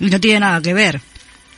[0.00, 1.00] Y no tiene nada que ver.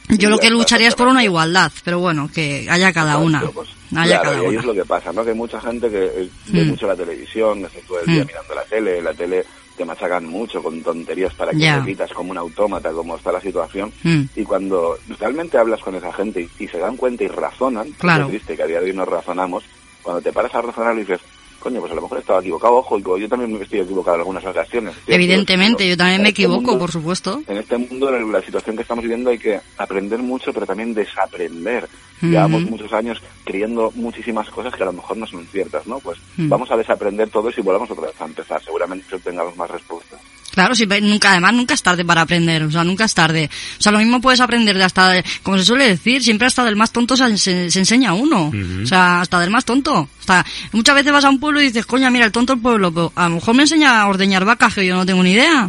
[0.08, 3.40] Yo lo que lucharía es por una igualdad, pero bueno, que haya cada una.
[3.40, 5.24] pues, Claro, y ahí es lo que pasa, ¿no?
[5.24, 6.68] Que hay mucha gente que eh, ve Mm.
[6.68, 8.26] mucho la televisión, está todo el día Mm.
[8.26, 9.44] mirando la tele, la tele
[9.76, 11.78] te machacan mucho con tonterías para que Ya.
[11.78, 13.92] repitas como un autómata, como está la situación.
[14.02, 14.22] Mm.
[14.34, 18.24] Y cuando realmente hablas con esa gente y, y se dan cuenta y razonan, Claro.
[18.24, 19.64] es triste que a día de hoy no razonamos,
[20.02, 21.20] cuando te paras a razonar y dices,
[21.66, 24.44] coño, pues a lo mejor estaba equivocado, ojo, yo también me estoy equivocado en algunas
[24.44, 24.94] ocasiones.
[25.08, 25.88] Evidentemente, equivocado.
[25.90, 27.42] yo también me este equivoco, mundo- por supuesto.
[27.48, 30.94] en este mundo, en la situación que estamos viviendo, hay que aprender mucho, pero también
[30.94, 31.88] desaprender.
[32.22, 35.98] Llevamos muchos años creyendo muchísimas cosas que a lo mejor no son ciertas, ¿no?
[35.98, 38.62] Pues vamos a desaprender todo eso y volvamos otra vez a empezar.
[38.62, 40.20] Seguramente tengamos más respuestas.
[40.52, 43.50] Claro, sí, pero nunca, además nunca es tarde para aprender, o sea, nunca es tarde.
[43.78, 46.64] O sea, lo mismo puedes aprender de hasta, de- como se suele decir, siempre hasta
[46.64, 48.50] del más tonto se, se- se enseña uno.
[48.82, 50.08] O sea, hasta del más tonto.
[50.20, 52.90] Hasta, muchas veces vas a un pueblo y dices, coña, mira, el tonto del pueblo,
[52.92, 55.68] pero a lo mejor me enseña a ordeñar vacas que yo no tengo ni idea.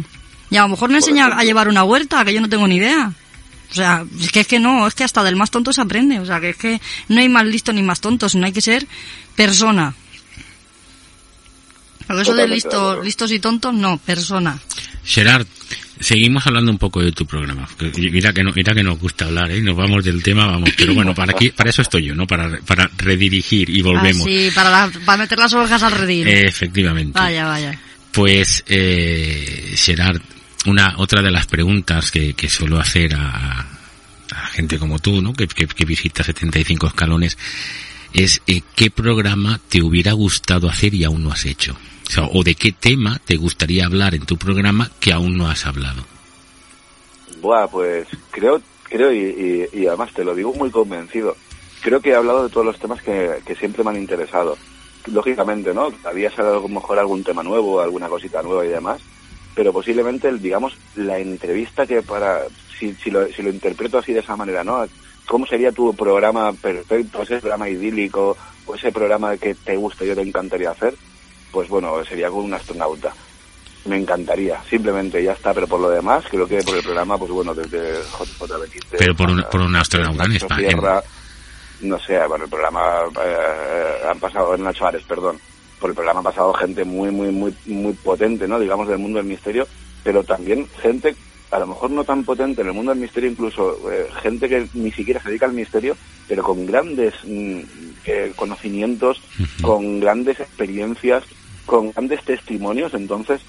[0.50, 2.76] Y a lo mejor me enseña a llevar una huerta que yo no tengo ni
[2.76, 3.12] idea.
[3.70, 6.18] O sea, es que es que no, es que hasta del más tonto se aprende.
[6.20, 8.62] O sea, que es que no hay más listo ni más tonto, sino hay que
[8.62, 8.86] ser
[9.36, 9.92] persona.
[12.08, 14.58] Porque eso de listos, y tontos, no, persona.
[15.04, 15.46] Gerard,
[16.00, 17.68] seguimos hablando un poco de tu programa.
[17.96, 19.60] Mira que no, mira que nos gusta hablar, ¿eh?
[19.60, 20.70] Nos vamos del tema, vamos.
[20.76, 22.26] Pero bueno, para aquí, para eso estoy yo, ¿no?
[22.26, 24.22] Para, para redirigir y volvemos.
[24.26, 26.26] Ah, sí, para, la- para meter las orejas al redil.
[26.26, 27.18] Eh, efectivamente.
[27.18, 27.78] Vaya, vaya.
[28.10, 30.20] Pues, eh, Gerard,
[30.66, 33.66] una, otra de las preguntas que, que suelo hacer a,
[34.34, 35.32] a gente como tú, ¿no?
[35.34, 37.38] Que, que, que visita 75 escalones,
[38.12, 41.76] es eh, qué programa te hubiera gustado hacer y aún no has hecho.
[42.32, 46.02] O, de qué tema te gustaría hablar en tu programa que aún no has hablado.
[47.40, 51.36] Buah, pues creo, creo y, y, y además te lo digo muy convencido.
[51.82, 54.56] Creo que he hablado de todos los temas que, siempre me han interesado.
[55.06, 55.92] Lógicamente, ¿no?
[56.04, 59.00] Había salido a lo mejor algún tema nuevo, alguna cosita nueva y demás,
[59.54, 62.42] pero posiblemente, el, digamos, la entrevista que para,
[62.78, 64.84] si, lo, si lo interpreto así de esa manera, ¿no?
[65.26, 68.36] ¿Cómo sería tu programa perfecto, ese programa idílico,
[68.66, 70.94] o ese programa que te gusta y te encantaría hacer?
[71.50, 73.12] Pues bueno, sería con un astronauta.
[73.86, 77.30] Me encantaría, simplemente ya está, pero por lo demás, creo que por el programa, pues
[77.30, 78.98] bueno, desde JJ Benítez.
[78.98, 80.68] Pero por un, por un astronauta en España.
[80.68, 81.02] Sierra,
[81.80, 85.38] no sé, bueno, el programa eh, han pasado, en Nacho Ares, perdón,
[85.78, 88.58] por el programa ha pasado gente muy, muy, muy, muy potente, ¿no?
[88.58, 89.66] Digamos, del mundo del misterio,
[90.02, 91.14] pero también gente,
[91.50, 94.66] a lo mejor no tan potente en el mundo del misterio, incluso eh, gente que
[94.74, 95.96] ni siquiera se dedica al misterio,
[96.26, 97.60] pero con grandes mm,
[98.06, 99.20] eh, conocimientos,
[99.62, 101.24] con grandes experiencias,
[101.68, 103.42] con grandes testimonios, entonces,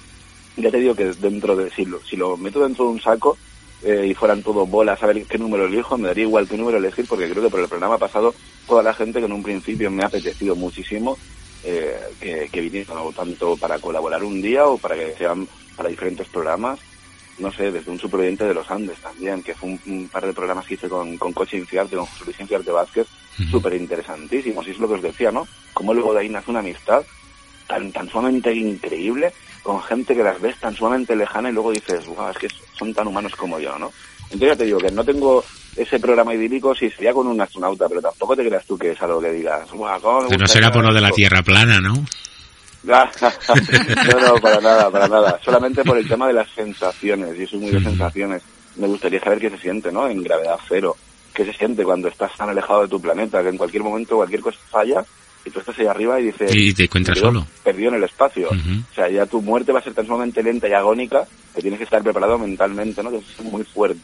[0.56, 3.36] ya te digo que dentro de, si lo, si lo meto dentro de un saco,
[3.82, 6.76] eh, y fueran todo bolas a ver qué número elijo, me daría igual qué número
[6.76, 8.34] elegir porque creo que por el programa pasado
[8.66, 11.16] toda la gente que en un principio me ha apetecido muchísimo
[11.64, 16.78] eh, que, o tanto para colaborar un día o para que sean para diferentes programas
[17.38, 20.34] no sé, desde un superviviente de los Andes también, que fue un, un par de
[20.34, 23.06] programas que hice con, con Coche Infiarte, con José Luis Infiarte Vázquez,
[23.50, 24.66] súper interesantísimos.
[24.68, 25.48] Y es lo que os decía, ¿no?
[25.72, 27.02] Como luego de ahí nace una amistad
[27.70, 29.32] tan, tan sumamente increíble
[29.62, 32.92] con gente que las ves tan sumamente lejana y luego dices, wow, es que son
[32.92, 33.92] tan humanos como yo, ¿no?
[34.24, 35.44] Entonces ya te digo que no tengo
[35.76, 39.02] ese programa idílico si sería con un astronauta, pero tampoco te creas tú que es
[39.02, 41.16] algo que digas, wow, ¿cómo me no será por lo de la esto?".
[41.16, 41.94] Tierra plana, ¿no?
[42.82, 45.38] no, no, para nada, para nada.
[45.44, 48.42] Solamente por el tema de las sensaciones, y soy muy de sensaciones.
[48.76, 50.08] Me gustaría saber qué se siente, ¿no?
[50.08, 50.96] En gravedad cero.
[51.34, 54.40] ¿Qué se siente cuando estás tan alejado de tu planeta, que en cualquier momento cualquier
[54.40, 55.04] cosa falla
[55.44, 56.54] y tú estás ahí arriba y dices...
[56.54, 57.46] Y te encuentras "Me quedo solo.
[57.64, 58.48] Perdido en el espacio.
[58.50, 61.78] O sea, ya tu muerte va a ser tan sumamente lenta y agónica que tienes
[61.78, 63.10] que estar preparado mentalmente, ¿no?
[63.10, 64.00] Que es muy fuerte.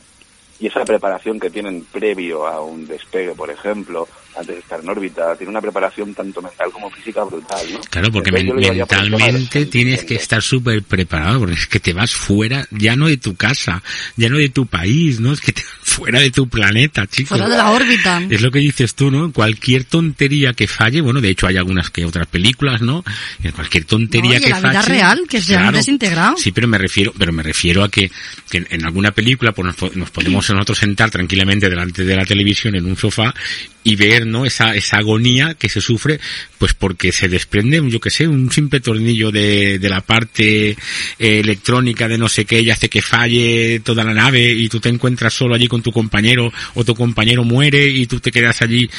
[0.58, 4.88] Y esa preparación que tienen previo a un despegue, por ejemplo, antes de estar en
[4.88, 7.80] órbita, tiene una preparación tanto mental como física brutal, ¿no?
[7.90, 11.92] Claro, porque men- por los mentalmente tienes que estar súper preparado, porque es que te
[11.92, 13.82] vas fuera, ya no de tu casa,
[14.16, 15.32] ya no de tu país, ¿no?
[15.34, 17.30] Es que te fuera de tu planeta, chicos.
[17.38, 18.22] Fuera de la órbita.
[18.30, 19.32] Es lo que dices tú, ¿no?
[19.32, 23.04] Cualquier tontería que falle, bueno, de hecho hay algunas que otras películas, ¿no?
[23.42, 26.36] En cualquier tontería No, y que la vida real, que se han desintegrado.
[26.38, 28.10] Sí, pero me refiero, pero me refiero a que,
[28.50, 32.16] que en, en alguna película pues nos, po- nos podemos nosotros sentar tranquilamente delante de
[32.16, 33.34] la televisión en un sofá
[33.82, 34.44] y ver, ¿no?
[34.44, 36.18] Esa, esa agonía que se sufre,
[36.58, 40.76] pues porque se desprende, yo que sé, un simple tornillo de, de la parte eh,
[41.18, 44.88] electrónica de no sé qué y hace que falle toda la nave y tú te
[44.88, 48.90] encuentras solo allí con tu compañero o tu compañero muere y tú te quedas allí,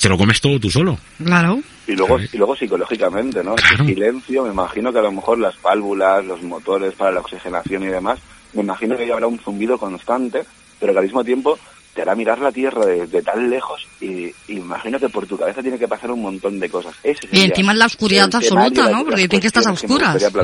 [0.00, 0.98] te lo comes todo tú solo.
[1.22, 1.60] Claro.
[1.86, 3.56] Y luego, y luego psicológicamente, ¿no?
[3.56, 7.82] Ese silencio, me imagino que a lo mejor las válvulas, los motores para la oxigenación
[7.82, 8.18] y demás,
[8.54, 10.44] me imagino que ya habrá un zumbido constante,
[10.80, 11.58] pero que al mismo tiempo
[11.94, 15.38] te hará mirar la Tierra de, de tan lejos y, y imagino que por tu
[15.38, 16.94] cabeza tiene que pasar un montón de cosas.
[17.02, 19.04] Ese Y encima en la oscuridad absoluta, ¿no?
[19.04, 20.24] Porque dicen que estás a que oscuras.
[20.32, 20.42] pla-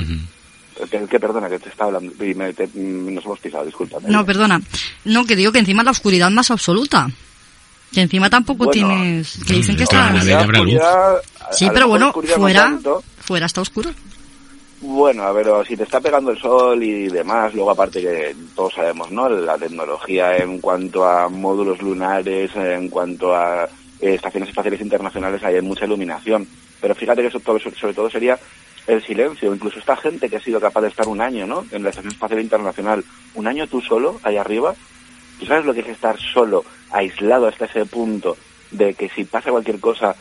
[0.90, 4.08] Que, que perdona, que te estaba hablando y me, te- mm, nos hemos pisado, discúlpame.
[4.08, 4.62] No, perdona.
[5.04, 7.10] No, que digo que encima la oscuridad más absoluta.
[7.92, 9.36] Que encima tampoco Bueno, tienes...
[9.46, 10.14] Que dicen que está...
[11.50, 13.02] Sí, pero bueno, fuera, tanto.
[13.18, 13.90] fuera está oscuro.
[14.82, 18.72] Bueno, a ver, si te está pegando el sol y demás, luego aparte que todos
[18.72, 19.28] sabemos, ¿no?
[19.28, 25.60] La tecnología en cuanto a módulos lunares, en cuanto a eh, estaciones espaciales internacionales, hay
[25.60, 26.48] mucha iluminación.
[26.80, 28.38] Pero fíjate que eso sobre todo sería
[28.86, 29.54] el silencio.
[29.54, 31.66] Incluso esta gente que ha sido capaz de estar un año, ¿no?
[31.70, 33.04] En la Estación Espacial Internacional,
[33.34, 34.74] un año tú solo, ahí arriba.
[35.38, 38.34] ¿Tú sabes lo que es estar solo, aislado hasta ese punto
[38.70, 40.16] de que si pasa cualquier cosa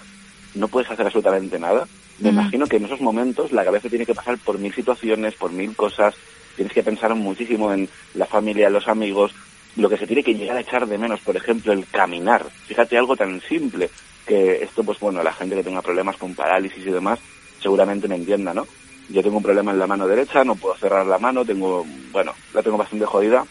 [0.55, 1.87] no puedes hacer absolutamente nada?
[2.19, 5.51] Me imagino que en esos momentos la cabeza tiene que pasar por mil situaciones, por
[5.51, 6.15] mil cosas.
[6.55, 9.33] Tienes que pensar muchísimo en la familia, los amigos,
[9.77, 12.45] lo que se tiene que llegar a echar de menos, por ejemplo, el caminar.
[12.65, 13.89] Fíjate algo tan simple
[14.25, 17.19] que esto, pues bueno, la gente que tenga problemas con parálisis y demás,
[17.61, 18.67] seguramente me entienda, ¿no?
[19.09, 22.33] Yo tengo un problema en la mano derecha, no puedo cerrar la mano, tengo, bueno,
[22.53, 23.45] la tengo bastante jodida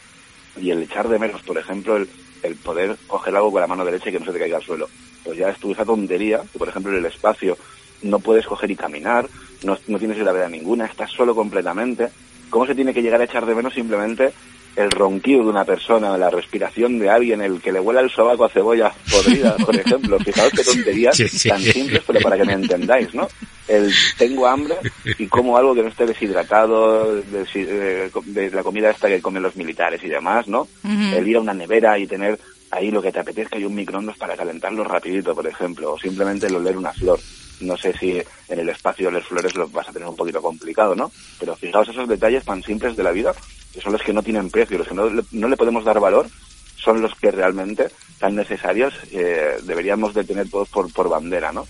[0.60, 2.08] y el echar de menos, por ejemplo, el,
[2.42, 4.62] el poder coger algo con la mano derecha y que no se te caiga al
[4.62, 4.88] suelo.
[5.24, 7.56] Pues ya es tu esa tontería, que por ejemplo en el espacio
[8.02, 9.28] no puedes coger y caminar,
[9.64, 12.08] no, no tienes gravedad ninguna, estás solo completamente.
[12.50, 14.32] ¿Cómo se tiene que llegar a echar de menos simplemente
[14.76, 18.44] el ronquido de una persona, la respiración de alguien, el que le huela el sobaco
[18.44, 20.18] a cebolla podrida, por ejemplo?
[20.24, 21.48] Fijaos qué tonterías Sí, sí.
[21.48, 23.28] tan simples, pero para que me entendáis, ¿no?
[23.66, 24.76] El tengo hambre
[25.18, 29.56] y como algo que no esté deshidratado de, de- la comida esta que comen los
[29.56, 30.68] militares y demás, ¿no?
[30.84, 32.38] El ir a una nevera y tener
[32.70, 36.46] ahí lo que te apetezca hay un microondas para calentarlo rapidito, por ejemplo, o simplemente
[36.46, 37.18] el oler una flor.
[37.60, 40.94] No sé si en el espacio oler flores lo vas a tener un poquito complicado,
[40.94, 41.10] ¿no?
[41.40, 43.34] Pero fijaos esos detalles tan simples de la vida,
[43.74, 45.98] que son los que no tienen precio, los que no, le- no le podemos dar
[46.00, 46.28] valor,
[46.76, 51.66] son los que realmente tan necesarios eh, deberíamos de tener todos por, por bandera, ¿no?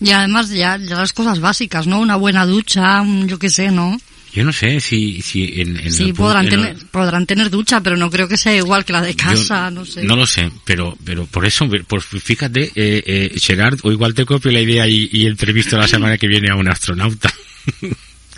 [0.00, 1.98] Y además ya, ya las cosas básicas, ¿no?
[2.00, 3.96] Una buena ducha, yo qué sé, ¿no?
[4.32, 7.50] Yo no sé si, si en, en Sí, el podrán en el- tener, podrán tener
[7.50, 10.04] ducha, pero no creo que sea igual que la de casa, Yo no sé.
[10.04, 14.24] No lo sé, pero pero por eso, pues fíjate, eh, eh, Gerard, o igual te
[14.26, 17.32] copio la idea y, y entrevisto la semana que viene a un astronauta.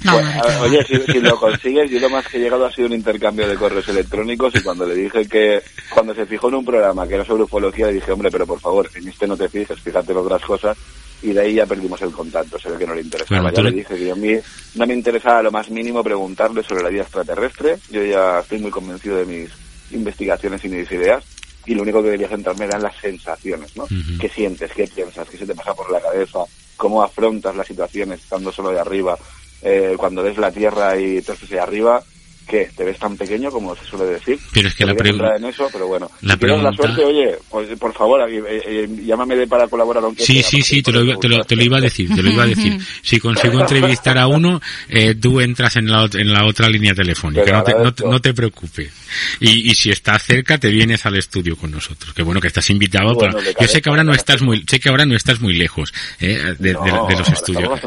[0.03, 2.87] Bueno, ver, oye, si, si lo consigues, yo lo más que he llegado ha sido
[2.87, 5.61] un intercambio de correos electrónicos y cuando le dije que,
[5.91, 8.59] cuando se fijó en un programa que era sobre ufología, le dije, hombre, pero por
[8.61, 10.75] favor, en este no te fijes, fíjate en otras cosas,
[11.23, 13.53] y de ahí ya perdimos el contacto, se ve que no le interesaba.
[13.53, 14.35] Ya le dije que a mí
[14.75, 18.71] no me interesaba lo más mínimo preguntarle sobre la vida extraterrestre, yo ya estoy muy
[18.71, 19.51] convencido de mis
[19.91, 21.25] investigaciones y mis ideas,
[21.67, 23.87] y lo único que quería centrarme eran las sensaciones, ¿no?
[24.19, 24.73] ¿Qué sientes?
[24.73, 25.29] ¿Qué piensas?
[25.29, 26.41] ¿Qué se te pasa por la cabeza?
[26.77, 29.19] ¿Cómo afrontas las situaciones estando solo de arriba?
[29.63, 32.03] Eh, cuando ves la Tierra y tú estás ahí arriba,
[32.51, 32.68] ¿qué?
[32.77, 34.39] ¿Te ves tan pequeño como se suele decir?
[34.52, 36.10] Pero es que la No voy a pregu- entrar en eso, pero bueno.
[36.22, 39.68] la si tienes la pregunta- suerte, oye, pues, por favor, eh, eh, llámame de para
[39.68, 41.48] colaborar aunque Sí, sea, sí, sí, te lo, iba- te, lo, gusta.
[41.48, 42.77] te lo iba a decir, te lo iba a decir.
[43.02, 47.51] Si consigo entrevistar a uno, eh, tú entras en la, en la otra línea telefónica,
[47.52, 48.93] no te, no, te- no te preocupes.
[49.40, 52.12] Y, y si estás cerca, te vienes al estudio con nosotros.
[52.14, 53.14] Que bueno, que estás invitado.
[53.14, 55.40] Bueno, para- de yo sé que ahora no estás muy, sé que ahora no estás
[55.40, 57.81] muy lejos eh, de, de- No, de los estamos estudios.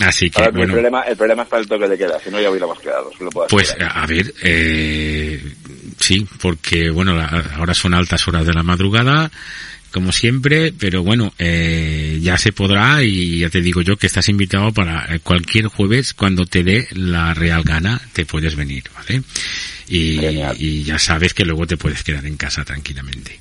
[0.00, 0.64] Así que, Ahora, bueno.
[0.64, 3.10] el, problema, el problema está el toque de queda, si no ya hubiéramos quedado.
[3.20, 3.74] lo puedo Pues.
[3.94, 5.42] A ver, eh,
[6.00, 9.30] sí, porque bueno, la- ahora son altas horas de la madrugada,
[9.90, 14.28] como siempre, pero bueno, eh, ya se podrá y ya te digo yo que estás
[14.30, 19.22] invitado para eh, cualquier jueves cuando te dé la real gana, te puedes venir, ¿vale?
[19.88, 20.18] Y,
[20.58, 23.38] y ya sabes que luego te puedes quedar en casa tranquilamente.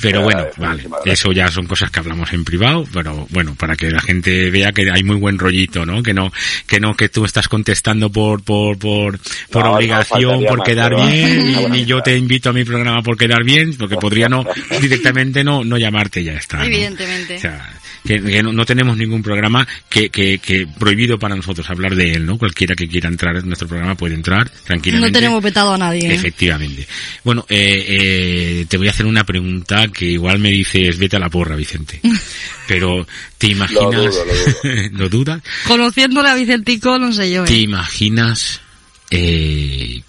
[0.00, 3.90] Pero bueno, vale, eso ya son cosas que hablamos en privado, pero bueno, para que
[3.90, 6.02] la gente vea que hay muy buen rollito, ¿no?
[6.02, 6.32] Que no,
[6.66, 9.18] que no, que tú estás contestando por, por, por,
[9.50, 13.02] por No, no, obligación, por quedar bien, Una y, yo te invito a mi programa
[13.02, 14.44] por quedar bien, porque podría no,
[14.80, 16.58] directamente no, no llamarte y ya está.
[16.58, 16.64] ¿no?
[16.64, 17.36] Evidentemente.
[17.36, 17.72] O sea,
[18.08, 22.12] que, que no, no tenemos ningún programa que, que, que prohibido para nosotros hablar de
[22.12, 22.38] él, ¿no?
[22.38, 25.10] Cualquiera que quiera entrar en nuestro programa puede entrar tranquilamente.
[25.10, 26.08] No tenemos vetado a nadie.
[26.08, 26.14] ¿eh?
[26.14, 26.88] Efectivamente.
[27.22, 31.20] Bueno, eh, eh, te voy a hacer una pregunta que igual me dices, vete a
[31.20, 32.00] la porra, Vicente.
[32.66, 33.06] Pero,
[33.36, 33.82] ¿te imaginas?
[33.82, 35.42] Lo dudo, lo ¿Lo dudas?
[35.66, 37.44] Conociéndole a Vicentico, no sé yo.
[37.44, 37.46] ¿eh?
[37.46, 38.62] ¿Te imaginas
[39.10, 40.00] eh,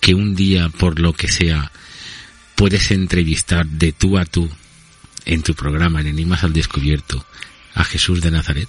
[0.00, 1.70] que un día, por lo que sea,
[2.56, 4.50] puedes entrevistar de tú a tú
[5.24, 7.24] en tu programa, en Enigmas al Descubierto,
[7.74, 8.68] a Jesús de Nazaret?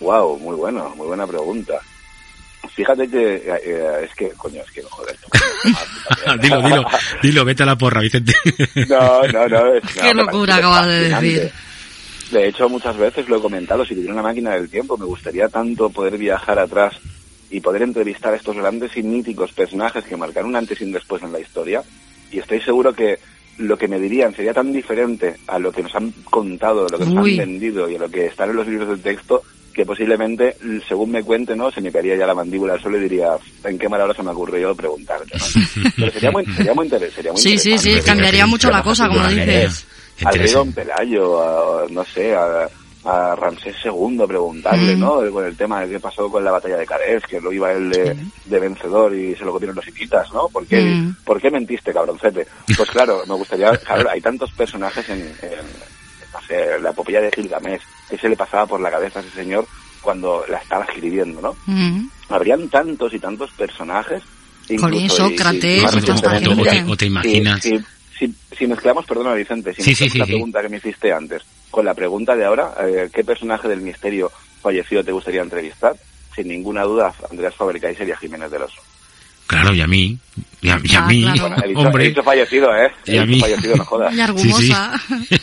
[0.00, 1.80] Wow, muy bueno, muy buena pregunta.
[2.74, 5.16] Fíjate que eh, eh, es que, coño, es que joder.
[6.40, 6.84] dilo, dilo,
[7.22, 8.34] dilo, vete a la porra, Vicente.
[8.88, 9.74] No, no, no.
[9.74, 11.52] Es, Qué no, locura acabas de decir.
[12.30, 15.48] De hecho, muchas veces lo he comentado, si tuviera una máquina del tiempo, me gustaría
[15.48, 16.94] tanto poder viajar atrás
[17.50, 20.92] y poder entrevistar a estos grandes y míticos personajes que marcaron un antes y un
[20.92, 21.82] después en la historia.
[22.32, 23.20] Y estoy seguro que
[23.58, 27.04] lo que me dirían sería tan diferente a lo que nos han contado, lo que
[27.06, 27.32] nos Uy.
[27.38, 30.56] han vendido y a lo que está en los libros de texto, que posiblemente,
[30.88, 31.70] según me cuente, ¿no?
[31.70, 33.30] Se me caería ya la mandíbula al suelo y diría,
[33.64, 35.44] ¿en qué mala hora se me ocurrió preguntarte, ¿no?
[35.96, 38.00] Pero sería muy, sería muy, interes- sería muy Sí, sí, interesante.
[38.00, 39.86] sí, cambiaría mucho la cosa, como dices.
[40.24, 40.82] Al Interesante.
[40.82, 42.68] Pelayo, a, no sé, a,
[43.04, 45.00] a Ramsés II preguntarle, Mm.
[45.00, 45.30] ¿no?
[45.30, 47.90] Con el tema de qué pasó con la batalla de Carez, que lo iba él
[47.90, 48.16] de,
[48.46, 50.48] de vencedor y se lo comieron los hititas, ¿no?
[50.48, 51.16] ¿Por qué, Mm.
[51.24, 52.46] ¿Por qué mentiste, cabroncete?
[52.76, 55.58] Pues claro, me gustaría, claro, hay tantos personajes en, en,
[56.32, 59.30] no sé, la epopeya de Gilgamesh, que se le pasaba por la cabeza a ese
[59.32, 59.66] señor
[60.00, 61.56] cuando la estaba escribiendo, ¿no?
[61.66, 62.08] Mm.
[62.30, 64.22] Habrían tantos y tantos personajes.
[64.80, 67.60] Colín, incluso y- Sócrates, y- O te- o te imaginas.
[68.18, 71.42] Si, si- mezclamos, perdona Vicente, si Sí, mezclamos sí, la pregunta que me hiciste antes
[71.70, 74.30] con la pregunta de ahora, eh, ¿qué personaje del misterio
[74.62, 75.94] fallecido te gustaría entrevistar?
[76.34, 78.80] Sin ninguna duda, Andrés Fabricáiser y a Jiménez del Oso.
[79.46, 80.18] Claro, y a mí,
[80.62, 81.40] y a, y a Ah, mí, claro.
[81.48, 82.04] Bueno, he dicho, hombre.
[82.04, 82.90] he dicho fallecido, ¿eh?
[83.06, 83.40] Y He a mí.
[83.40, 84.14] fallecido, no jodas.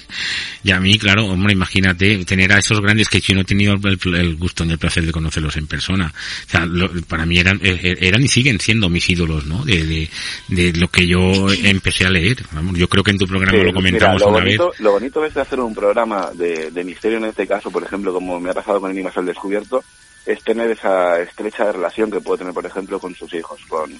[0.63, 3.73] Y a mí, claro, hombre, imagínate tener a esos grandes que yo no he tenido
[3.73, 6.13] el, el gusto ni el placer de conocerlos en persona.
[6.47, 9.65] O sea, lo- para mí eran, eh, eran y siguen siendo mis ídolos, ¿no?
[9.65, 10.09] De, de,
[10.49, 12.43] de lo que yo empecé a leer.
[12.51, 14.79] Vamos, yo creo que en tu programa Sí, lo comentamos mira, lo una bonito, vez.
[14.81, 18.13] Lo bonito es de hacer un programa de, de misterio en este caso, por ejemplo,
[18.13, 19.83] como me ha pasado con Enigmas al Descubierto,
[20.25, 23.91] es tener esa estrecha relación que puede tener, por ejemplo, con sus hijos, con,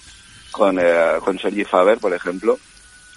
[0.51, 2.57] con, eh, con Sergi Faber, por ejemplo,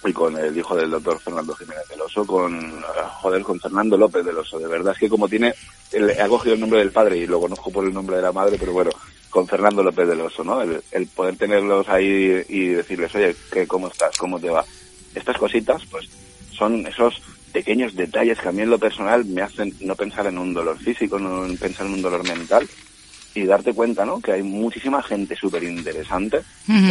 [0.03, 3.97] y con el hijo del doctor Fernando Jiménez del Oso, con, eh, joder, con Fernando
[3.97, 4.59] López del Oso.
[4.59, 5.53] De verdad es que como tiene,
[5.91, 8.31] él ha cogido el nombre del padre y lo conozco por el nombre de la
[8.31, 8.91] madre, pero bueno,
[9.29, 10.61] con Fernando López del Oso, ¿no?
[10.61, 14.15] El, el poder tenerlos ahí y decirles, oye, ¿qué, ¿cómo estás?
[14.17, 14.63] ¿Cómo te va?
[15.15, 16.09] estas cositas, pues
[16.51, 17.21] son esos
[17.51, 20.77] pequeños detalles que a mí en lo personal me hacen no pensar en un dolor
[20.77, 22.67] físico, no pensar en un dolor mental,
[23.35, 24.19] y darte cuenta, ¿no?
[24.21, 26.41] Que hay muchísima gente súper interesante.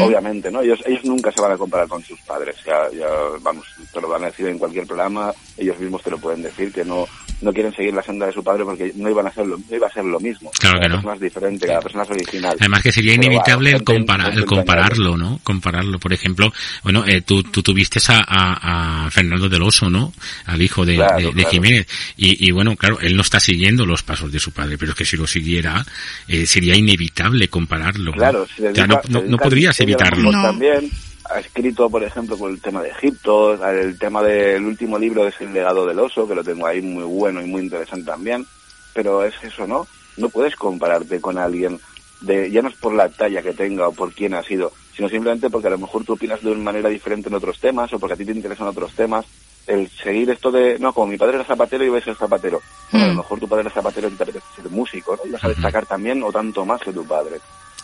[0.01, 0.61] Obviamente, ¿no?
[0.61, 2.57] Ellos, ellos nunca se van a comparar con sus padres.
[2.67, 3.09] Ya, ya,
[3.41, 5.33] vamos, te lo van a decir en cualquier programa.
[5.57, 7.07] Ellos mismos te lo pueden decir que no,
[7.41, 9.77] no quieren seguir la senda de su padre porque no iban a hacer lo, no
[9.77, 10.51] iba a ser lo mismo.
[10.59, 10.95] Claro que no.
[10.97, 12.57] persona es diferente, cada persona es original.
[12.59, 15.41] Además que sería Pero, inevitable el, compara- el compararlo, ¿no?
[15.43, 15.99] Compararlo.
[15.99, 16.53] Por ejemplo,
[16.83, 20.13] bueno, eh, tú, tú tuviste a, a, a Fernando del Oso, ¿no?
[20.47, 21.51] Al hijo de, Claro, de- de claro.
[21.51, 21.87] Jiménez.
[22.17, 24.99] Y, y bueno, claro, él no está siguiendo los pasos de su padre, pero es
[24.99, 25.85] que si lo siguiera,
[26.29, 28.13] eh, sería inevitable compararlo.
[28.13, 28.17] ¿no?
[28.17, 30.31] Claro, O sea, no, no- podrías evitarlo.
[30.31, 30.91] También
[31.35, 35.35] ha escrito, por ejemplo, con el tema de Egipto, el tema del último libro es
[35.41, 38.47] El legado del oso, que lo tengo ahí muy bueno y muy interesante también,
[38.93, 39.89] pero es eso, ¿no?
[40.17, 41.81] No puedes compararte con alguien
[42.21, 45.09] de ya no es por la talla que tenga o por quién ha sido, sino
[45.09, 47.99] simplemente porque a lo mejor tú opinas de una manera diferente en otros temas o
[47.99, 49.27] porque a ti te interesan otros temas.
[49.67, 52.61] El seguir esto de, no, como mi padre era zapatero, yo voy a ser zapatero.
[52.93, 53.19] Bueno, a lo Mm.
[53.19, 55.29] mejor tu padre era zapatero y te ser músico, ¿no?
[55.29, 57.41] Y vas a destacar también o tanto más que tu padre.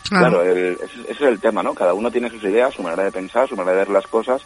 [0.09, 0.43] Claro.
[0.43, 1.75] El- ese, ese es el tema, ¿no?
[1.75, 4.43] Cada uno tiene sus ideas, su manera de pensar, su manera de ver las cosas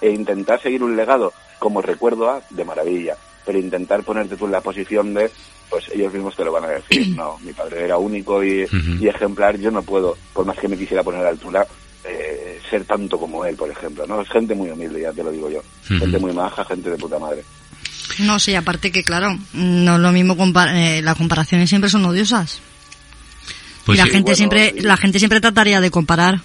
[0.00, 3.16] e intentar seguir un legado como recuerdo a, de maravilla.
[3.44, 5.30] Pero intentar ponerte tú en la posición de,
[5.70, 7.08] pues ellos mismos te lo van a decir.
[7.16, 8.66] No, mi padre era único y,
[9.00, 11.66] y ejemplar, yo no puedo, por más que me quisiera poner a la altura,
[12.04, 14.20] eh, ser tanto como él, por ejemplo, ¿no?
[14.20, 15.62] Es gente muy humilde, ya te lo digo yo.
[15.98, 17.42] Gente muy maja, gente de puta madre.
[18.20, 22.04] No sé, aparte que claro, no es lo mismo, compa- eh, las comparaciones siempre son
[22.04, 22.60] odiosas.
[23.88, 24.80] Pues y la sí, gente bueno, siempre, sí.
[24.80, 26.40] la gente siempre trataría de comparar.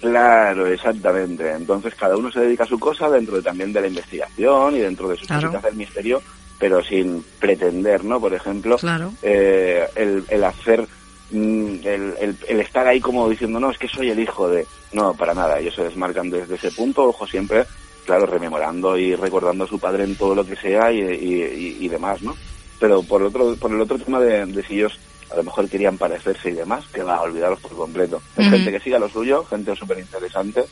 [0.00, 1.50] Claro, exactamente.
[1.52, 4.78] Entonces cada uno se dedica a su cosa dentro de, también de la investigación y
[4.78, 5.48] dentro de sus Claro.
[5.48, 6.22] cositas del misterio,
[6.58, 8.18] pero sin pretender, ¿no?
[8.20, 9.12] Por ejemplo, Claro.
[9.22, 10.86] eh, el, el hacer,
[11.30, 14.66] mm, el, el, el estar ahí como diciendo, no, es que soy el hijo de...
[14.92, 17.64] No, para nada, ellos se desmarcan desde ese punto, ojo siempre,
[18.06, 21.76] claro, rememorando y recordando a su padre en todo lo que sea y, y, y-
[21.84, 22.34] y demás, ¿no?
[22.78, 24.98] Pero por, otro, por el otro tema de, de si ellos
[25.30, 28.22] a lo mejor querían parecerse y demás, que va a olvidaros por completo.
[28.36, 28.56] Hay Ujú.
[28.56, 30.64] gente que siga lo suyo, gente súper interesante,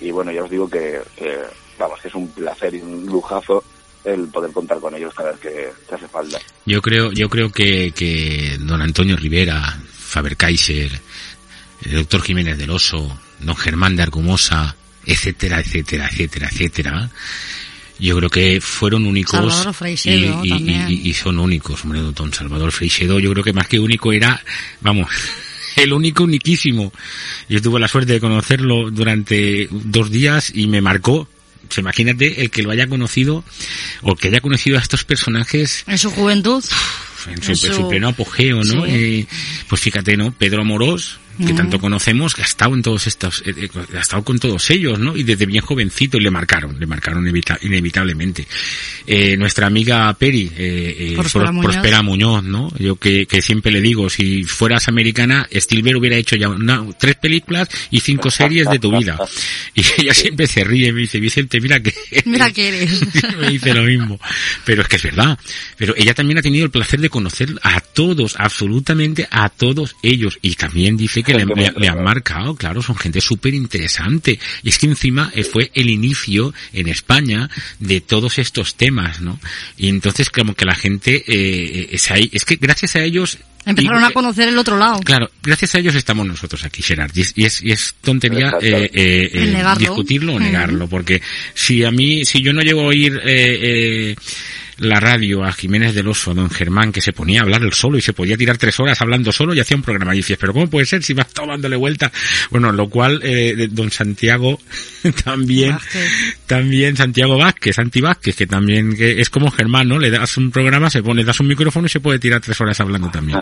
[0.00, 1.38] y bueno, ya os digo que, que,
[1.78, 3.64] vamos, que es un placer y un lujazo
[4.04, 6.38] el poder contar con ellos cada vez que, que hace falta.
[6.66, 10.90] Yo creo, yo creo que, que don Antonio Rivera, Faber Kaiser,
[11.84, 14.76] el doctor Jiménez del Oso, don Germán de Argumosa,
[15.06, 17.10] etcétera, etcétera, etcétera, etcétera,
[17.98, 20.86] yo creo que fueron únicos Freixedo y, y- también.
[20.90, 24.42] y- y son únicos, hombre, don Salvador Freixedo, yo creo que más que único era,
[24.80, 25.08] vamos,
[25.76, 26.92] el único uniquísimo.
[27.48, 31.28] Yo tuve la suerte de conocerlo durante dos días y me marcó.
[31.66, 33.42] Pues imagínate el que lo haya conocido
[34.02, 36.62] o que haya conocido a estos personajes En su juventud.
[37.30, 38.84] en su, En su- en su pleno apogeo, ¿no?
[38.84, 38.90] Sí.
[38.92, 39.26] Eh,
[39.68, 40.30] pues fíjate, ¿no?
[40.32, 44.22] Pedro Amorós, que tanto conocemos, que ha estado en todos estos, eh, eh, ha estado
[44.24, 45.16] con todos ellos, ¿no?
[45.16, 48.46] Y desde bien jovencito y le marcaron, le marcaron evita- inevitablemente.
[49.06, 51.72] Eh, nuestra amiga Peri, eh, eh, Prospera Pro- Muñoz.
[51.72, 52.72] Prospera Muñoz, ¿no?
[52.78, 57.16] Yo que, que siempre le digo, si fueras americana, Spielberg hubiera hecho ya una- tres
[57.16, 59.18] películas y cinco series de tu vida.
[59.74, 61.92] Y ella siempre se ríe, me dice, Vicente, mira que...
[62.24, 63.00] Mira que eres.
[63.40, 64.20] me dice lo mismo.
[64.64, 65.38] Pero es que es verdad.
[65.76, 70.38] Pero ella también ha tenido el placer de conocer a todos, absolutamente a todos ellos.
[70.42, 74.38] Y también dice que le, han marcado, claro, son gente súper interesante.
[74.62, 79.40] Y es que encima eh, fue el inicio en España de todos estos temas, ¿no?
[79.76, 83.38] Y entonces como que la gente, eh, es, ahí, es que gracias a ellos...
[83.66, 85.00] Empezaron y- a conocer el otro lado.
[85.00, 87.10] Claro, gracias a ellos estamos nosotros aquí, Gerard.
[87.14, 91.22] Y es, y es, y es tontería eh, eh, eh, discutirlo o negarlo, porque
[91.54, 94.16] si a mí, si yo no llego a oír eh, eh,
[94.78, 97.98] la radio a Jiménez del Oso, a don Germán, que se ponía a hablar solo
[97.98, 100.14] y se podía tirar tres horas hablando solo y hacía un programa.
[100.14, 102.10] Y dices, pero ¿cómo puede ser si va a estar dándole vuelta?
[102.50, 104.60] Bueno, lo cual, eh, don Santiago
[105.24, 106.10] también, Vázquez.
[106.46, 109.98] también Santiago Vázquez, Santi Vázquez, que también que es como Germán, ¿no?
[109.98, 112.60] Le das un programa, se pone, le das un micrófono y se puede tirar tres
[112.60, 113.38] horas hablando también.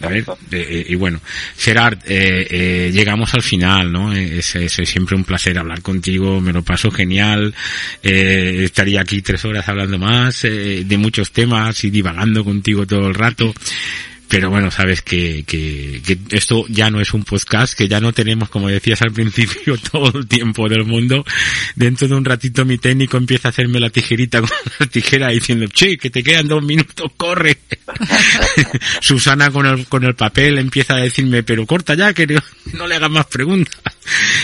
[0.00, 1.20] A ver, eh, eh, y bueno,
[1.58, 4.14] Gerard, eh, eh, llegamos al final, ¿no?
[4.14, 7.54] Eh, Es, es- es siempre un placer hablar contigo, me lo paso genial,
[8.02, 13.14] eh, estaría aquí tres horas hablando más, de muchos temas y divagando contigo todo el
[13.14, 13.52] rato.
[14.34, 18.12] Pero bueno, sabes que, que, que esto ya no es un podcast, que ya no
[18.12, 21.24] tenemos, como decías al principio, todo el tiempo del mundo.
[21.76, 24.50] Dentro de un ratito mi técnico empieza a hacerme la tijerita con
[24.80, 27.58] la tijera diciendo, che, que te quedan dos minutos, corre.
[29.00, 32.26] Susana con el, con el papel empieza a decirme, pero corta ya, que
[32.72, 33.80] no, le hagas más preguntas.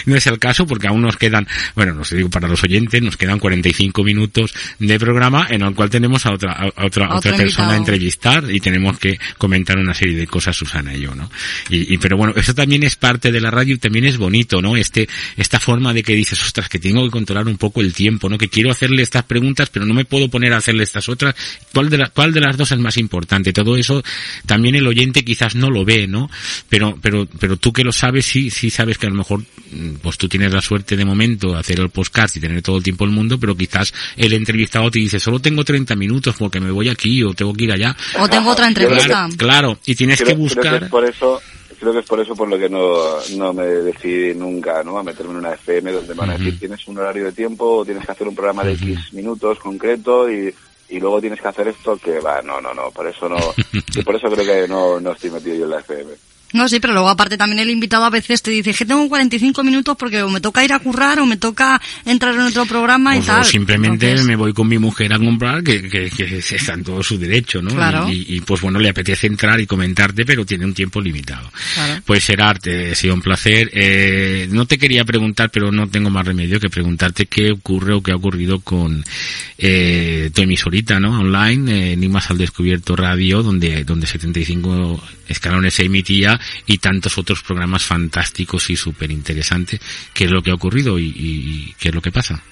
[0.07, 3.03] No es el caso porque aún nos quedan, bueno, no sé, digo para los oyentes,
[3.03, 7.17] nos quedan 45 minutos de programa en el cual tenemos a otra, a otra, a
[7.17, 11.15] otra persona a entrevistar y tenemos que comentar una serie de cosas Susana y yo,
[11.15, 11.31] ¿no?
[11.69, 14.61] Y, y pero bueno, eso también es parte de la radio y también es bonito,
[14.61, 14.77] ¿no?
[14.77, 18.29] Este, esta forma de que dices, ostras, que tengo que controlar un poco el tiempo,
[18.29, 18.39] ¿no?
[18.39, 21.35] Que quiero hacerle estas preguntas, pero no me puedo poner a hacerle estas otras.
[21.73, 23.53] ¿Cuál de, la, cuál de las dos es más importante?
[23.53, 24.03] Todo eso
[24.47, 26.31] también el oyente quizás no lo ve, ¿no?
[26.69, 29.95] Pero, pero, pero tú que lo sabes, sí, sí sabes que a lo mejor, mm,
[30.03, 32.83] pues tú tienes la suerte de momento de hacer el podcast y tener todo el
[32.83, 36.71] tiempo el mundo, pero quizás el entrevistado te dice, solo tengo 30 minutos porque me
[36.71, 37.97] voy aquí o tengo que ir allá.
[38.19, 39.07] O tengo otra entrevista.
[39.07, 40.63] Claro, claro, y tienes Creo- que buscar.
[40.63, 41.41] Creo que es por eso,
[41.79, 42.95] creo que es por eso por lo que no,
[43.37, 44.99] no me decidí nunca ¿no?
[44.99, 47.79] a meterme en una FM donde me van a decir tienes un horario de tiempo
[47.79, 50.55] o tienes que hacer un programa de X minutos concreto y,
[50.89, 53.39] y luego tienes que hacer esto que va, no, no, no, por eso no,
[53.95, 56.13] y por eso creo que no, no estoy metido yo en la FM.
[56.53, 59.63] No, sí, pero luego aparte también el invitado a veces te dice que tengo 45
[59.63, 63.17] minutos porque o me toca ir a currar o me toca entrar en otro programa
[63.17, 63.41] y O- tal.
[63.43, 66.85] o simplemente Entonces, me voy con mi mujer a comprar, que, que, que está en
[66.85, 67.71] todo su derecho, ¿no?
[67.71, 68.09] Claro.
[68.11, 71.51] Y, y, pues bueno, le apetece entrar y comentarte, pero tiene un tiempo limitado.
[71.75, 72.03] Claro.
[72.05, 73.71] Pues Gerard, eh, ha sido un placer.
[73.73, 78.03] Eh, no te quería preguntar, pero no tengo más remedio que preguntarte qué ocurre o
[78.03, 79.05] qué ha ocurrido con
[79.59, 81.21] eh, tu emisorita, ¿no?
[81.21, 87.43] Online, eh, Enigmas al Descubierto Radio, donde, donde 75 escalones se emitía y tantos otros
[87.43, 89.81] programas fantásticos y súper interesantes.
[90.13, 92.43] ¿Qué es lo que ha ocurrido y, y- qué es lo que pasa?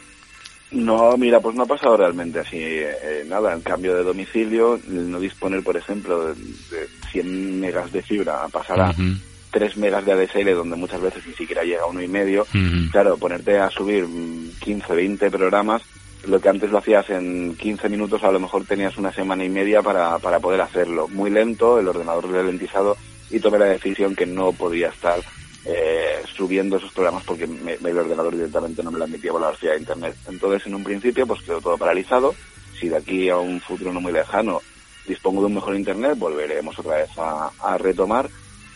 [0.71, 3.55] No, mira, pues no ha pasado realmente así eh, nada.
[3.55, 8.45] En cambio de domicilio, el no disponer, por ejemplo, de, de 100 megas de fibra
[8.45, 9.15] a pasar a Ujú.
[9.51, 12.43] 3 megas de ADSL, donde muchas veces ni siquiera llega a uno y medio.
[12.43, 12.91] Ujú.
[12.93, 15.81] Claro, ponerte a subir mm, 15, 20 programas,
[16.27, 19.49] lo que antes lo hacías en 15 minutos, a lo mejor tenías una semana y
[19.49, 21.09] media para, para poder hacerlo.
[21.09, 22.99] Muy lento, el ordenador ralentizado,
[23.31, 25.23] y tomé la decisión que no podía estar
[25.65, 29.41] eh, subiendo esos programas porque me- me- el ordenador directamente no me la admitía por
[29.41, 30.17] la velocidad de internet.
[30.27, 32.37] Entonces, en un principio, pues quedó todo paralizado.
[32.81, 34.63] Si de aquí a un futuro no muy lejano
[35.05, 38.31] dispongo de un mejor internet, volveremos otra vez a, a retomar.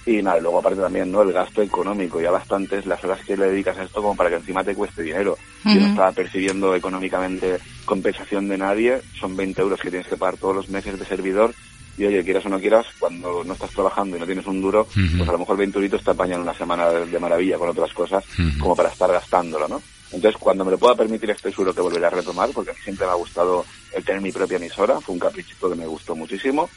[0.05, 1.23] Y nada, luego aparte también, ¿no?
[1.23, 4.37] El gasto económico, ya bastantes las horas que le dedicas a esto como para que
[4.37, 5.39] encima te cueste dinero.
[5.74, 10.39] Yo no estaba percibiendo económicamente compensación de nadie, son 20 euros que tienes que pagar
[10.39, 11.55] todos los meses de servidor.
[11.98, 14.86] Y oye, quieras o no quieras, cuando no estás trabajando y no tienes un duro,
[14.94, 18.24] pues a lo mejor 20 euritos te apañan una semana de, maravilla con otras cosas,
[18.59, 19.82] como para estar gastándolo, ¿no?
[20.12, 22.81] Entonces, cuando me lo pueda permitir, estoy seguro que volveré a retomar, porque a mí
[22.85, 26.14] siempre me ha gustado el tener mi propia emisora, fue un caprichito que me gustó
[26.14, 26.69] muchísimo.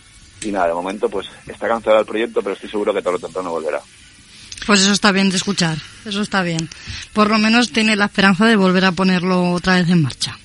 [0.41, 3.19] Y nada, de momento, pues está cancelado el proyecto, pero estoy seguro que tarde o
[3.19, 3.81] temprano volverá.
[4.65, 6.69] Pues eso está bien de escuchar, eso está bien.
[7.13, 10.37] Por lo menos tiene la esperanza de volver a ponerlo otra vez en marcha.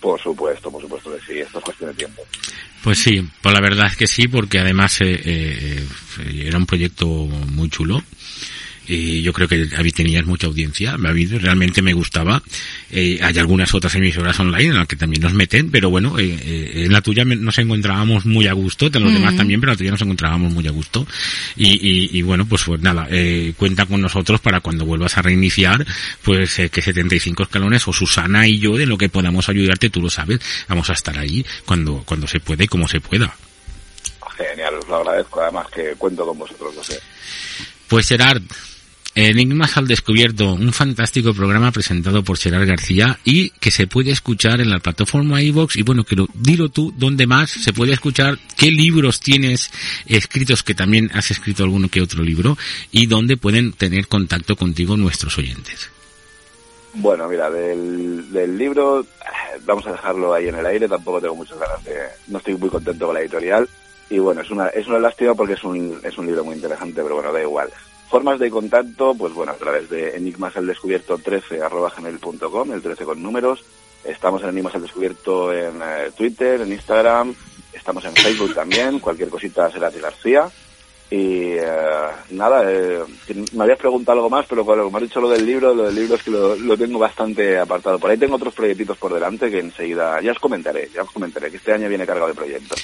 [0.00, 2.22] Por supuesto, por supuesto que sí, esto es cuestión de tiempo.
[2.84, 5.86] Pues sí, pues la verdad es que sí, porque además eh, eh,
[6.18, 8.02] eh, era un proyecto muy chulo
[8.86, 12.42] y yo creo que habí- tenías mucha audiencia, a mí realmente me gustaba.
[12.90, 16.38] Eh, hay algunas otras emisoras online en las que también nos meten, pero bueno, eh,
[16.42, 19.72] eh, en la tuya me- nos encontrábamos muy a gusto, en los demás también, pero
[19.72, 21.06] en la tuya nos encontrábamos muy a gusto.
[21.56, 25.22] Y, y, y bueno, pues, pues nada, eh, cuenta con nosotros para cuando vuelvas a
[25.22, 25.84] reiniciar,
[26.22, 30.00] pues eh, que 75 escalones o Susana y yo de lo que podamos ayudarte, tú
[30.02, 33.34] lo sabes, vamos a estar ahí cuando, cuando se puede y como se pueda.
[34.36, 36.98] Genial, os lo agradezco, además que cuento con vosotros, lo sé.
[37.86, 38.42] Pues Gerard,
[39.16, 44.60] Enigmas al Descubierto, un fantástico programa presentado por Gerard García y que se puede escuchar
[44.60, 48.38] en la plataforma iVox y bueno, que lo, dilo tú, ¿dónde más se puede escuchar?
[48.56, 49.70] ¿Qué libros tienes
[50.06, 52.58] escritos que también has escrito alguno que otro libro?
[52.90, 55.90] Y dónde pueden tener contacto contigo nuestros oyentes.
[56.94, 59.06] Bueno, mira, del, del libro,
[59.64, 61.94] vamos a dejarlo ahí en el aire, tampoco tengo muchas ganas de...
[62.28, 63.68] No estoy muy contento con la editorial,
[64.10, 67.02] y bueno, es una, es una lástima porque es un, es un libro muy interesante,
[67.02, 67.68] pero bueno, da igual.
[68.08, 72.82] Formas de contacto, pues bueno, a través de enigmas al descubierto 13 arroba gmail.com, el
[72.82, 73.64] 13 con números.
[74.04, 77.34] Estamos en Enigmas al Descubierto en eh, Twitter, en Instagram,
[77.72, 80.50] estamos en Facebook también, cualquier cosita será de García.
[81.10, 83.02] Y eh, nada, eh,
[83.52, 86.16] me habías preguntado algo más, pero como has dicho lo del libro, lo del libro
[86.16, 87.98] es que lo, lo tengo bastante apartado.
[87.98, 91.50] Por ahí tengo otros proyectitos por delante que enseguida, ya os comentaré, ya os comentaré,
[91.50, 92.82] que este año viene cargado de proyectos.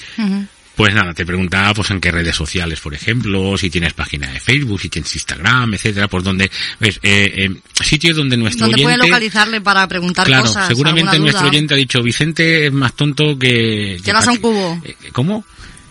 [0.80, 4.40] Pues nada, te preguntaba pues en qué redes sociales, por ejemplo, si tienes página de
[4.40, 7.50] Facebook, si tienes Instagram, etcétera, por donde, pues, eh, eh,
[7.84, 8.84] sitios donde nuestro Donde oyente...
[8.96, 10.68] pueden localizarle para preguntar Claro, cosas.
[10.68, 14.00] seguramente nuestro oyente ha dicho, Vicente es más tonto que...
[14.02, 14.82] Que las a un cubo.
[15.12, 15.44] ¿Cómo?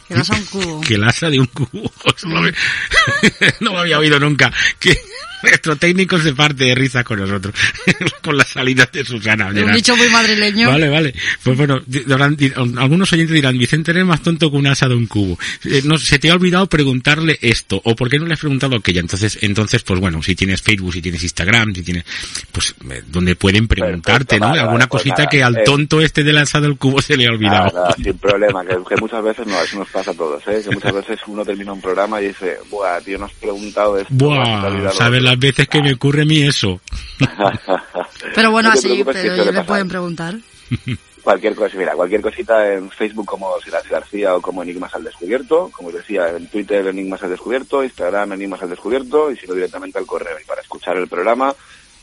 [0.08, 0.82] Que las a un cubo.
[0.82, 1.92] Que el asa de un cubo.
[3.60, 4.52] No, me había oído nunca.
[4.80, 4.98] Que,
[5.44, 7.56] Nuestro técnico se parte de risa con nosotros,
[8.24, 9.48] con las salidas de Susana.
[9.50, 10.68] Un dicho muy madrileño.
[10.70, 11.14] Vale, vale.
[11.44, 12.38] Pues bueno, dirán-
[12.78, 15.38] algunos oyentes dirán, Vicente eres más tonto que un asa de un cubo.
[15.66, 18.76] Eh, no, se te ha olvidado preguntarle esto, o por qué no le has preguntado
[18.76, 19.00] aquella.
[19.02, 22.04] Entonces, entonces, pues bueno, si tienes Facebook, si tienes Instagram, si tienes,
[22.52, 24.48] pues, eh, donde pueden preguntarte, ¿no?
[24.54, 27.28] Alguna pues cosita nada, que al eh, tonto este del asa del cubo se le
[27.28, 27.66] ha olvidado.
[27.68, 30.62] Nada, nada, sin problema, que, que muchas veces no, eso nos pasa a todos, ¿eh?
[30.68, 34.12] Que muchas veces uno termina un programa y dice, buah, tío, no has preguntado esto.
[34.14, 36.82] has Buah, olvidado ¿sabes lo las veces que me ocurre a mí eso?
[38.36, 40.36] Pero bueno, No así, pero le pueden preguntar.
[41.24, 45.70] Cualquier cosa, mira, cualquier cosita en Facebook como Silas García o como Enigmas al Descubierto,
[45.72, 49.54] como os decía, en Twitter Enigmas al Descubierto, Instagram Enigmas al Descubierto y si no
[49.54, 50.38] directamente al correo.
[50.42, 51.54] Y para escuchar el programa,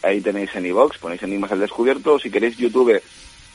[0.03, 3.01] ahí tenéis en iVox, ponéis Enigmas al Descubierto, o si queréis YouTube,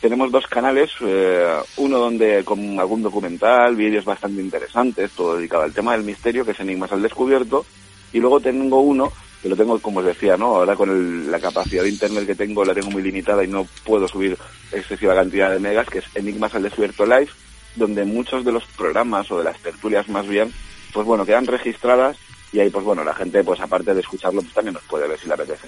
[0.01, 5.73] tenemos dos canales, eh, uno donde con algún documental, vídeos bastante interesantes, todo dedicado al
[5.73, 7.65] tema del misterio, que es Enigmas al Descubierto,
[8.11, 10.55] y luego tengo uno que lo tengo, como os decía, ¿no?
[10.57, 13.67] Ahora con el- la capacidad de internet que tengo la tengo muy limitada y no
[13.83, 14.37] puedo subir
[14.71, 17.29] excesiva cantidad de megas, que es Enigmas al Descubierto Live,
[17.75, 20.51] donde muchos de los programas o de las tertulias más bien,
[20.93, 22.17] pues bueno, quedan registradas
[22.53, 25.19] y ahí pues bueno, la gente pues aparte de escucharlo pues también nos puede ver
[25.19, 25.67] si le apetece.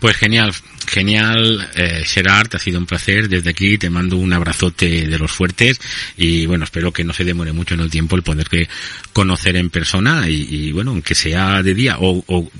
[0.00, 0.52] Pues genial,
[0.86, 3.28] genial, eh, Gerard, ha sido un placer.
[3.28, 5.78] Desde aquí te mando un abrazote de los fuertes
[6.16, 8.68] y bueno, espero que no se demore mucho en el tiempo el poder que
[9.12, 12.50] conocer en persona y, y, bueno, aunque sea de día o, o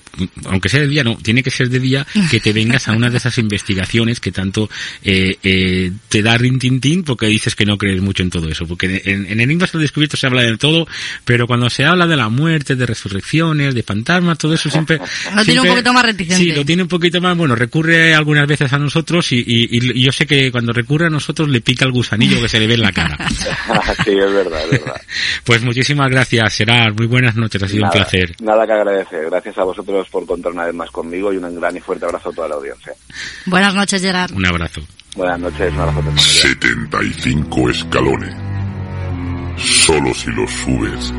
[0.47, 3.09] aunque sea de día, no, tiene que ser de día que te vengas a una
[3.09, 4.69] de esas investigaciones que tanto
[5.03, 9.03] eh, eh, te da rintintín porque dices que no crees mucho en todo eso, porque
[9.05, 10.87] en, en Enigmas al Descubierto se habla de todo,
[11.25, 15.01] pero cuando se habla de la muerte, de resurrecciones, de fantasmas, todo eso siempre...
[15.35, 16.45] Lo tiene un poquito más reticente.
[16.45, 20.02] Sí, lo tiene un poquito más, bueno, recurre algunas veces a nosotros y, y- y
[20.05, 22.74] yo sé que cuando recurre a nosotros le pica el gusanillo que se le ve
[22.74, 23.16] en la cara.
[24.05, 25.01] sí, es verdad, es verdad.
[25.44, 26.94] Pues muchísimas gracias, Gerard.
[26.97, 28.35] Muy buenas noches, ha sido Nada, un placer.
[28.40, 29.24] Nada que agradecer.
[29.31, 32.28] Gracias a vosotros por contar una vez más conmigo y un gran y fuerte abrazo
[32.28, 32.93] a toda la audiencia.
[33.47, 34.32] Buenas noches, Gerard.
[34.32, 34.81] Un abrazo.
[35.16, 36.02] Buenas noches, un abrazo.
[36.19, 38.35] 75 escalones.
[39.57, 41.12] Solo si los subes,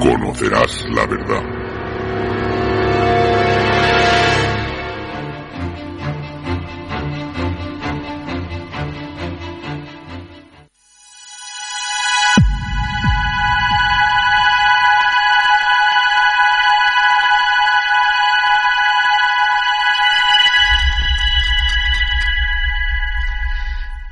[0.00, 1.42] conocerás la verdad.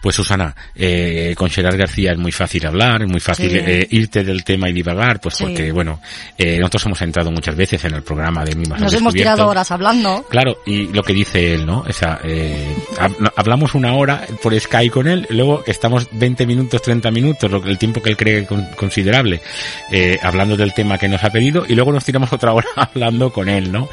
[0.07, 3.57] Pues Susana, eh, con Gerard García es muy fácil hablar, es muy fácil Sí.
[3.59, 5.43] eh, irte del tema y divagar, pues Sí.
[5.43, 6.01] porque, bueno,
[6.39, 9.69] eh, nosotros hemos entrado muchas veces en el programa de Mimas Nos hemos tirado horas
[9.73, 10.25] hablando.
[10.31, 11.81] Claro, y lo que dice él, ¿no?
[11.81, 16.81] O sea, eh, hab- hablamos una hora por Skype con él, luego estamos 20 minutos,
[16.83, 19.41] 30 minutos, lo que- el tiempo que él cree con- considerable,
[19.91, 23.33] eh, hablando del tema que nos ha pedido, y luego nos tiramos otra hora hablando
[23.33, 23.89] con él, ¿no?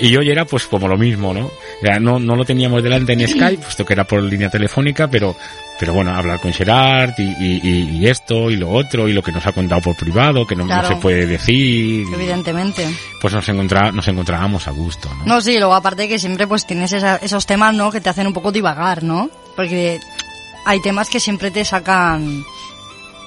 [0.00, 1.46] Y hoy era pues como lo mismo, ¿no?
[1.46, 5.08] O sea, no, no lo teníamos delante en Skype, puesto que era por línea telefónica,
[5.08, 5.34] pero,
[5.78, 9.30] pero bueno, hablar con Gerard y, y, y- esto y lo otro y lo que
[9.32, 12.88] nos ha contado por privado, que no, se puede decir, Evidentemente.
[13.20, 15.24] pues nos, encontrá, nos encontrábamos a gusto, ¿no?
[15.26, 17.90] No, sí, luego aparte que siempre pues tienes esa- esos temas, ¿no?
[17.90, 19.28] Que te hacen un poco divagar, ¿no?
[19.54, 20.00] Porque
[20.64, 22.42] hay temas que siempre te sacan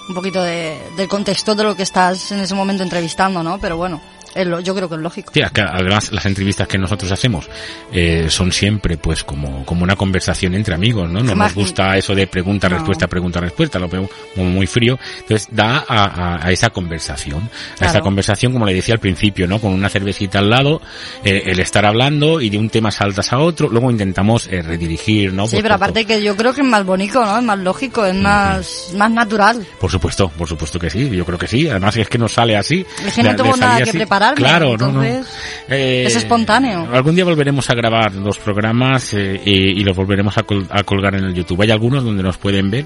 [0.07, 3.59] un poquito de, del contexto de lo que estás en ese momento entrevistando, ¿no?
[3.59, 4.01] Pero bueno,
[4.35, 5.31] yo creo que es lógico.
[5.33, 7.49] Sí, además las entrevistas que nosotros hacemos
[7.91, 11.19] eh, son siempre pues como, como una conversación entre amigos, ¿no?
[11.19, 12.75] No Además, nos gusta eso de pregunta, no.
[12.77, 14.97] respuesta, pregunta, respuesta, lo veo como muy frío.
[15.19, 16.03] Entonces da a,
[16.37, 17.39] a- a esa conversación,
[17.73, 17.91] a Claro.
[17.93, 19.59] esa conversación como le decía al principio, ¿no?
[19.59, 20.81] Con una cervecita al lado,
[21.23, 25.33] eh, el estar hablando y de un tema saltas a otro, luego intentamos eh, redirigir,
[25.33, 25.45] ¿no?
[25.45, 27.37] sí, Pues pero aparte que yo creo que es más bonito, ¿no?
[27.37, 29.65] Es más lógico, es más, más natural.
[29.79, 31.67] Por supuesto, por supuesto que sí, yo creo que sí.
[31.67, 32.85] Además es que nos sale así.
[33.05, 33.97] Es que no tengo nada que así.
[34.19, 35.03] Prepararme, Claro, no, no.
[35.03, 35.33] entonces
[35.69, 36.87] Eh, es espontáneo.
[36.91, 40.83] Algún día volveremos a grabar los programas eh, y, y los volveremos a, col- a
[40.83, 41.61] colgar en el YouTube.
[41.61, 42.85] Hay algunos donde nos pueden ver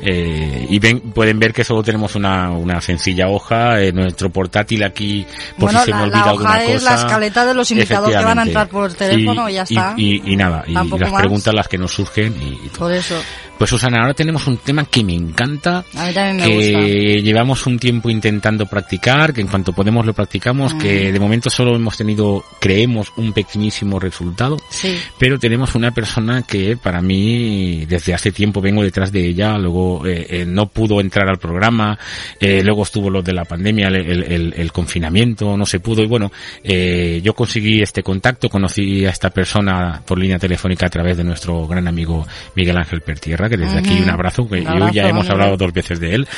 [0.00, 4.82] eh, y ven, pueden ver que solo tenemos una, una sencilla hoja, eh, nuestro portátil
[4.82, 5.26] aquí
[5.58, 6.90] por bueno, si se la, me la olvida alguna hoja es cosa.
[6.94, 9.94] la escaleta de los invitados que van a entrar por teléfono y, ya está.
[9.96, 11.12] Y, y nada, y las más.
[11.20, 12.78] preguntas las que nos surgen y, y todo.
[12.80, 13.16] Por eso.
[13.58, 17.20] Pues Susana, ahora tenemos un tema que me encanta, A mí también me que gusta.
[17.22, 21.74] llevamos un tiempo intentando practicar, que en cuanto podemos lo practicamos, Que de momento solo
[21.76, 24.96] hemos tenido, creemos, un pequeñísimo resultado, Sí.
[25.18, 30.06] pero tenemos una persona que para mí desde hace tiempo vengo detrás de ella, luego
[30.06, 31.98] eh, eh, no pudo entrar al programa,
[32.40, 36.02] eh, luego estuvo lo de la pandemia, el, el- el- el confinamiento, no se pudo
[36.02, 36.30] y bueno,
[36.62, 41.24] eh, yo conseguí este contacto, conocí a esta persona por línea telefónica a través de
[41.24, 44.92] nuestro gran amigo Miguel Ángel Pertierra, que desde aquí un abrazo, que Un yo abrazo,
[44.94, 46.28] ya hemos hablado dos veces de él,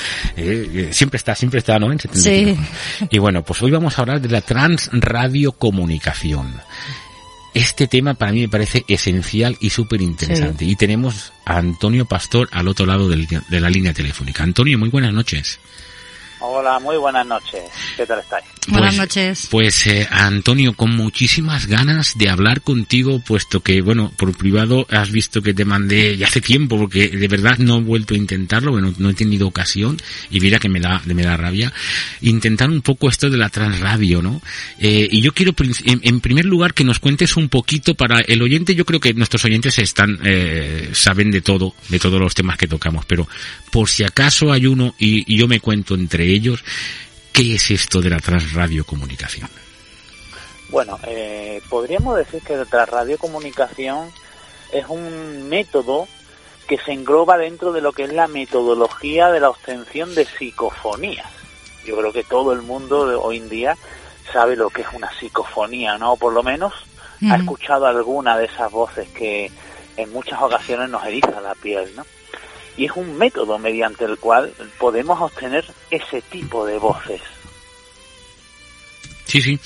[0.90, 1.90] siempre está, siempre está, ¿no?
[1.92, 2.62] En 75.
[2.98, 3.06] Sí.
[3.10, 6.60] Y bueno, pues hoy vamos a hablar de la transradiocomunicación.
[7.54, 10.64] este tema para mí me parece esencial y súper interesante.
[10.64, 14.42] Y tenemos a Antonio Pastor al otro lado del- de la línea telefónica.
[14.42, 15.60] Antonio, muy buenas noches.
[16.46, 17.62] Hola, muy buenas noches.
[17.96, 18.44] ¿Qué tal estáis?
[18.68, 19.48] Buenas noches.
[19.50, 25.10] Pues eh, Antonio, con muchísimas ganas de hablar contigo, puesto que, bueno, por privado has
[25.10, 28.72] visto que te mandé ya hace tiempo, porque de verdad no he vuelto a intentarlo,
[28.72, 29.98] bueno, no he tenido ocasión,
[30.30, 31.72] y mira que me da, me da rabia,
[32.22, 34.40] intentar un poco esto de la transradio, ¿no?
[34.78, 35.54] Eh, y yo quiero,
[35.84, 39.12] en, en primer lugar, que nos cuentes un poquito para el oyente, yo creo que
[39.14, 43.28] nuestros oyentes están, eh, saben de todo, de todos los temas que tocamos, pero
[43.70, 46.64] por si acaso hay uno, y, y yo me cuento entre ellos,
[47.32, 49.48] ¿qué es esto de la transradiocomunicación?
[50.70, 54.10] Bueno, eh, podríamos decir que la radiocomunicación
[54.72, 56.08] es un método
[56.66, 61.30] que se engloba dentro de lo que es la metodología de la obtención de psicofonías.
[61.84, 63.76] Yo creo que todo el mundo de hoy en día
[64.32, 66.12] sabe lo que es una psicofonía, ¿no?
[66.12, 66.72] O por lo menos
[67.30, 69.50] ha escuchado alguna de esas voces que
[69.96, 72.04] en muchas ocasiones nos eriza la piel, ¿no?
[72.76, 77.20] Y es un método mediante el cual podemos obtener ese tipo de voces.
[79.26, 79.60] Sí, sí.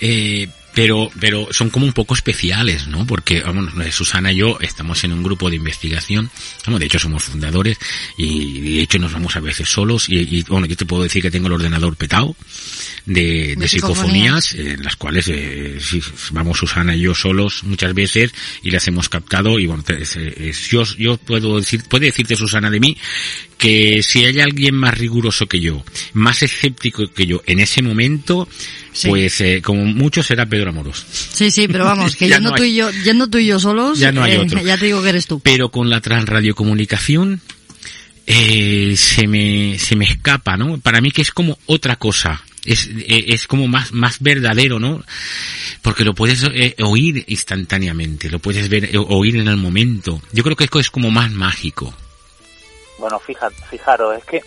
[0.00, 3.06] Eh, pero, pero son como un poco especiales, ¿no?
[3.06, 6.30] Porque, vamos, eh, Susana y yo estamos en un grupo de investigación,
[6.66, 7.78] vamos, de hecho somos fundadores
[8.18, 11.22] y de hecho nos vamos a veces solos y, y, bueno, yo te puedo decir
[11.22, 12.34] que tengo el ordenador petado
[13.06, 14.76] de, de psicofonías, psicofonías.
[14.78, 15.78] en las cuales eh,
[16.32, 18.32] vamos Susana y yo solos muchas veces
[18.62, 22.34] y las hemos captado y bueno, te- es- es- yo, yo puedo decir, puede decirte
[22.36, 22.96] Susana de mí
[23.58, 25.84] que si hay alguien más riguroso que yo,
[26.14, 28.48] más escéptico que yo en ese momento,
[28.94, 29.08] Sí.
[29.08, 31.04] pues eh, como mucho será Pedro Amoros.
[31.32, 33.58] Sí, sí, pero vamos, que Ya yendo, no tú y yo, yendo tú y yo
[33.58, 34.62] solos, Ya no hay eh, otro.
[34.62, 35.40] ya te digo que eres tú.
[35.40, 37.40] Pero con la transradiocomunicación
[38.26, 40.78] eh, se me se me escapa, ¿no?
[40.78, 42.42] Para mí que es como otra cosa.
[42.64, 45.02] Es, eh, es como más, más verdadero, ¿no?
[45.82, 50.22] Porque lo puedes eh, oír instantáneamente, lo puedes ver, eh, oír en el momento.
[50.32, 51.92] Yo creo que esto es como más mágico.
[52.98, 54.40] Bueno, fija, fijaros, es que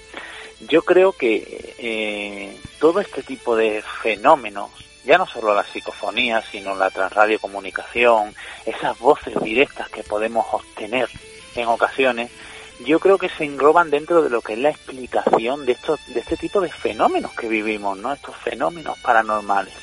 [0.61, 4.71] yo creo que eh, todo este tipo de fenómenos,
[5.05, 8.33] ya no solo la psicofonía, sino la transradiocomunicación,
[8.65, 11.09] esas voces directas que podemos obtener
[11.55, 12.31] en ocasiones,
[12.85, 16.19] yo creo que se engloban dentro de lo que es la explicación de estos, de
[16.19, 18.13] este tipo de fenómenos que vivimos, ¿no?
[18.13, 19.73] Estos fenómenos paranormales.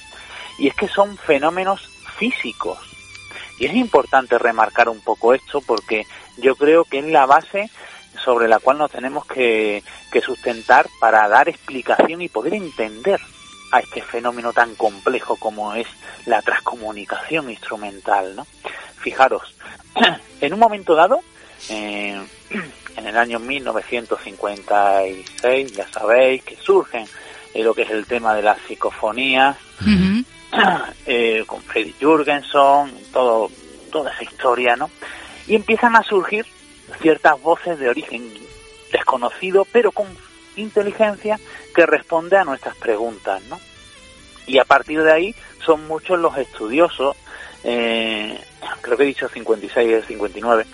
[0.58, 2.78] Y es que son fenómenos físicos.
[3.58, 6.06] Y es importante remarcar un poco esto porque
[6.38, 7.70] yo creo que es la base
[8.24, 9.84] sobre la cual nos tenemos que,
[10.24, 13.20] sustentar para dar explicación y poder entender
[13.72, 15.88] a este fenómeno tan complejo como es
[16.26, 18.46] la transcomunicación instrumental, ¿no?
[19.00, 19.56] Fijaros,
[20.40, 21.18] en un momento dado,
[21.68, 22.22] eh,
[22.96, 27.04] en el año 1956, ya sabéis que surgen
[27.52, 29.56] eh, lo que es el tema de las psicofonías,
[31.06, 33.50] eh, con Freddy Jurgenson, todo,
[33.90, 34.88] toda esa historia, ¿no?
[35.46, 36.46] Y empiezan a surgir
[37.00, 38.32] ciertas voces de origen
[38.92, 40.06] desconocido, pero con
[40.56, 41.38] inteligencia
[41.74, 43.58] que responde a nuestras preguntas, ¿no?
[44.46, 45.34] Y a partir de ahí
[45.64, 47.16] son muchos los estudiosos,
[47.64, 48.38] eh,
[48.82, 50.66] creo que he dicho 56 y 59,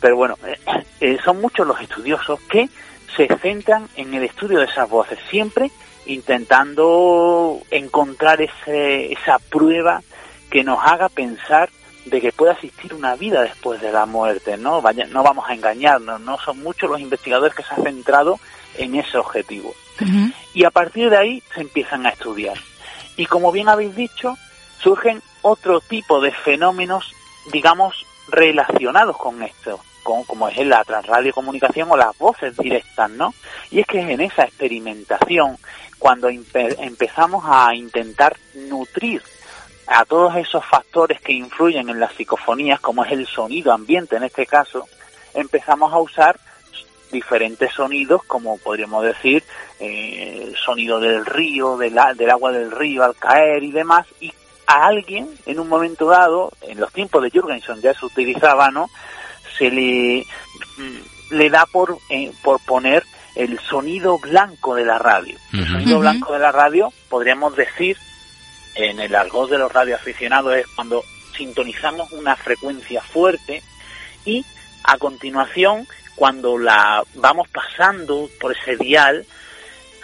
[0.00, 2.68] pero bueno, eh, eh, son muchos los estudiosos que
[3.16, 5.70] se centran en el estudio de esas voces, siempre
[6.06, 10.02] intentando encontrar ese, esa prueba
[10.50, 11.70] que nos haga pensar
[12.06, 14.80] de que pueda existir una vida después de la muerte, ¿no?
[14.80, 18.40] Vaya, no vamos a engañarnos, no son muchos los investigadores que se han centrado
[18.76, 19.74] en ese objetivo.
[20.54, 22.56] Y a partir de ahí se empiezan a estudiar.
[23.16, 24.36] Y como bien habéis dicho,
[24.82, 27.12] surgen otro tipo de fenómenos,
[27.52, 33.34] digamos, relacionados con esto, con, como es la transradiocomunicación o las voces directas, ¿no?
[33.70, 35.58] Y es que es en esa experimentación
[35.98, 39.22] cuando empe- empezamos a intentar nutrir
[39.92, 44.22] a todos esos factores que influyen en las psicofonías, como es el sonido ambiente en
[44.22, 44.86] este caso,
[45.34, 46.38] empezamos a usar
[47.10, 49.42] diferentes sonidos, como podríamos decir,
[49.80, 54.06] eh, el sonido del río, del, a- del agua del río al caer y demás,
[54.20, 54.32] y
[54.66, 58.88] a alguien, en un momento dado, en los tiempos de Jürgenson ya se utilizaba, ¿no?
[59.58, 60.24] Se le,
[60.78, 63.04] mm, le da por, eh, por poner
[63.34, 65.36] el sonido blanco de la radio.
[65.52, 67.96] El sonido blanco de la radio, podríamos decir,
[68.74, 71.04] en el argot de los radioaficionados, es cuando
[71.36, 73.62] sintonizamos una frecuencia fuerte
[74.24, 74.44] y
[74.84, 75.86] a continuación,
[76.16, 79.24] cuando la vamos pasando por ese dial,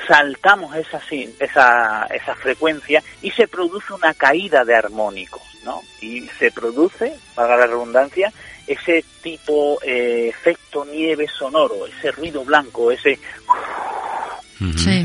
[0.07, 5.83] saltamos esa, sin- esa, esa frecuencia y se produce una caída de armónicos, ¿no?
[6.01, 8.33] Y se produce, para la redundancia,
[8.67, 13.19] ese tipo eh, efecto nieve sonoro, ese ruido blanco, ese...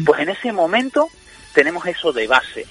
[0.06, 1.10] Pues en ese momento
[1.54, 2.66] tenemos eso de base.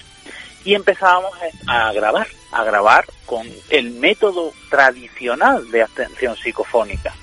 [0.63, 1.31] Y empezábamos
[1.67, 7.13] a grabar, a grabar con el método tradicional de atención psicofónica.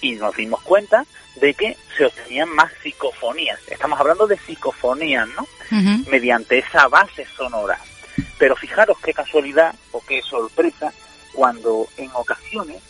[0.00, 1.04] Y nos dimos cuenta
[1.36, 3.60] de que se obtenían más psicofonías.
[3.68, 5.46] Estamos hablando de psicofonías, ¿no?
[6.08, 7.78] Mediante esa base sonora.
[8.38, 10.92] Pero fijaros qué casualidad o qué sorpresa
[11.32, 12.82] cuando en ocasiones,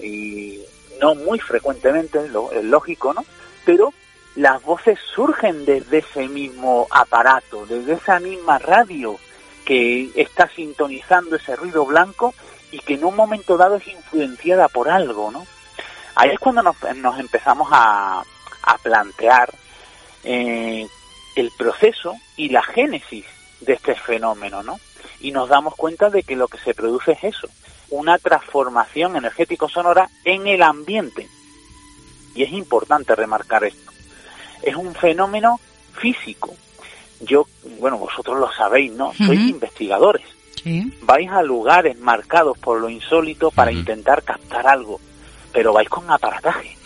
[0.00, 0.60] y
[1.00, 3.24] no muy frecuentemente, es lógico, ¿no?
[3.64, 3.92] Pero
[4.34, 9.18] las voces surgen desde ese mismo aparato, desde esa misma radio
[9.66, 12.32] que está sintonizando ese ruido blanco
[12.70, 15.44] y que en un momento dado es influenciada por algo, ¿no?
[16.14, 18.22] Ahí es cuando nos, empezamos a,
[18.82, 19.52] plantear
[20.24, 20.86] eh,
[21.36, 23.26] el proceso y la génesis
[23.60, 24.78] de este fenómeno, ¿no?
[25.20, 27.48] Y nos damos cuenta de que lo que se produce es eso,
[27.90, 31.28] una transformación energético-sonora en el ambiente.
[32.34, 33.92] Y es importante remarcar esto.
[34.62, 35.60] Es un fenómeno
[35.94, 36.54] físico.
[37.20, 37.46] Yo,
[37.78, 39.12] bueno, vosotros lo sabéis, ¿no?
[39.14, 40.24] Sois investigadores.
[41.02, 45.00] Vais a lugares marcados por lo insólito para intentar captar algo,
[45.52, 46.76] pero vais con aparataje.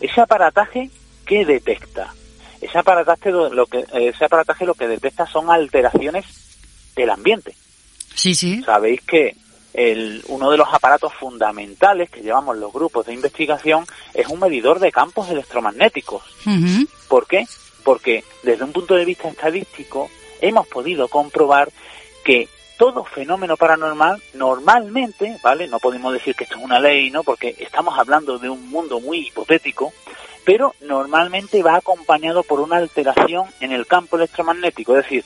[0.00, 0.90] Ese aparataje,
[1.26, 2.14] ¿qué detecta?
[2.60, 6.24] Ese aparataje lo que ese aparataje lo que detecta son alteraciones
[6.94, 7.54] del ambiente.
[8.14, 8.62] Sí, sí.
[8.62, 9.34] Sabéis que
[9.74, 13.84] el, uno de los aparatos fundamentales que llevamos los grupos de investigación
[14.14, 16.22] es un medidor de campos electromagnéticos.
[17.08, 17.46] ¿Por qué?
[17.82, 20.10] Porque desde un punto de vista estadístico
[20.40, 21.70] hemos podido comprobar
[22.24, 22.48] que
[22.78, 25.68] todo fenómeno paranormal normalmente, ¿vale?
[25.68, 27.22] No podemos decir que esto es una ley, ¿no?
[27.22, 29.92] Porque estamos hablando de un mundo muy hipotético,
[30.44, 35.24] pero normalmente va acompañado por una alteración en el campo electromagnético, es decir,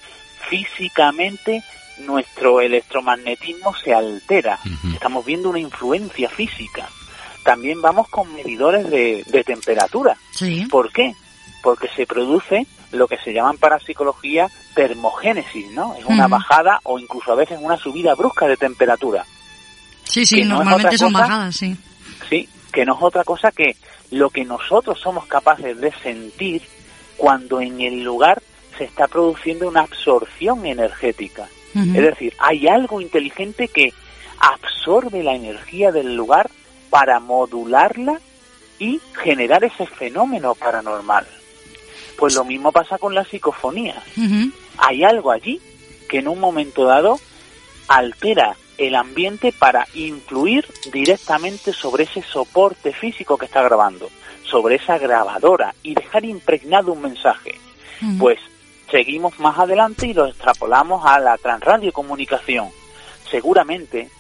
[0.51, 1.63] físicamente
[1.99, 4.59] nuestro electromagnetismo se altera.
[4.93, 6.89] Estamos viendo una influencia física.
[7.43, 10.17] También vamos con medidores de, temperatura.
[10.69, 11.15] ¿Por qué?
[11.67, 15.97] Porque se produce lo que se llama en parapsicología termogénesis, ¿no?
[15.97, 19.25] Es una bajada o incluso a veces una subida brusca de temperatura.
[20.05, 21.77] Sí, sí, normalmente son bajadas, sí.
[22.31, 23.75] Sí, que no es otra cosa que
[24.13, 26.63] lo que nosotros somos capaces de sentir
[27.17, 28.41] cuando en el lugar
[28.79, 31.49] se está produciendo una absorción energética.
[31.75, 33.93] Es decir, hay algo inteligente que
[34.39, 36.49] absorbe la energía del lugar
[36.91, 38.21] para modularla
[38.79, 41.27] y generar ese fenómeno paranormal.
[42.19, 44.03] Pues lo mismo pasa con la psicofonía.
[44.79, 45.61] Hay algo allí
[46.09, 47.19] que en un momento dado
[47.89, 54.09] altera el ambiente para influir directamente sobre ese soporte físico que está grabando,
[54.45, 57.55] sobre esa grabadora y dejar impregnado un mensaje.
[58.19, 58.39] Pues
[58.91, 62.69] seguimos más adelante y lo extrapolamos a la transradiocomunicación.
[63.31, 64.11] Seguramente,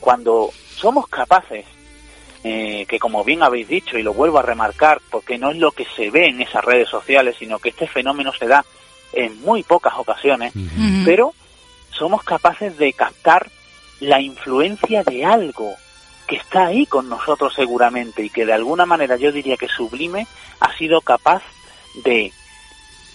[0.00, 1.64] cuando somos capaces,
[2.48, 5.72] eh, que como bien habéis dicho y lo vuelvo a remarcar, porque no es lo
[5.72, 8.64] que se ve en esas redes sociales, sino que este fenómeno se da
[9.12, 10.52] en muy pocas ocasiones,
[11.04, 11.34] pero
[11.90, 13.50] somos capaces de captar
[13.98, 15.74] la influencia de algo
[16.28, 20.28] que está ahí con nosotros seguramente y que de alguna manera yo diría que sublime
[20.60, 21.42] ha sido capaz
[22.04, 22.32] de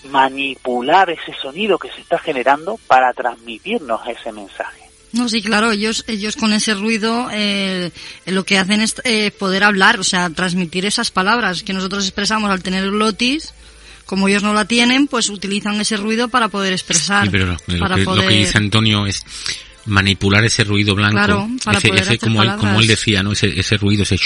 [0.10, 4.91] manipular ese sonido que se está generando para transmitirnos ese mensaje.
[5.14, 7.92] No, sí, claro, ellos, ellos con ese ruido eh,
[8.26, 12.50] lo que hacen es eh, poder hablar, o sea, transmitir esas palabras que nosotros expresamos
[12.50, 13.54] al tener glotis.
[14.06, 17.26] Como ellos no la tienen, pues utilizan ese ruido para poder expresar.
[17.26, 19.24] Sí, pero lo, que, dice Antonio es
[19.86, 23.32] manipular ese ruido blanco, ese, como, él, como él decía, ¿no?
[23.32, 24.20] Ese, ese ruido, ese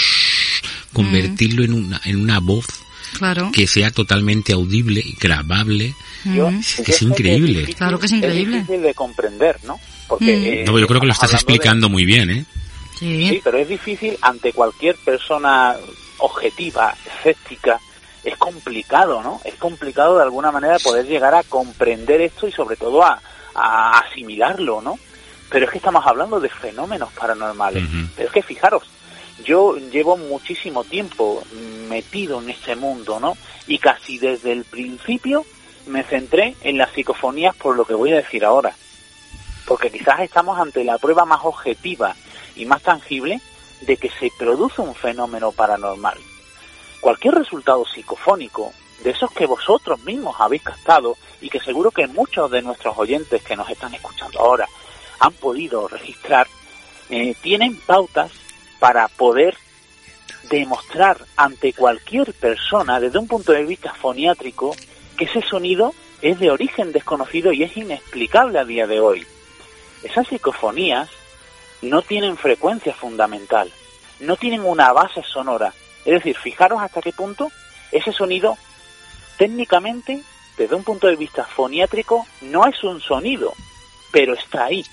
[0.92, 2.66] convertirlo en una, en una voz
[3.52, 5.94] que sea totalmente audible y grabable.
[6.24, 7.74] es, increíble.
[7.74, 8.58] claro que es increíble.
[8.58, 9.78] difícil de comprender, ¿no?
[10.08, 10.44] Porque, mm.
[10.44, 12.44] eh, no, yo creo que lo estás explicando muy bien, ¿eh?
[12.98, 13.40] Sí.
[13.44, 15.76] pero es difícil ante cualquier persona
[16.18, 17.78] objetiva, escéptica,
[18.24, 19.40] es complicado, ¿no?
[19.44, 23.20] Es complicado de alguna manera poder llegar a comprender esto y sobre todo a,
[23.54, 24.98] asimilarlo, ¿no?
[25.50, 27.84] Pero es que estamos hablando de fenómenos paranormales.
[28.14, 28.82] Pero es que fijaros,
[29.44, 31.42] yo llevo muchísimo tiempo
[31.88, 33.36] metido en ese mundo, ¿no?
[33.66, 35.46] Y casi desde el principio
[35.86, 38.74] me centré en las psicofonías por lo que voy a decir ahora.
[39.66, 42.14] Porque quizás estamos ante la prueba más objetiva
[42.54, 43.40] y más tangible
[43.82, 46.18] de que se produce un fenómeno paranormal.
[47.00, 48.72] Cualquier resultado psicofónico,
[49.02, 53.42] de esos que vosotros mismos habéis captado y que seguro que muchos de nuestros oyentes
[53.42, 54.66] que nos están escuchando ahora
[55.20, 56.46] han podido registrar,
[57.10, 58.32] eh, tienen pautas
[58.78, 59.56] para poder
[60.48, 64.74] demostrar ante cualquier persona desde un punto de vista foniátrico
[65.16, 69.26] que ese sonido es de origen desconocido y es inexplicable a día de hoy.
[70.06, 71.08] Esas psicofonías
[71.82, 73.70] no tienen frecuencia fundamental,
[74.20, 75.72] no tienen una base sonora.
[76.04, 77.50] Es decir, fijaros hasta qué punto
[77.90, 78.56] ese sonido
[79.36, 80.22] técnicamente,
[80.56, 83.52] desde un punto de vista foniátrico, no es un sonido,
[84.12, 84.84] pero está ahí.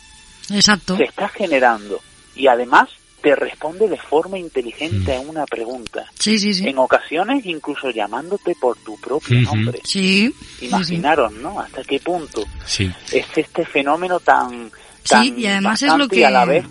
[0.49, 0.97] Exacto.
[0.97, 2.01] Se está generando.
[2.35, 2.89] Y además
[3.21, 6.05] te responde de forma inteligente a una pregunta.
[6.19, 6.67] Sí, sí, sí.
[6.67, 9.79] En ocasiones incluso llamándote por tu propio nombre.
[9.85, 10.33] Sí.
[10.59, 11.59] Imaginaros, ¿no?
[11.61, 12.91] Hasta qué punto Sí.
[13.11, 14.69] es este fenómeno tan
[15.03, 16.19] Sí, y además es lo que...
[16.19, 16.65] y a la vez,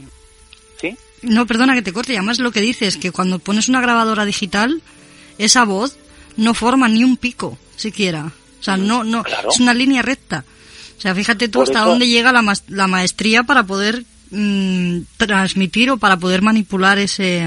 [0.80, 0.96] ¿sí?
[1.22, 4.24] No, perdona que te corte, y además lo que dices, que cuando pones una grabadora
[4.24, 4.80] digital,
[5.38, 5.96] esa voz
[6.36, 8.32] no forma ni un pico, siquiera.
[8.60, 9.50] O sea, no, no, Claro.
[9.50, 10.44] es una línea recta.
[10.96, 14.04] O sea, fíjate tú Por hasta eso- dónde llega la, mas- la maestría para poder
[14.30, 17.44] mm, transmitir o para poder manipular ese,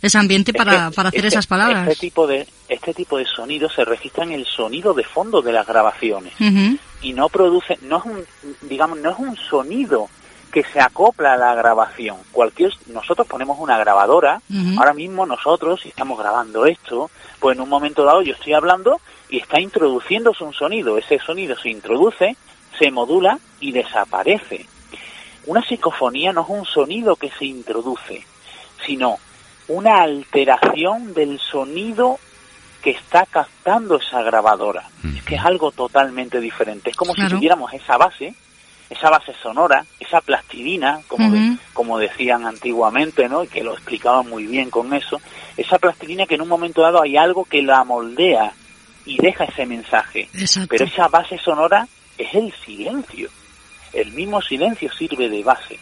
[0.00, 1.86] ese ambiente para, para hacer este- esas palabras.
[1.88, 5.52] Este tipo de este tipo de sonidos se registra en el sonido de fondo de
[5.52, 6.78] las grabaciones Ujú.
[7.02, 8.26] Y no produce, no es un,
[8.62, 10.08] digamos, no es un sonido
[10.52, 12.18] que se acopla a la grabación.
[12.30, 14.40] Cualquier, nosotros ponemos una grabadora,
[14.78, 17.10] ahora mismo nosotros, si estamos grabando esto,
[17.40, 19.00] pues en un momento dado yo estoy hablando
[19.30, 20.98] y está introduciéndose un sonido.
[20.98, 22.36] Ese sonido se introduce,
[22.78, 24.66] se modula y desaparece.
[25.46, 28.24] Una psicofonía no es un sonido que se introduce,
[28.86, 29.18] sino
[29.68, 32.18] una alteración del sonido
[32.82, 34.82] que está captando esa grabadora.
[35.16, 36.90] Es que es algo totalmente diferente.
[36.90, 37.30] Es como Claro.
[37.30, 38.34] si tuviéramos esa base,
[38.90, 43.44] esa base sonora, esa plastilina, como, de- como decían antiguamente, ¿no?
[43.44, 45.20] Y que lo explicaban muy bien con eso.
[45.56, 48.52] Esa plastilina que en un momento dado hay algo que la moldea
[49.06, 50.28] y deja ese mensaje.
[50.34, 50.68] Exacto.
[50.70, 51.86] Pero esa base sonora
[52.18, 53.30] es el silencio.
[53.92, 55.78] El mismo silencio sirve de base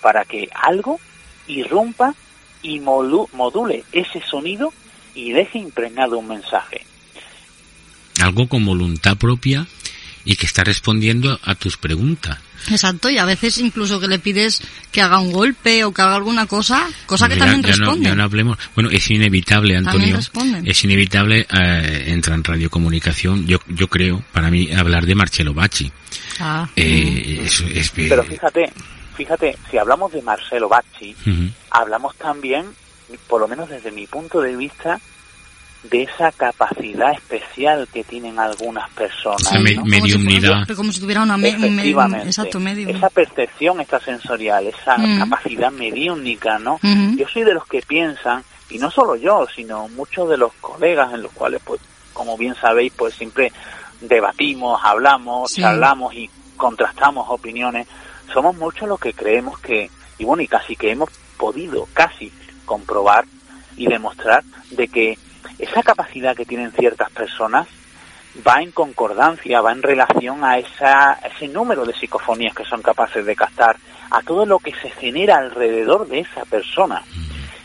[0.00, 1.00] para que algo
[1.46, 2.14] irrumpa
[2.62, 4.72] y module ese sonido
[5.14, 6.84] y deje impregnado un mensaje.
[8.20, 9.66] Algo con voluntad propia
[10.24, 12.38] y que está respondiendo a tus preguntas.
[12.70, 14.62] Exacto, y a veces incluso que le pides
[14.92, 17.76] que haga un golpe o que haga alguna cosa, cosa que Ya- también ya no,
[17.86, 18.08] responde.
[18.08, 18.56] ya no hablemos.
[18.76, 20.16] Bueno, es inevitable, Antonio.
[20.64, 25.90] Es inevitable, eh, entra en radiocomunicación, yo, yo creo, para mí, hablar de Marcelo Bacci.
[26.38, 26.68] Ah.
[26.76, 28.72] Eh, es- es- Pero fíjate,
[29.16, 31.16] fíjate, si hablamos de Marcelo Bacci,
[31.70, 32.66] hablamos también,
[33.18, 35.00] por lo menos desde mi punto de vista,
[35.84, 39.42] de esa capacidad especial que tienen algunas personas.
[39.42, 39.84] Esa me- ¿no?
[39.84, 40.64] mediumnidad.
[40.76, 42.26] Como si tuviera una me- un medium, Efectivamente.
[42.28, 42.90] exacto, medium.
[42.96, 45.18] Esa percepción extrasensorial, esa Mm.
[45.18, 46.78] capacidad mediúnica, ¿no?
[47.16, 51.12] Yo soy de los que piensan, y no solo yo, sino muchos de los colegas
[51.14, 51.80] en los cuales, pues,
[52.12, 53.52] como bien sabéis, pues siempre
[54.00, 55.62] debatimos, hablamos, Sí.
[55.62, 57.86] charlamos y contrastamos opiniones.
[58.32, 62.32] Somos muchos los que creemos que, y bueno, y casi que hemos podido casi
[62.72, 63.26] comprobar
[63.76, 65.18] y demostrar de que
[65.58, 67.68] esa capacidad que tienen ciertas personas
[68.48, 72.80] va en concordancia, va en relación a esa, a ese número de psicofonías que son
[72.80, 73.76] capaces de captar,
[74.10, 77.02] a todo lo que se genera alrededor de esa persona.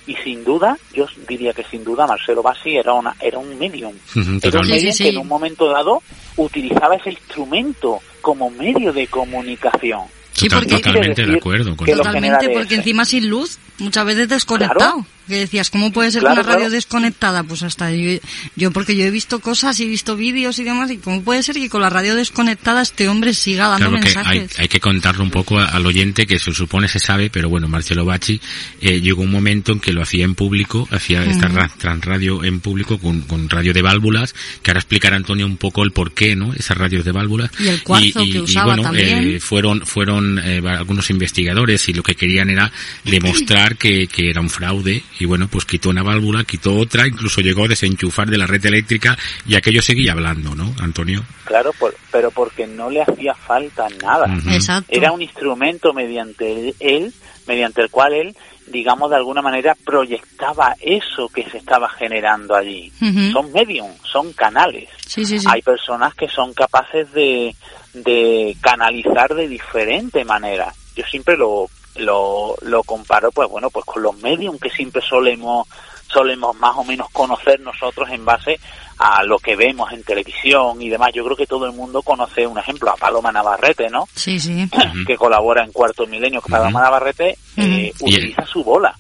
[0.08, 3.94] Y sin duda, yo diría que sin duda Marcelo Bassi era, una, era un medium.
[4.44, 6.04] Era un medium que en un momento dado
[6.36, 10.02] utilizaba ese instrumento como medio de comunicación.
[10.38, 11.76] Sí, porque- totalmente de acuerdo.
[11.76, 14.78] Con Totalmente, porque encima sin luz, muchas veces desconectado.
[14.78, 15.06] Claro.
[15.28, 16.72] Que decías, ¿cómo puede ser Claro, una radio claro.
[16.72, 17.44] desconectada?
[17.44, 18.18] Pues hasta yo,
[18.56, 21.44] yo, porque yo he visto cosas y he visto vídeos y demás, y ¿cómo puede
[21.44, 24.58] ser que con la radio desconectada este hombre siga dando Claro que hay, mensajes?
[24.60, 27.68] hay que contarlo un poco a- al oyente que se supone se sabe, pero bueno,
[27.68, 28.40] Marcelo Bacci
[28.80, 32.62] eh, llegó un momento en que lo hacía en público, hacía esta ra- transradio en
[32.62, 34.34] público con, con radio de válvulas,
[34.64, 36.54] que ahora explicará Antonio un poco el porqué, ¿no?
[36.54, 37.52] Esas radios de válvulas.
[37.60, 39.28] Y el cuarzo que usaba bueno, también.
[39.36, 42.72] eh, fueron, fueron eh, algunos investigadores y lo que querían era
[43.04, 47.42] demostrar que, que era un fraude y bueno, pues quitó una válvula, quitó otra, incluso
[47.42, 51.24] llegó a desenchufar de la red eléctrica y aquello seguía hablando, ¿no, Antonio?
[51.46, 54.28] Claro, por- pero porque no le hacía falta nada.
[54.52, 54.90] Exacto.
[54.94, 57.14] Era un instrumento mediante él,
[57.48, 58.36] mediante el cual él,
[58.68, 62.92] digamos, de alguna manera proyectaba eso que se estaba generando allí.
[63.32, 64.90] Son medium, son canales.
[65.06, 65.46] Sí, sí, sí.
[65.50, 67.56] Hay personas que son capaces de,
[68.04, 70.74] de canalizar de diferente manera.
[70.96, 75.68] Yo siempre lo, lo, lo comparo, pues bueno, pues con los medium que siempre solemos,
[76.08, 78.60] solemos más o menos conocer nosotros en base
[79.00, 81.12] a lo que vemos en televisión y demás.
[81.14, 84.08] Yo creo que todo el mundo conoce un ejemplo, a Paloma Navarrete, ¿no?
[84.16, 84.68] Sí, sí.
[85.06, 86.42] que colabora en Cuarto Milenio.
[86.42, 88.98] Que Paloma Navarrete eh, utiliza su bola,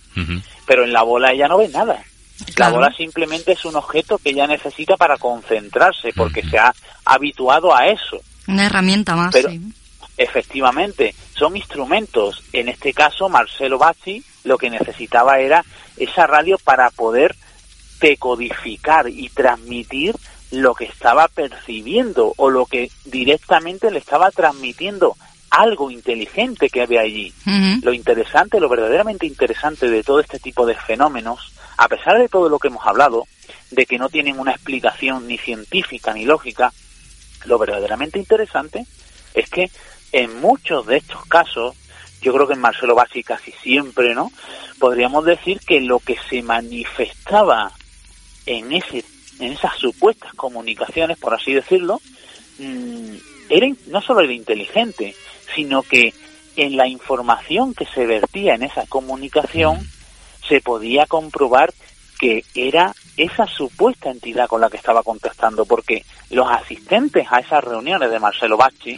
[0.67, 2.03] pero en la bola ella no ve nada.
[2.49, 2.75] La Claro.
[2.75, 6.71] bola simplemente es un objeto que ella necesita para concentrarse, porque se ha
[7.03, 8.19] habituado a eso.
[8.47, 9.61] Una herramienta más, Pero- sí.
[10.19, 12.43] Efectivamente, son instrumentos.
[12.51, 15.63] En este caso, Marcelo Bacci lo que necesitaba era
[15.97, 17.35] esa radio para poder
[17.99, 20.15] decodificar y transmitir
[20.51, 25.15] lo que estaba percibiendo o lo que directamente le estaba transmitiendo
[25.49, 27.33] algo inteligente que había allí.
[27.83, 32.49] Lo interesante, lo verdaderamente interesante de todo este tipo de fenómenos, a pesar de todo
[32.49, 33.27] lo que hemos hablado,
[33.71, 36.71] de que no tienen una explicación ni científica ni lógica,
[37.45, 38.85] lo verdaderamente interesante
[39.33, 39.69] es que
[40.11, 41.75] en muchos de estos casos,
[42.21, 44.31] yo creo que en Marcelo Bassi casi siempre, ¿no?
[44.79, 47.71] Podríamos decir que lo que se manifestaba
[48.45, 49.03] en ese
[49.39, 52.01] en esas supuestas comunicaciones, por así decirlo,
[52.57, 53.15] mm,
[53.49, 55.15] era no solo era inteligente,
[55.55, 56.13] sino que
[56.55, 59.87] en la información que se vertía en esa comunicación
[60.47, 61.73] se podía comprobar
[62.19, 67.63] que era esa supuesta entidad con la que estaba contestando, porque los asistentes a esas
[67.63, 68.95] reuniones de Marcelo Bacci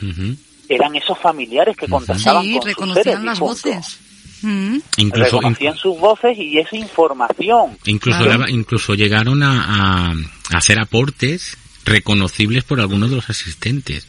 [0.68, 3.64] eran esos familiares que contactaban Sí, con sus reconocían seres las difuntos.
[3.64, 4.00] voces.
[4.42, 4.78] Mm.
[4.98, 7.78] Incluso, reconocían sus voces y esa información.
[7.86, 10.14] incluso, incluso llegaron a, a-
[10.54, 14.08] a hacer aportes reconocibles por algunos de los asistentes.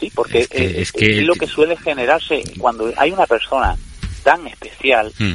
[0.00, 3.26] Sí, porque Es que- eh, es que- es lo que suele generarse cuando hay una
[3.26, 3.76] persona
[4.22, 5.34] tan especial, Mm.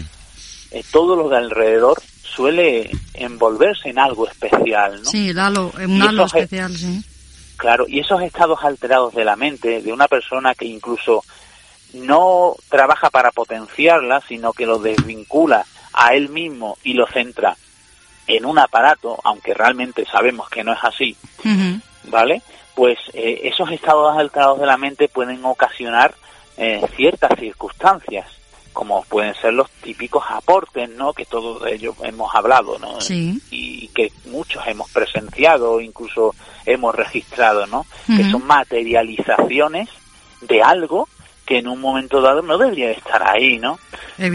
[0.72, 2.02] eh, todo lo de alrededor
[2.36, 5.10] suele envolverse en algo especial, ¿no?
[5.10, 7.04] Sí, el halo, un halo especial, sí.
[7.58, 11.24] Claro, y esos estados alterados de la mente de una persona que incluso
[11.94, 17.56] no trabaja para potenciarla, sino que lo desvincula a él mismo y lo centra
[18.28, 21.16] en un aparato, aunque realmente sabemos que no es así,
[22.06, 22.42] ¿vale?
[22.74, 26.16] Pues eh, esos estados alterados de la mente pueden ocasionar
[26.58, 28.28] eh, ciertas circunstancias,
[28.74, 31.14] como pueden ser los típicos aportes, ¿no?
[31.14, 33.00] Que todos ellos hemos hablado, ¿no?
[33.02, 33.40] Sí.
[33.52, 36.34] y que muchos hemos presenciado, incluso
[36.66, 37.86] hemos registrado, ¿no?
[38.08, 39.90] Que son materializaciones
[40.42, 41.08] de algo
[41.46, 43.78] que en un momento dado no debería de estar ahí, ¿no?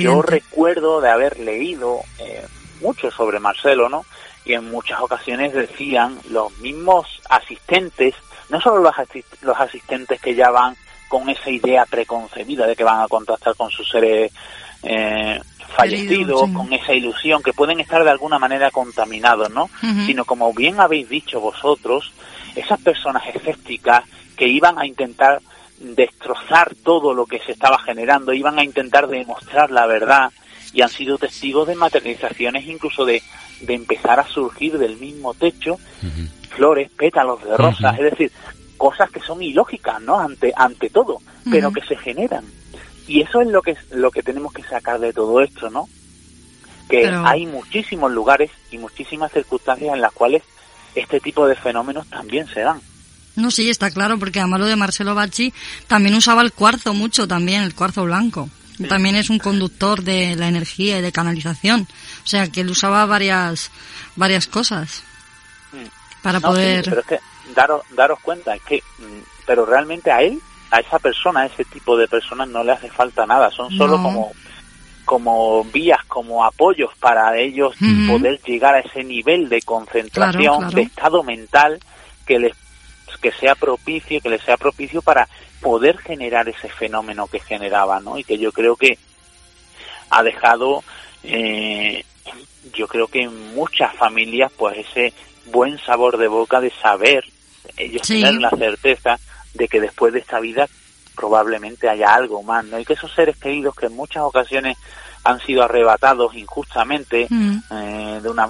[0.04, 2.46] Yo recuerdo de haber leído eh,
[2.80, 4.04] mucho sobre Marcelo, ¿no?
[4.44, 8.14] Y en muchas ocasiones decían los mismos asistentes,
[8.50, 10.76] no solo los, asi- los asistentes que ya van
[11.08, 14.32] con esa idea preconcebida de que van a contactar con sus seres
[14.82, 15.40] eh,
[15.76, 16.54] fallecidos, sí.
[16.54, 19.68] con esa ilusión, que pueden estar de alguna manera contaminados, ¿no?
[20.06, 22.12] Sino como bien habéis dicho vosotros,
[22.54, 24.04] esas personas escépticas
[24.36, 25.40] que iban a intentar
[25.78, 30.32] destrozar todo lo que se estaba generando, iban a intentar demostrar la verdad
[30.72, 33.22] y han sido testigos de materializaciones incluso de,
[33.60, 35.78] de empezar a surgir del mismo techo
[36.50, 38.32] flores, pétalos de rosas, es decir,
[38.78, 40.18] cosas que son ilógicas, ¿no?
[40.18, 41.18] Ante, ante todo,
[41.50, 42.44] pero que se generan.
[43.06, 45.88] Y eso es lo que, lo que tenemos que sacar de todo esto, ¿no?
[46.88, 50.42] Que Pero- hay muchísimos lugares y muchísimas circunstancias en las cuales
[50.94, 52.80] este tipo de fenómenos también se dan.
[53.36, 55.52] No, sí, está claro, porque además lo de Marcelo Bacci
[55.86, 58.48] también usaba el cuarzo mucho también, el cuarzo blanco.
[58.88, 61.88] También es un conductor de la energía y de canalización.
[62.24, 63.70] O sea, que él usaba varias,
[64.16, 65.02] varias cosas
[66.22, 66.42] para Mm.
[66.42, 66.84] Sí, poder...
[66.84, 67.18] pero es que
[67.58, 70.38] daros, daros cuenta, es que, mm, pero realmente a él,
[70.70, 73.96] a esa persona, a ese tipo de personas no le hace falta nada, son solo
[73.96, 74.02] No.
[74.02, 74.32] como
[75.04, 77.74] como vías, como apoyos para ellos
[78.06, 80.74] poder llegar a ese nivel de concentración, Claro, claro.
[80.76, 81.80] de estado mental
[82.26, 82.52] que les
[83.22, 85.26] que sea propicio, que les sea propicio para
[85.62, 88.18] poder generar ese fenómeno que generaba, ¿no?
[88.18, 88.98] Y que yo creo que
[90.10, 90.84] ha dejado,
[91.22, 92.04] eh,
[92.74, 95.14] yo creo que en muchas familias, pues ese
[95.46, 97.24] buen sabor de boca de saber,
[97.78, 98.20] ellos Sí.
[98.22, 99.18] tener la certeza
[99.54, 100.68] de que después de esta vida
[101.16, 102.78] probablemente haya algo más, ¿no?
[102.78, 104.76] Y que esos seres queridos que en muchas ocasiones
[105.24, 107.58] han sido arrebatados injustamente, Mm.
[107.70, 108.48] eh, de una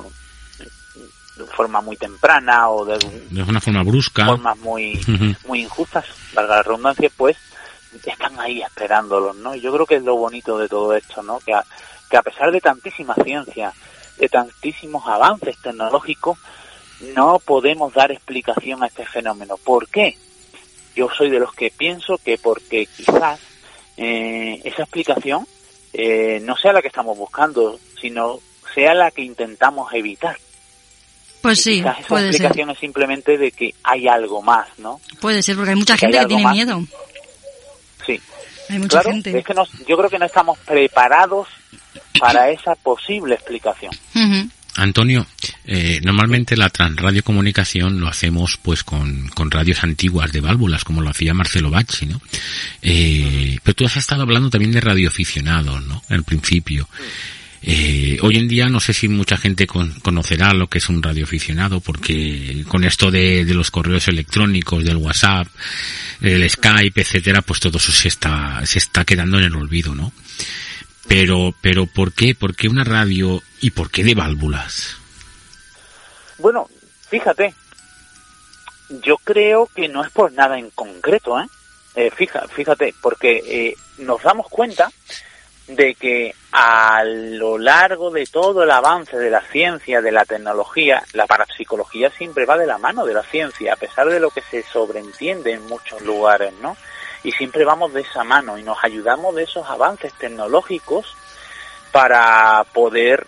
[1.36, 2.98] de forma muy temprana o de
[3.30, 4.26] De una forma brusca.
[4.26, 5.00] formas muy
[5.46, 7.36] muy injustas, valga la redundancia, pues
[8.04, 9.54] están ahí esperándolos, ¿no?
[9.54, 11.38] Y yo creo que es lo bonito de todo esto, ¿no?
[11.40, 11.64] Que a,
[12.10, 13.72] que a pesar de tantísima ciencia,
[14.18, 16.38] de tantísimos avances tecnológicos,
[17.14, 19.56] no podemos dar explicación a este fenómeno.
[19.56, 20.16] ¿Por qué?
[20.96, 23.38] Yo soy de los que pienso que porque quizás
[23.96, 25.46] eh, esa explicación
[25.92, 28.40] eh, no sea la que estamos buscando, sino
[28.74, 30.36] sea la que intentamos evitar.
[31.40, 32.30] Pues sí, Quizás esa puede ser.
[32.32, 35.00] explicación es simplemente de que hay algo más, ¿no?
[35.20, 36.52] Puede ser, porque hay mucha Que hay gente que tiene más.
[36.54, 36.80] miedo.
[38.04, 38.20] Sí.
[38.70, 39.38] Hay mucha claro, gente.
[39.38, 41.46] es que nos- yo creo que no estamos preparados
[42.18, 43.92] para esa posible explicación.
[44.78, 45.26] Antonio,
[45.66, 51.10] eh, normalmente la transradiocomunicación lo hacemos pues con, con radios antiguas de válvulas, como lo
[51.10, 52.20] hacía Marcelo Bacci, ¿no?
[52.82, 56.02] Eh, pero tú has estado hablando también de radioaficionados, ¿no?
[56.08, 56.88] Al principio.
[57.60, 61.02] Eh, hoy en día no sé si mucha gente con- conocerá lo que es un
[61.02, 65.48] radioaficionado, porque con esto de, de los correos electrónicos, del WhatsApp,
[66.20, 70.12] el Skype, etcétera, pues todo eso se está, se está quedando en el olvido, ¿no?
[71.08, 72.34] Pero, pero ¿por qué?
[72.34, 74.96] ¿Por qué una radio y por qué de válvulas?
[76.38, 76.68] Bueno,
[77.08, 77.54] fíjate,
[79.02, 81.46] yo creo que no es por nada en concreto, ¿eh?
[81.94, 84.90] Eh, fija, fíjate, porque eh, nos damos cuenta
[85.66, 91.02] de que a lo largo de todo el avance de la ciencia, de la tecnología,
[91.12, 94.42] la parapsicología siempre va de la mano de la ciencia, a pesar de lo que
[94.42, 96.76] se sobreentiende en muchos lugares, ¿no?
[97.22, 101.16] Y siempre vamos de esa mano y nos ayudamos de esos avances tecnológicos
[101.92, 103.26] para poder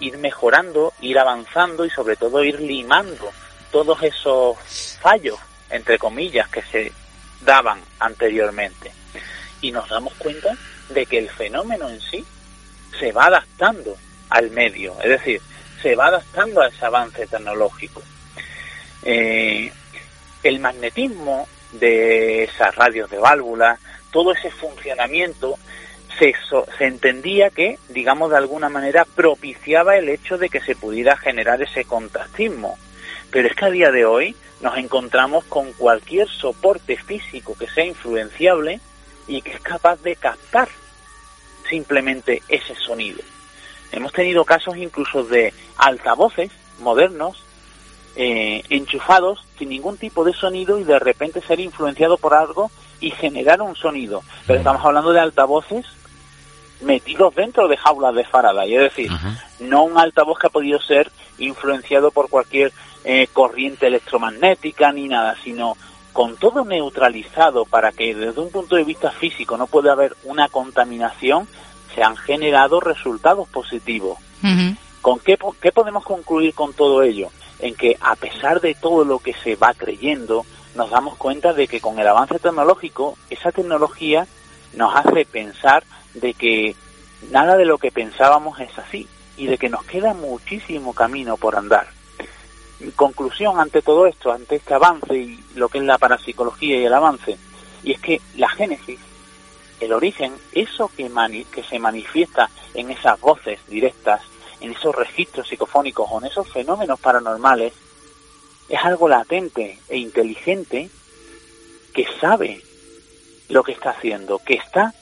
[0.00, 3.30] ir mejorando, ir avanzando y sobre todo ir limando
[3.70, 5.38] todos esos fallos,
[5.70, 6.92] entre comillas, que se
[7.40, 8.92] daban anteriormente.
[9.60, 10.56] Y nos damos cuenta
[10.90, 12.24] de que el fenómeno en sí
[12.98, 13.96] se va adaptando
[14.28, 15.40] al medio, es decir,
[15.80, 18.02] se va adaptando a ese avance tecnológico.
[19.02, 19.72] Eh,
[20.42, 23.80] el magnetismo de esas radios de válvulas,
[24.10, 25.58] todo ese funcionamiento,
[26.18, 26.34] se,
[26.78, 31.62] se entendía que, digamos, de alguna manera propiciaba el hecho de que se pudiera generar
[31.62, 32.78] ese contactismo.
[33.30, 37.84] Pero es que a día de hoy nos encontramos con cualquier soporte físico que sea
[37.84, 38.80] influenciable
[39.26, 40.68] y que es capaz de captar
[41.68, 43.20] simplemente ese sonido.
[43.90, 46.50] Hemos tenido casos incluso de altavoces
[46.80, 47.42] modernos
[48.16, 52.70] eh, enchufados sin ningún tipo de sonido y de repente ser influenciado por algo
[53.00, 54.22] y generar un sonido.
[54.46, 55.86] Pero estamos hablando de altavoces
[56.82, 59.10] metidos dentro de jaulas de Faraday, es decir,
[59.60, 62.72] no un altavoz que ha podido ser influenciado por cualquier
[63.04, 65.76] eh, corriente electromagnética ni nada, sino
[66.12, 70.48] con todo neutralizado para que desde un punto de vista físico no pueda haber una
[70.48, 71.48] contaminación,
[71.94, 74.18] se han generado resultados positivos.
[75.00, 77.30] ¿Con qué, qué podemos concluir con todo ello?
[77.62, 80.44] En que a pesar de todo lo que se va creyendo,
[80.74, 84.26] nos damos cuenta de que con el avance tecnológico, esa tecnología
[84.74, 85.84] nos hace pensar
[86.14, 86.76] de que
[87.30, 91.56] nada de lo que pensábamos es así y de que nos queda muchísimo camino por
[91.56, 91.88] andar.
[92.96, 96.94] Conclusión ante todo esto, ante este avance y lo que es la parapsicología y el
[96.94, 97.38] avance,
[97.84, 98.98] y es que la génesis,
[99.80, 101.10] el origen, eso que,
[101.52, 104.22] que se manifiesta en esas voces directas,
[104.62, 107.72] en esos registros psicofónicos o en esos fenómenos paranormales,
[108.68, 110.88] es algo latente e inteligente
[111.92, 112.62] que sabe
[113.48, 114.94] lo que está haciendo, que está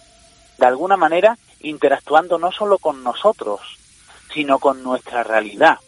[0.59, 3.61] de alguna manera interactuando no solo con nosotros,
[4.33, 5.79] sino con nuestra realidad.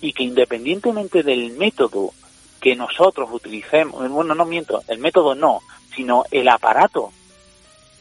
[0.00, 2.12] Y que independientemente del método
[2.60, 5.60] que nosotros utilicemos, bueno, no miento, el método no,
[5.94, 7.12] sino el aparato,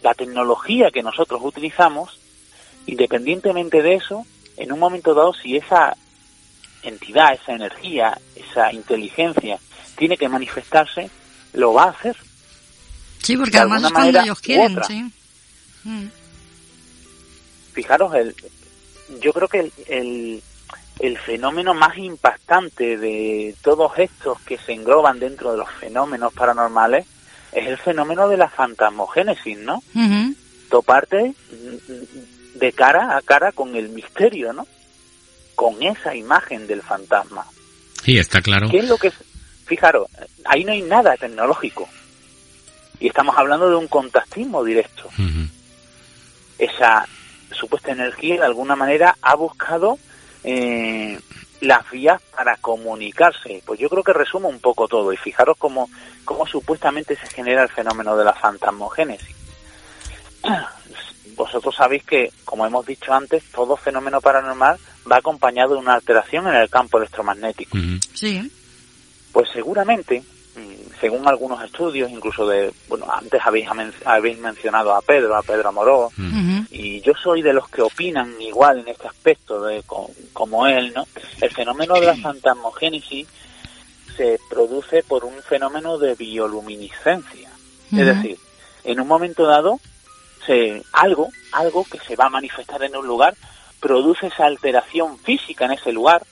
[0.03, 2.19] la tecnología que nosotros utilizamos,
[2.85, 4.25] independientemente de eso,
[4.61, 5.97] en un momento dado, si esa
[6.83, 9.57] entidad, esa energía, esa inteligencia
[9.97, 11.09] tiene que manifestarse,
[11.53, 12.15] lo va a hacer.
[13.23, 15.11] Sí, porque además es cuando ellos quieren, sí.
[15.83, 16.07] Mm.
[17.73, 18.35] Fijaros, el,
[19.19, 20.43] yo creo que el,
[20.99, 27.07] el, fenómeno más impactante de todos estos que se engloban dentro de los fenómenos paranormales
[27.51, 29.81] es el fenómeno de la fantasmogénesis, ¿no?
[30.69, 31.33] Toparte
[32.61, 34.65] de cara a cara con el misterio, ¿no?
[35.55, 37.45] Con esa imagen del fantasma.
[38.03, 38.69] Sí, está claro.
[38.69, 39.11] ¿Qué es lo que
[39.65, 40.07] Fijaros,
[40.45, 41.87] ahí no hay nada tecnológico.
[42.99, 45.09] Y estamos hablando de un contactismo directo
[46.61, 47.07] esa
[47.51, 49.97] supuesta energía de alguna manera ha buscado
[50.43, 51.19] eh,
[51.59, 53.61] las vías para comunicarse.
[53.65, 55.89] Pues yo creo que resume un poco todo y fijaros cómo,
[56.23, 59.35] cómo supuestamente se genera el fenómeno de la fantasmogénesis.
[61.41, 64.77] Vosotros sabéis que, como hemos dicho antes, todo fenómeno paranormal
[65.11, 67.75] va acompañado de una alteración en el campo electromagnético.
[68.13, 68.51] Sí.
[69.31, 70.21] Pues seguramente
[70.99, 73.67] según algunos estudios, incluso de, bueno, antes habéis,
[74.05, 76.11] habéis mencionado a Pedro, a Pedro Amoró,
[76.69, 79.83] y yo soy de los que opinan igual en este aspecto, de,
[80.31, 81.07] como él, ¿no?
[81.41, 83.27] El fenómeno de la fantasmogénesis
[84.15, 87.49] se produce por un fenómeno de bioluminiscencia.
[87.91, 88.37] Es decir,
[88.83, 89.79] en un momento dado,
[90.93, 93.35] algo, algo que se va a manifestar en un lugar,
[93.79, 96.23] produce esa alteración física en ese lugar,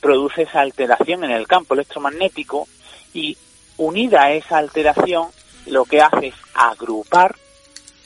[0.00, 2.68] produce esa alteración en el campo electromagnético
[3.12, 3.36] y
[3.76, 5.28] unida a esa alteración,
[5.66, 7.36] lo que hace es agrupar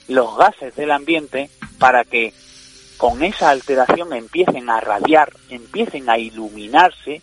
[0.09, 2.33] los gases del ambiente para que
[2.97, 7.23] con esa alteración empiecen a radiar, empiecen a iluminarse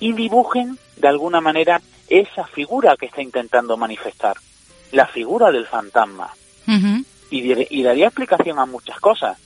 [0.00, 4.36] y dibujen de alguna manera esa figura que está intentando manifestar,
[4.92, 6.30] la figura del fantasma.
[7.38, 9.38] Y, y daría explicación a muchas cosas.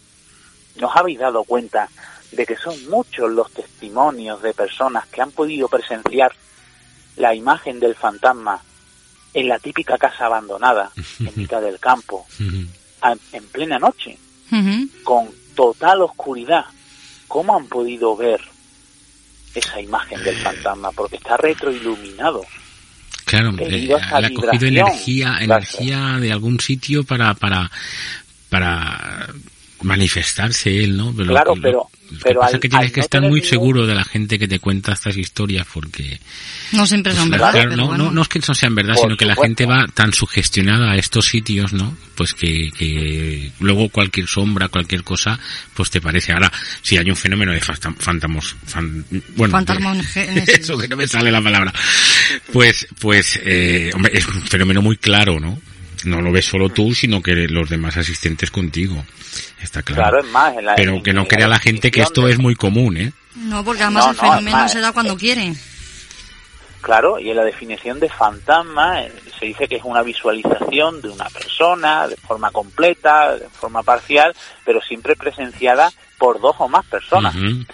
[0.77, 1.89] ¿Nos habéis dado cuenta
[2.33, 6.33] de que son muchos los testimonios de personas que han podido presenciar
[7.17, 8.63] la imagen del fantasma
[9.35, 10.91] en la típica casa abandonada,
[11.21, 12.27] en mitad del campo,
[13.33, 14.19] en plena noche,
[15.05, 16.67] con total oscuridad.
[17.27, 18.41] ¿Cómo han podido ver
[19.55, 20.93] esa imagen del fantasma?
[20.93, 22.43] Porque está retroiluminado.
[23.29, 27.71] Claro, eh, ha cogido energía, energía de algún sitio para, para,
[28.49, 29.29] para
[29.83, 31.13] manifestarse él, ¿no?
[31.17, 33.31] Pero claro, lo- pero, lo que pero pasa al- que tienes que no estar muy
[33.35, 36.19] ningún- seguro de la gente que te cuenta estas historias porque
[36.73, 37.53] No siempre son pues, verdad.
[37.53, 38.05] claro, pero no, bueno.
[38.07, 40.93] no, no es que no sean verdad, Por sino que la gente va tan sugestionada
[40.93, 41.97] a estos sitios, ¿no?
[42.17, 45.39] Pues que, que luego cualquier sombra, cualquier cosa,
[45.75, 46.33] pues te parece.
[46.33, 46.51] Ahora,
[46.83, 49.05] si hay un fenómeno de fantamos, fan-
[49.37, 51.73] bueno, de- eso que no me sale la palabra,
[52.53, 55.61] pues, pues, eh, hombre, es un fenómeno muy claro, ¿no?
[56.05, 59.05] No lo ves solo tú, sino que los demás asistentes contigo.
[59.61, 60.03] Está claro.
[60.03, 62.33] Claro, es más, en la- Pero en- que no crea la gente que esto de-
[62.33, 63.13] es muy común, ¿eh?
[63.37, 65.55] No, porque además No, el no, fenómeno se da cuando quiere.
[66.81, 71.09] Claro, y en la definición de fantasma eh, se dice que es una visualización de
[71.09, 74.35] una persona de forma completa, de forma parcial,
[74.65, 77.65] pero siempre presenciada por dos o más personas, Ujú.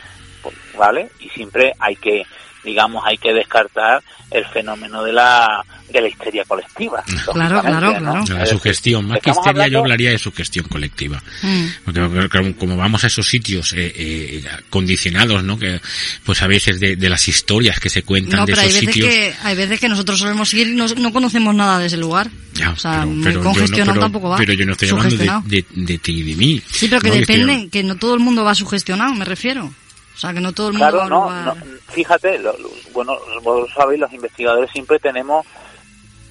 [0.78, 1.10] ¿vale?
[1.20, 2.22] Y siempre hay que,
[2.64, 7.04] digamos, hay que descartar el fenómeno de la de la histeria colectiva.
[7.32, 8.24] Claro, claro, ¿no?
[8.24, 8.38] claro.
[8.40, 9.06] La sugestión.
[9.06, 11.22] Más que histeria, yo hablaría de sugestión colectiva.
[11.42, 11.66] Mm.
[11.84, 15.56] Porque como- como vamos a esos sitios eh, eh, condicionados, ¿no?
[15.56, 15.80] Que,
[16.24, 18.80] pues a veces de, de las historias que se cuentan No, de pero hay esos
[18.80, 19.08] veces, sitios.
[19.14, 22.28] que, hay veces que nosotros solemos ir y no, no conocemos nada de ese lugar.
[22.54, 24.36] Ya, o sea, pero- muy pero yo no- congestionado pero- tampoco va.
[24.38, 26.62] Pero yo no estoy hablando de, de, de ti y de mí.
[26.72, 29.72] Sí, pero que estoy depende, que no todo el mundo va sugestionado, me refiero.
[30.14, 31.54] O sea, que no todo el mundo va Claro, no, no,
[31.90, 33.12] fíjate, lo- lo- bueno,
[33.42, 35.44] vos sabéis, los investigadores siempre tenemos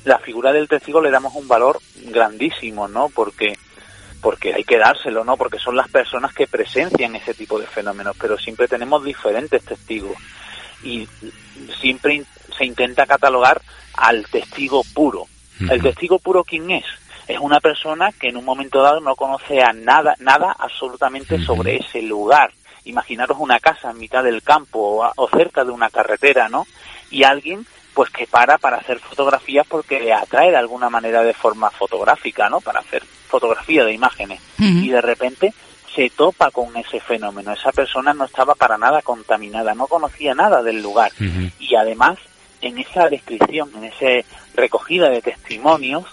[0.05, 3.09] la figura del testigo le damos un valor grandísimo, ¿no?
[3.09, 3.57] Porque
[4.21, 5.35] porque hay que dárselo, ¿no?
[5.35, 10.15] Porque son las personas que presencian ese tipo de fenómenos, pero siempre tenemos diferentes testigos
[10.81, 11.07] y
[11.81, 12.25] siempre in-
[12.57, 13.61] se intenta catalogar
[13.95, 15.25] al testigo puro.
[15.69, 16.85] ¿El testigo puro quién es?
[17.27, 21.75] Es una persona que en un momento dado no conoce a nada, nada absolutamente sobre
[21.77, 22.51] ese lugar.
[22.85, 26.65] Imaginaros una casa en mitad del campo o, a- o cerca de una carretera, ¿no?
[27.11, 31.33] Y alguien pues que para para hacer fotografías porque le atrae de alguna manera de
[31.35, 32.59] forma fotográfica, ¿no?
[32.59, 34.41] Para hacer fotografía de imágenes.
[34.83, 35.53] Y de repente
[35.95, 37.53] se topa con ese fenómeno.
[37.53, 41.11] Esa persona no estaba para nada contaminada, no conocía nada del lugar.
[41.59, 42.17] Y además,
[42.61, 46.05] en esa descripción, en esa recogida de testimonios,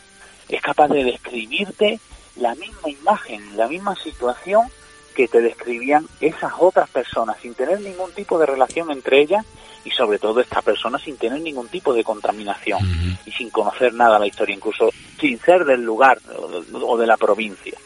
[0.50, 1.98] es capaz de describirte
[2.36, 4.66] la misma imagen, la misma situación
[5.14, 9.44] que te describían esas otras personas, sin tener ningún tipo de relación entre ellas
[9.84, 12.80] y sobre todo esta persona sin tener ningún tipo de contaminación
[13.26, 16.96] y sin conocer nada de la historia, incluso sin ser del lugar o de- o
[16.96, 17.76] de la provincia.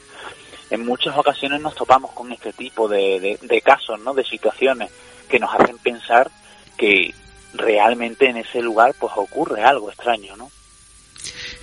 [0.71, 4.13] En muchas ocasiones nos topamos con este tipo de, de- de casos, ¿no?
[4.15, 4.91] de situaciones
[5.29, 6.31] que nos hacen pensar
[6.77, 7.15] que
[7.53, 10.51] realmente en ese lugar pues ocurre algo extraño, ¿no?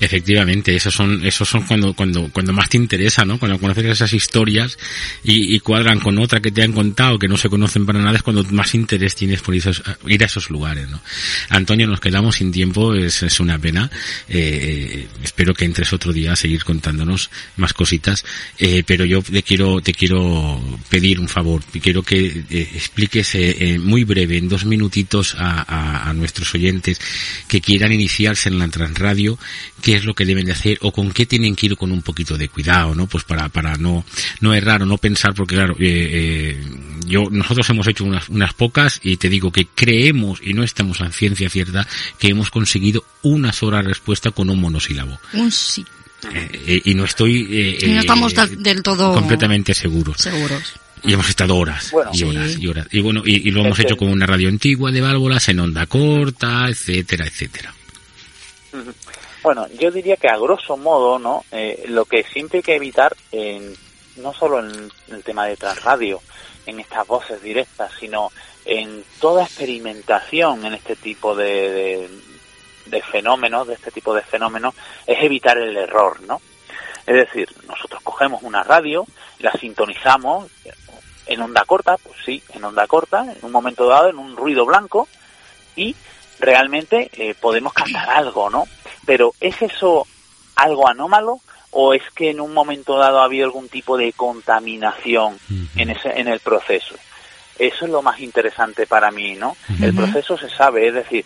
[0.02, 3.38] Efectivamente, esos son, esos son cuando, cuando, cuando más te interesa, ¿no?
[3.38, 4.78] Cuando conoces esas historias
[5.23, 8.23] y, cuadran con otra que te han contado que no se conocen para nada es
[8.23, 10.99] cuando más interés tienes por ir a esos lugares, ¿no?
[11.49, 13.91] Antonio, nos quedamos sin tiempo, es, una pena.
[14.28, 18.26] Eh, espero que entres otro día a seguir contándonos más cositas.
[18.57, 20.60] Eh, pero yo te quiero, te quiero
[20.90, 21.64] pedir un favor.
[21.80, 26.99] Quiero que eh, expliques eh, muy breve, en dos minutitos a, a- a nuestros oyentes
[27.48, 29.38] que quieran iniciarse en la transradio,
[29.92, 32.02] qué es lo que deben de hacer o con qué tienen que ir con un
[32.02, 33.08] poquito de cuidado, ¿no?
[33.08, 34.06] Pues para, para no,
[34.40, 36.64] no errar o no pensar, porque claro, eh, eh,
[37.08, 41.02] yo, nosotros hemos hecho unas, unas pocas y te digo que creemos, y no estamos
[41.02, 41.86] a ciencia cierta,
[42.20, 45.20] que hemos conseguido una sola respuesta con un monosílabo.
[45.34, 45.86] Un sí.
[46.34, 50.18] Eh, eh, y no estoy eh, Y no estamos del, del todo completamente seguros.
[50.22, 50.62] seguros.
[51.04, 52.24] Y hemos estado horas Bueno, y sí.
[52.24, 52.88] horas y horas.
[52.92, 55.50] Y bueno, y, y lo hemos Es que- hecho con una radio antigua de válvulas
[55.50, 57.74] en onda corta, etcétera, etcétera.
[58.72, 58.94] Ujú.
[59.44, 61.44] Bueno, yo diría que a grosso modo, ¿no?
[61.52, 63.74] Eh, lo que siempre hay que evitar, en,
[64.18, 66.22] no solo en el tema de transradio,
[66.68, 68.32] en estas voces directas, sino
[68.66, 72.08] en toda experimentación en este tipo de,
[72.86, 74.76] de, fenómenos, de este tipo de fenómenos,
[75.08, 76.40] es evitar el error, ¿no?
[77.08, 79.08] Es decir, nosotros cogemos una radio,
[79.40, 80.52] la sintonizamos
[81.26, 84.68] en onda corta, pues sí, en onda corta, en un momento dado, en un ruido
[84.68, 85.08] blanco,
[85.76, 85.96] y
[86.40, 88.66] realmente eh, podemos captar algo, ¿no?
[89.06, 90.06] Pero ¿es eso
[90.56, 91.40] algo anómalo
[91.72, 95.40] o es que en un momento dado ha habido algún tipo de contaminación
[95.76, 96.95] en ese en el proceso?
[97.57, 99.56] Eso es lo más interesante para mí, ¿no?
[99.82, 101.26] El proceso se sabe, es decir,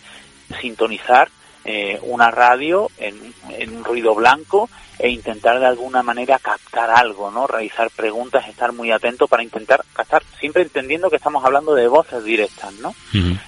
[0.60, 1.28] sintonizar
[1.64, 7.30] eh, una radio en, en un ruido blanco e intentar de alguna manera captar algo,
[7.30, 7.46] ¿no?
[7.46, 12.24] Realizar preguntas, estar muy atento para intentar captar, siempre entendiendo que estamos hablando de voces
[12.24, 12.94] directas, ¿no?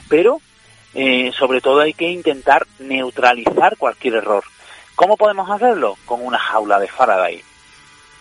[0.08, 0.40] pero
[0.94, 4.44] eh, sobre todo hay que intentar neutralizar cualquier error.
[4.94, 5.96] ¿Cómo podemos hacerlo?
[6.06, 7.42] Con una jaula de Faraday.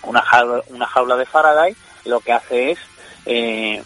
[0.03, 1.75] Una jaula, de Faraday
[2.05, 2.79] lo que hace es
[3.25, 3.83] eh,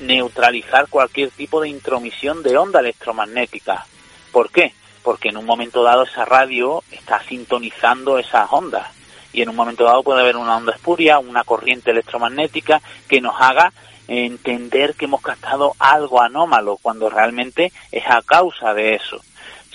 [0.00, 3.86] neutralizar cualquier tipo de intromisión de onda electromagnética.
[4.32, 4.74] ¿Por qué?
[5.02, 8.86] Porque en un momento dado esa radio está sintonizando esas ondas
[9.32, 13.34] y en un momento dado puede haber una onda espuria, una corriente electromagnética que nos
[13.40, 13.72] haga
[14.10, 19.20] entender que hemos captado algo anómalo cuando realmente es a causa de eso.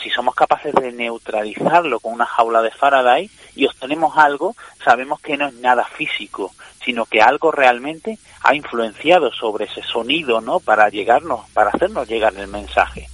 [0.03, 5.37] Si somos capaces de neutralizarlo con una jaula de Faraday y obtenemos algo, sabemos que
[5.37, 6.53] no es nada físico,
[6.83, 10.59] sino que algo realmente ha influenciado sobre ese sonido, ¿no?
[10.59, 13.07] Para llegarnos, para hacernos llegar el mensaje.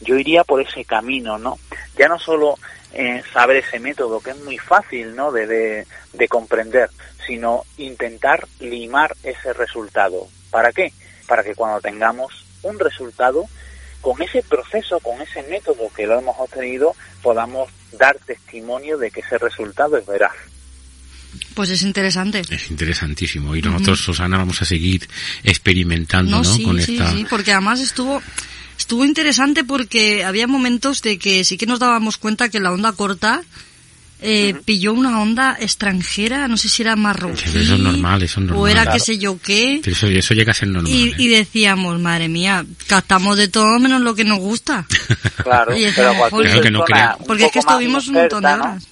[0.00, 1.58] Yo iría por ese camino, ¿no?
[1.98, 2.54] Ya no solo
[2.92, 5.32] eh, saber ese método, que es muy fácil, ¿no?
[5.32, 6.90] De, de, comprender,
[7.26, 10.26] sino intentar limar ese resultado.
[10.50, 10.92] ¿Para qué?
[11.26, 13.46] Para que cuando tengamos un resultado,
[14.00, 19.20] con ese proceso, con ese método que lo hemos obtenido, podamos dar testimonio de que
[19.20, 20.32] ese resultado es veraz.
[21.54, 22.42] Pues es interesante.
[22.48, 23.54] Es interesantísimo.
[23.54, 25.08] Y nosotros, Susana, vamos a seguir
[25.44, 26.44] experimentando, ¿no?
[26.44, 28.22] Sí, sí, sí, porque además estuvo,
[28.78, 32.92] estuvo interesante porque había momentos de que sí que nos dábamos cuenta que la onda
[32.92, 33.42] corta
[34.22, 37.42] eh, pilló una onda extranjera, no sé si era marroquí.
[37.44, 38.62] Eso es normal, eso es normal.
[38.62, 39.80] O era qué sé yo qué.
[39.84, 40.90] Eso, eso llega a ser normal.
[40.92, 41.14] Y, ¿eh?
[41.18, 44.86] y decíamos, madre mía, captamos de todo menos lo que nos gusta.
[45.42, 47.16] Claro, Y pero decíamos, Claro que no crea.
[47.26, 48.86] Porque es que estuvimos un montón de horas.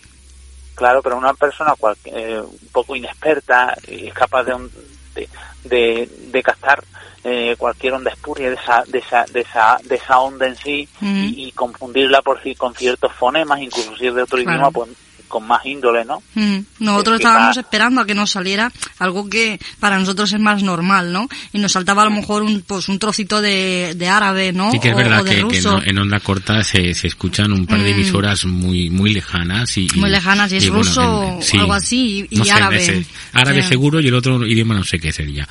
[0.75, 4.71] Claro, pero una persona cual- eh, un poco inexperta y es capaz de, un-
[5.15, 5.29] de,
[5.65, 6.83] de, de captar
[7.25, 10.89] eh, cualquier onda espuria de esa, de esa, de esa, de esa onda en sí
[11.03, 14.53] y, y confundirla por sí con ciertos fonemas, incluso si es de otro Claro.
[14.53, 14.89] idioma, pues
[15.29, 16.23] con más índole, ¿no?
[16.35, 21.13] Mm, Nosotros estábamos esperando a que nos saliera algo que para nosotros es más normal,
[21.13, 21.29] ¿no?
[21.53, 24.73] Y nos saltaba a lo mejor un, pues, un trocito de, de árabe, ¿no?
[24.73, 25.73] Sí que es o, verdad o de que, que ruso.
[25.79, 27.95] no- en onda corta se, se escuchan un par de Mm.
[28.01, 31.57] emisoras muy muy lejanas y, y- Muy lejanas, y es bueno, ruso en- o sí.
[31.59, 32.77] algo así, y, y No sé, árabe.
[32.79, 33.69] ese- árabe Sí.
[33.69, 35.47] seguro y el otro idioma no sé qué sería.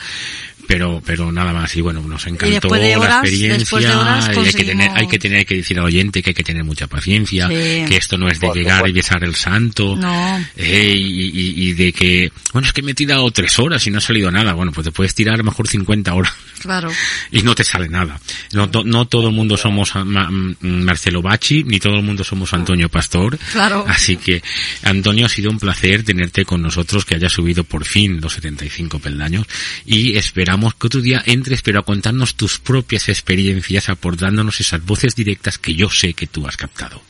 [0.68, 3.80] Pero, pero nada más, y bueno, nos encantó después de horas- la experiencia.
[3.80, 6.44] de horas hay, que tener, hay que tener que decir al oyente que hay que
[6.44, 7.54] tener mucha paciencia, Sí.
[7.88, 10.38] que esto no es de Por llegar y besar el santo, No.
[10.58, 13.92] eh, y, y- y de que, bueno, es que me he tirado tres horas y
[13.92, 14.54] no ha salido nada.
[14.54, 16.92] Bueno, pues te puedes tirar a lo mejor 50 horas Claro.
[17.32, 18.20] y no te sale nada.
[18.52, 22.04] No, to- no todo el mundo somos a- Ma- mm, Marcelo Bacci, ni todo el
[22.04, 23.38] mundo somos Antonio Pastor.
[23.54, 23.86] Claro.
[23.88, 24.44] Así que,
[24.84, 29.00] Antonio, ha sido un placer tenerte con nosotros, que hayas subido por fin los 75
[29.00, 29.46] peldaños
[29.86, 35.16] y esperamos que otro día entres, pero a contarnos tus propias experiencias, aportándonos esas voces
[35.16, 37.02] directas que yo sé que tú has captado.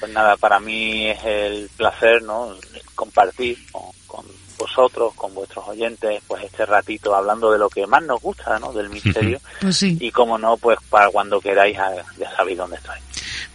[0.00, 2.56] Pues nada, para mí es el placer, ¿no?
[2.94, 4.26] Compartir con, con
[4.58, 8.72] vosotros, con vuestros oyentes, pues este ratito hablando de lo que más nos gusta, ¿no?
[8.72, 9.40] Del misterio.
[9.60, 9.96] Pues sí.
[10.00, 12.96] Y como no, pues para cuando queráis, ah, ya sabéis dónde estoy.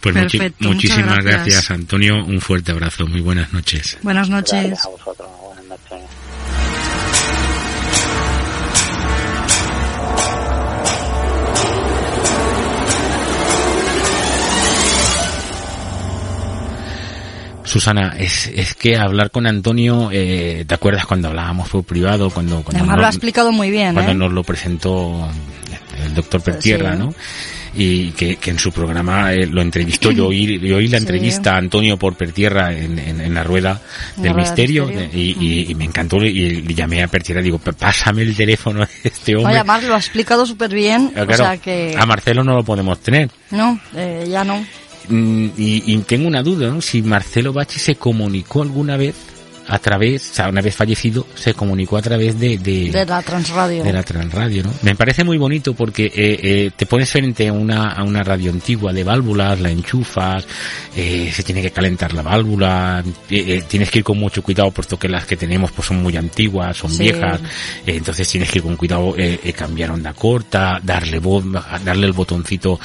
[0.00, 1.44] Pues Perfecto, muchísimas gracias.
[1.44, 2.24] gracias, Antonio.
[2.24, 3.06] Un fuerte abrazo.
[3.06, 3.98] Muy buenas noches.
[4.02, 4.64] Buenas noches.
[4.64, 5.28] Gracias a vosotros.
[17.68, 22.30] Susana, es, es que hablar con Antonio, eh, ¿te acuerdas cuando hablábamos por privado?
[22.30, 24.14] Cuando, cuando, Además nos, lo ha explicado muy bien, cuando ¿eh?
[24.14, 25.28] nos lo presentó
[26.04, 26.98] el doctor Pertierra, Sí.
[26.98, 27.14] ¿no?
[27.74, 31.04] Y que, que en su programa eh, lo entrevistó, yo oí, yo oí la Sí.
[31.04, 33.80] entrevista a Antonio por Pertierra en, en, en la rueda
[34.16, 37.58] del la misterio, y, y- y me encantó y le llamé a Pertierra y digo,
[37.58, 39.54] "Pa- pásame el teléfono de este hombre.
[39.56, 41.94] además lo ha explicado súper bien, o claro, sea que...
[41.96, 43.30] A Marcelo no lo podemos tener.
[43.50, 44.64] No, eh, ya no.
[45.08, 46.80] Mm, y, y tengo una duda, ¿no?
[46.80, 49.14] Si Marcelo Bachi se comunicó alguna vez
[49.68, 53.22] a través, o sea, una vez fallecido, se comunicó a través de, de, De la
[53.22, 53.84] transradio.
[53.84, 54.72] de la transradio, ¿no?
[54.82, 56.12] Me parece muy bonito porque eh,
[56.42, 60.46] eh, te pones frente a una, a una radio antigua de válvulas, la enchufas,
[60.96, 64.70] eh, se tiene que calentar la válvula, eh, eh, tienes que ir con mucho cuidado
[64.70, 67.02] puesto que las que tenemos pues son muy antiguas, son Sí.
[67.04, 67.40] viejas,
[67.86, 69.14] eh, entonces tienes que ir con cuidado
[69.56, 71.44] cambiar onda corta, darle voz,
[71.84, 72.78] darle el botoncito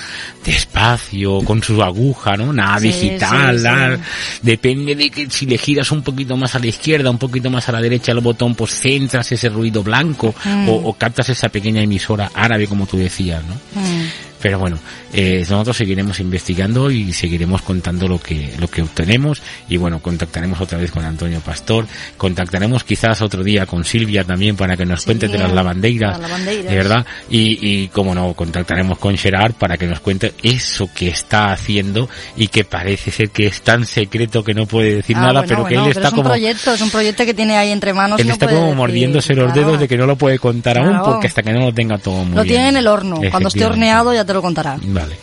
[0.43, 2.51] despacio, con su aguja, ¿no?
[2.53, 4.39] Nada Sí, digital, sí, sí.
[4.41, 7.69] depende de que si le giras un poquito más a la izquierda, un poquito más
[7.69, 10.69] a la derecha el botón, pues centras ese ruido blanco Mm.
[10.69, 13.53] o, o captas esa pequeña emisora árabe como tú decías, ¿no?
[13.79, 14.03] Mm.
[14.43, 14.77] Pero bueno,
[15.13, 20.59] eh, nosotros seguiremos investigando y seguiremos contando lo que lo que obtenemos y bueno, contactaremos
[20.59, 21.87] otra vez con Antonio Pastor,
[22.17, 26.19] contactaremos quizás otro día con Silvia también para que nos Sí, cuente de las lavandeiras,
[26.19, 26.69] lavandeiras.
[26.71, 31.07] de verdad, y, y como no, contactaremos con Gerard para que nos cuente eso que
[31.07, 35.21] está haciendo y que parece ser que es tan secreto que no puede decir Ah,
[35.21, 37.25] nada, bueno, pero que bueno, él pero está es un como proyecto, es un proyecto
[37.25, 38.19] que tiene ahí entre manos.
[38.19, 39.67] él no está puede como decir, mordiéndose los claro.
[39.67, 41.05] dedos de que no lo puede contar aún Claro.
[41.05, 42.47] porque hasta que no lo tenga todo muy Lo bien.
[42.55, 43.21] tiene en el horno.
[43.31, 44.77] Cuando esté horneado ya te lo contará.
[44.81, 45.15] Vale.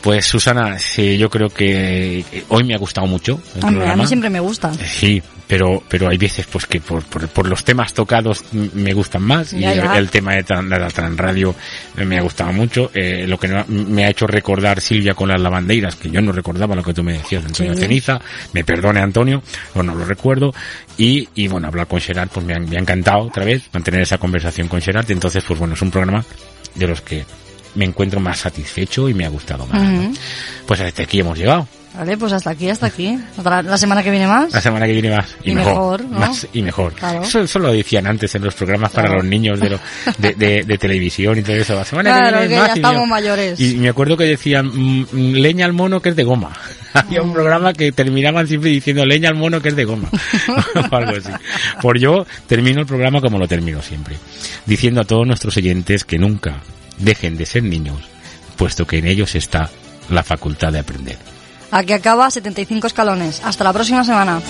[0.00, 4.06] Pues Susana, sí, yo creo que hoy me ha gustado mucho el Hombre, a mí
[4.06, 4.72] siempre me gusta.
[4.72, 9.20] Sí, pero pero hay veces pues que por, por, por los temas tocados me gustan
[9.20, 9.92] más y Ya, ya.
[9.92, 11.54] El, el tema de, tran- de la Transradio
[11.96, 12.90] me ha gustado mucho.
[12.94, 16.74] Eh, lo que me ha hecho recordar Silvia con las lavandeiras, que yo no recordaba
[16.74, 17.80] lo que tú me decías, Antonio Sí.
[17.80, 18.18] Ceniza,
[18.54, 19.42] me perdone Antonio,
[19.74, 20.54] o no lo recuerdo,
[20.96, 24.00] y, y bueno, hablar con Gerard pues me ha, me ha encantado otra vez, mantener
[24.00, 26.24] esa conversación con Gerard, entonces pues bueno, es un programa
[26.74, 27.26] de los que
[27.74, 30.16] me encuentro más satisfecho y me ha gustado más.
[30.66, 31.66] Pues hasta aquí hemos llegado.
[31.92, 33.18] Vale, pues hasta aquí, hasta aquí.
[33.44, 34.52] La, semana que viene más.
[34.52, 35.26] La semana que viene más.
[35.42, 35.72] Y, Y mejor.
[35.72, 36.18] mejor, ¿no?
[36.20, 36.92] Más y mejor.
[36.92, 37.22] Claro.
[37.24, 39.80] Eso, eso lo decían antes en los programas para los niños de, lo-
[40.18, 41.74] de, de- de televisión y todo eso.
[41.74, 42.76] La semana Claro, que que viene ya más.
[42.76, 43.60] y estamos mayores.
[43.60, 46.52] Y me acuerdo que decían, mm, mm, leña al mono que es de goma.
[46.94, 50.08] Había un programa que terminaban siempre diciendo leña al mono que es de goma.
[50.92, 51.30] o algo así.
[51.82, 54.14] Por yo termino el programa como lo termino siempre.
[54.64, 56.60] Diciendo a todos nuestros oyentes que nunca
[57.00, 58.02] dejen de ser niños,
[58.56, 59.70] puesto que en ellos está
[60.08, 61.18] la facultad de aprender.
[61.70, 63.40] Aquí acaba 75 escalones.
[63.44, 64.40] Hasta la próxima semana.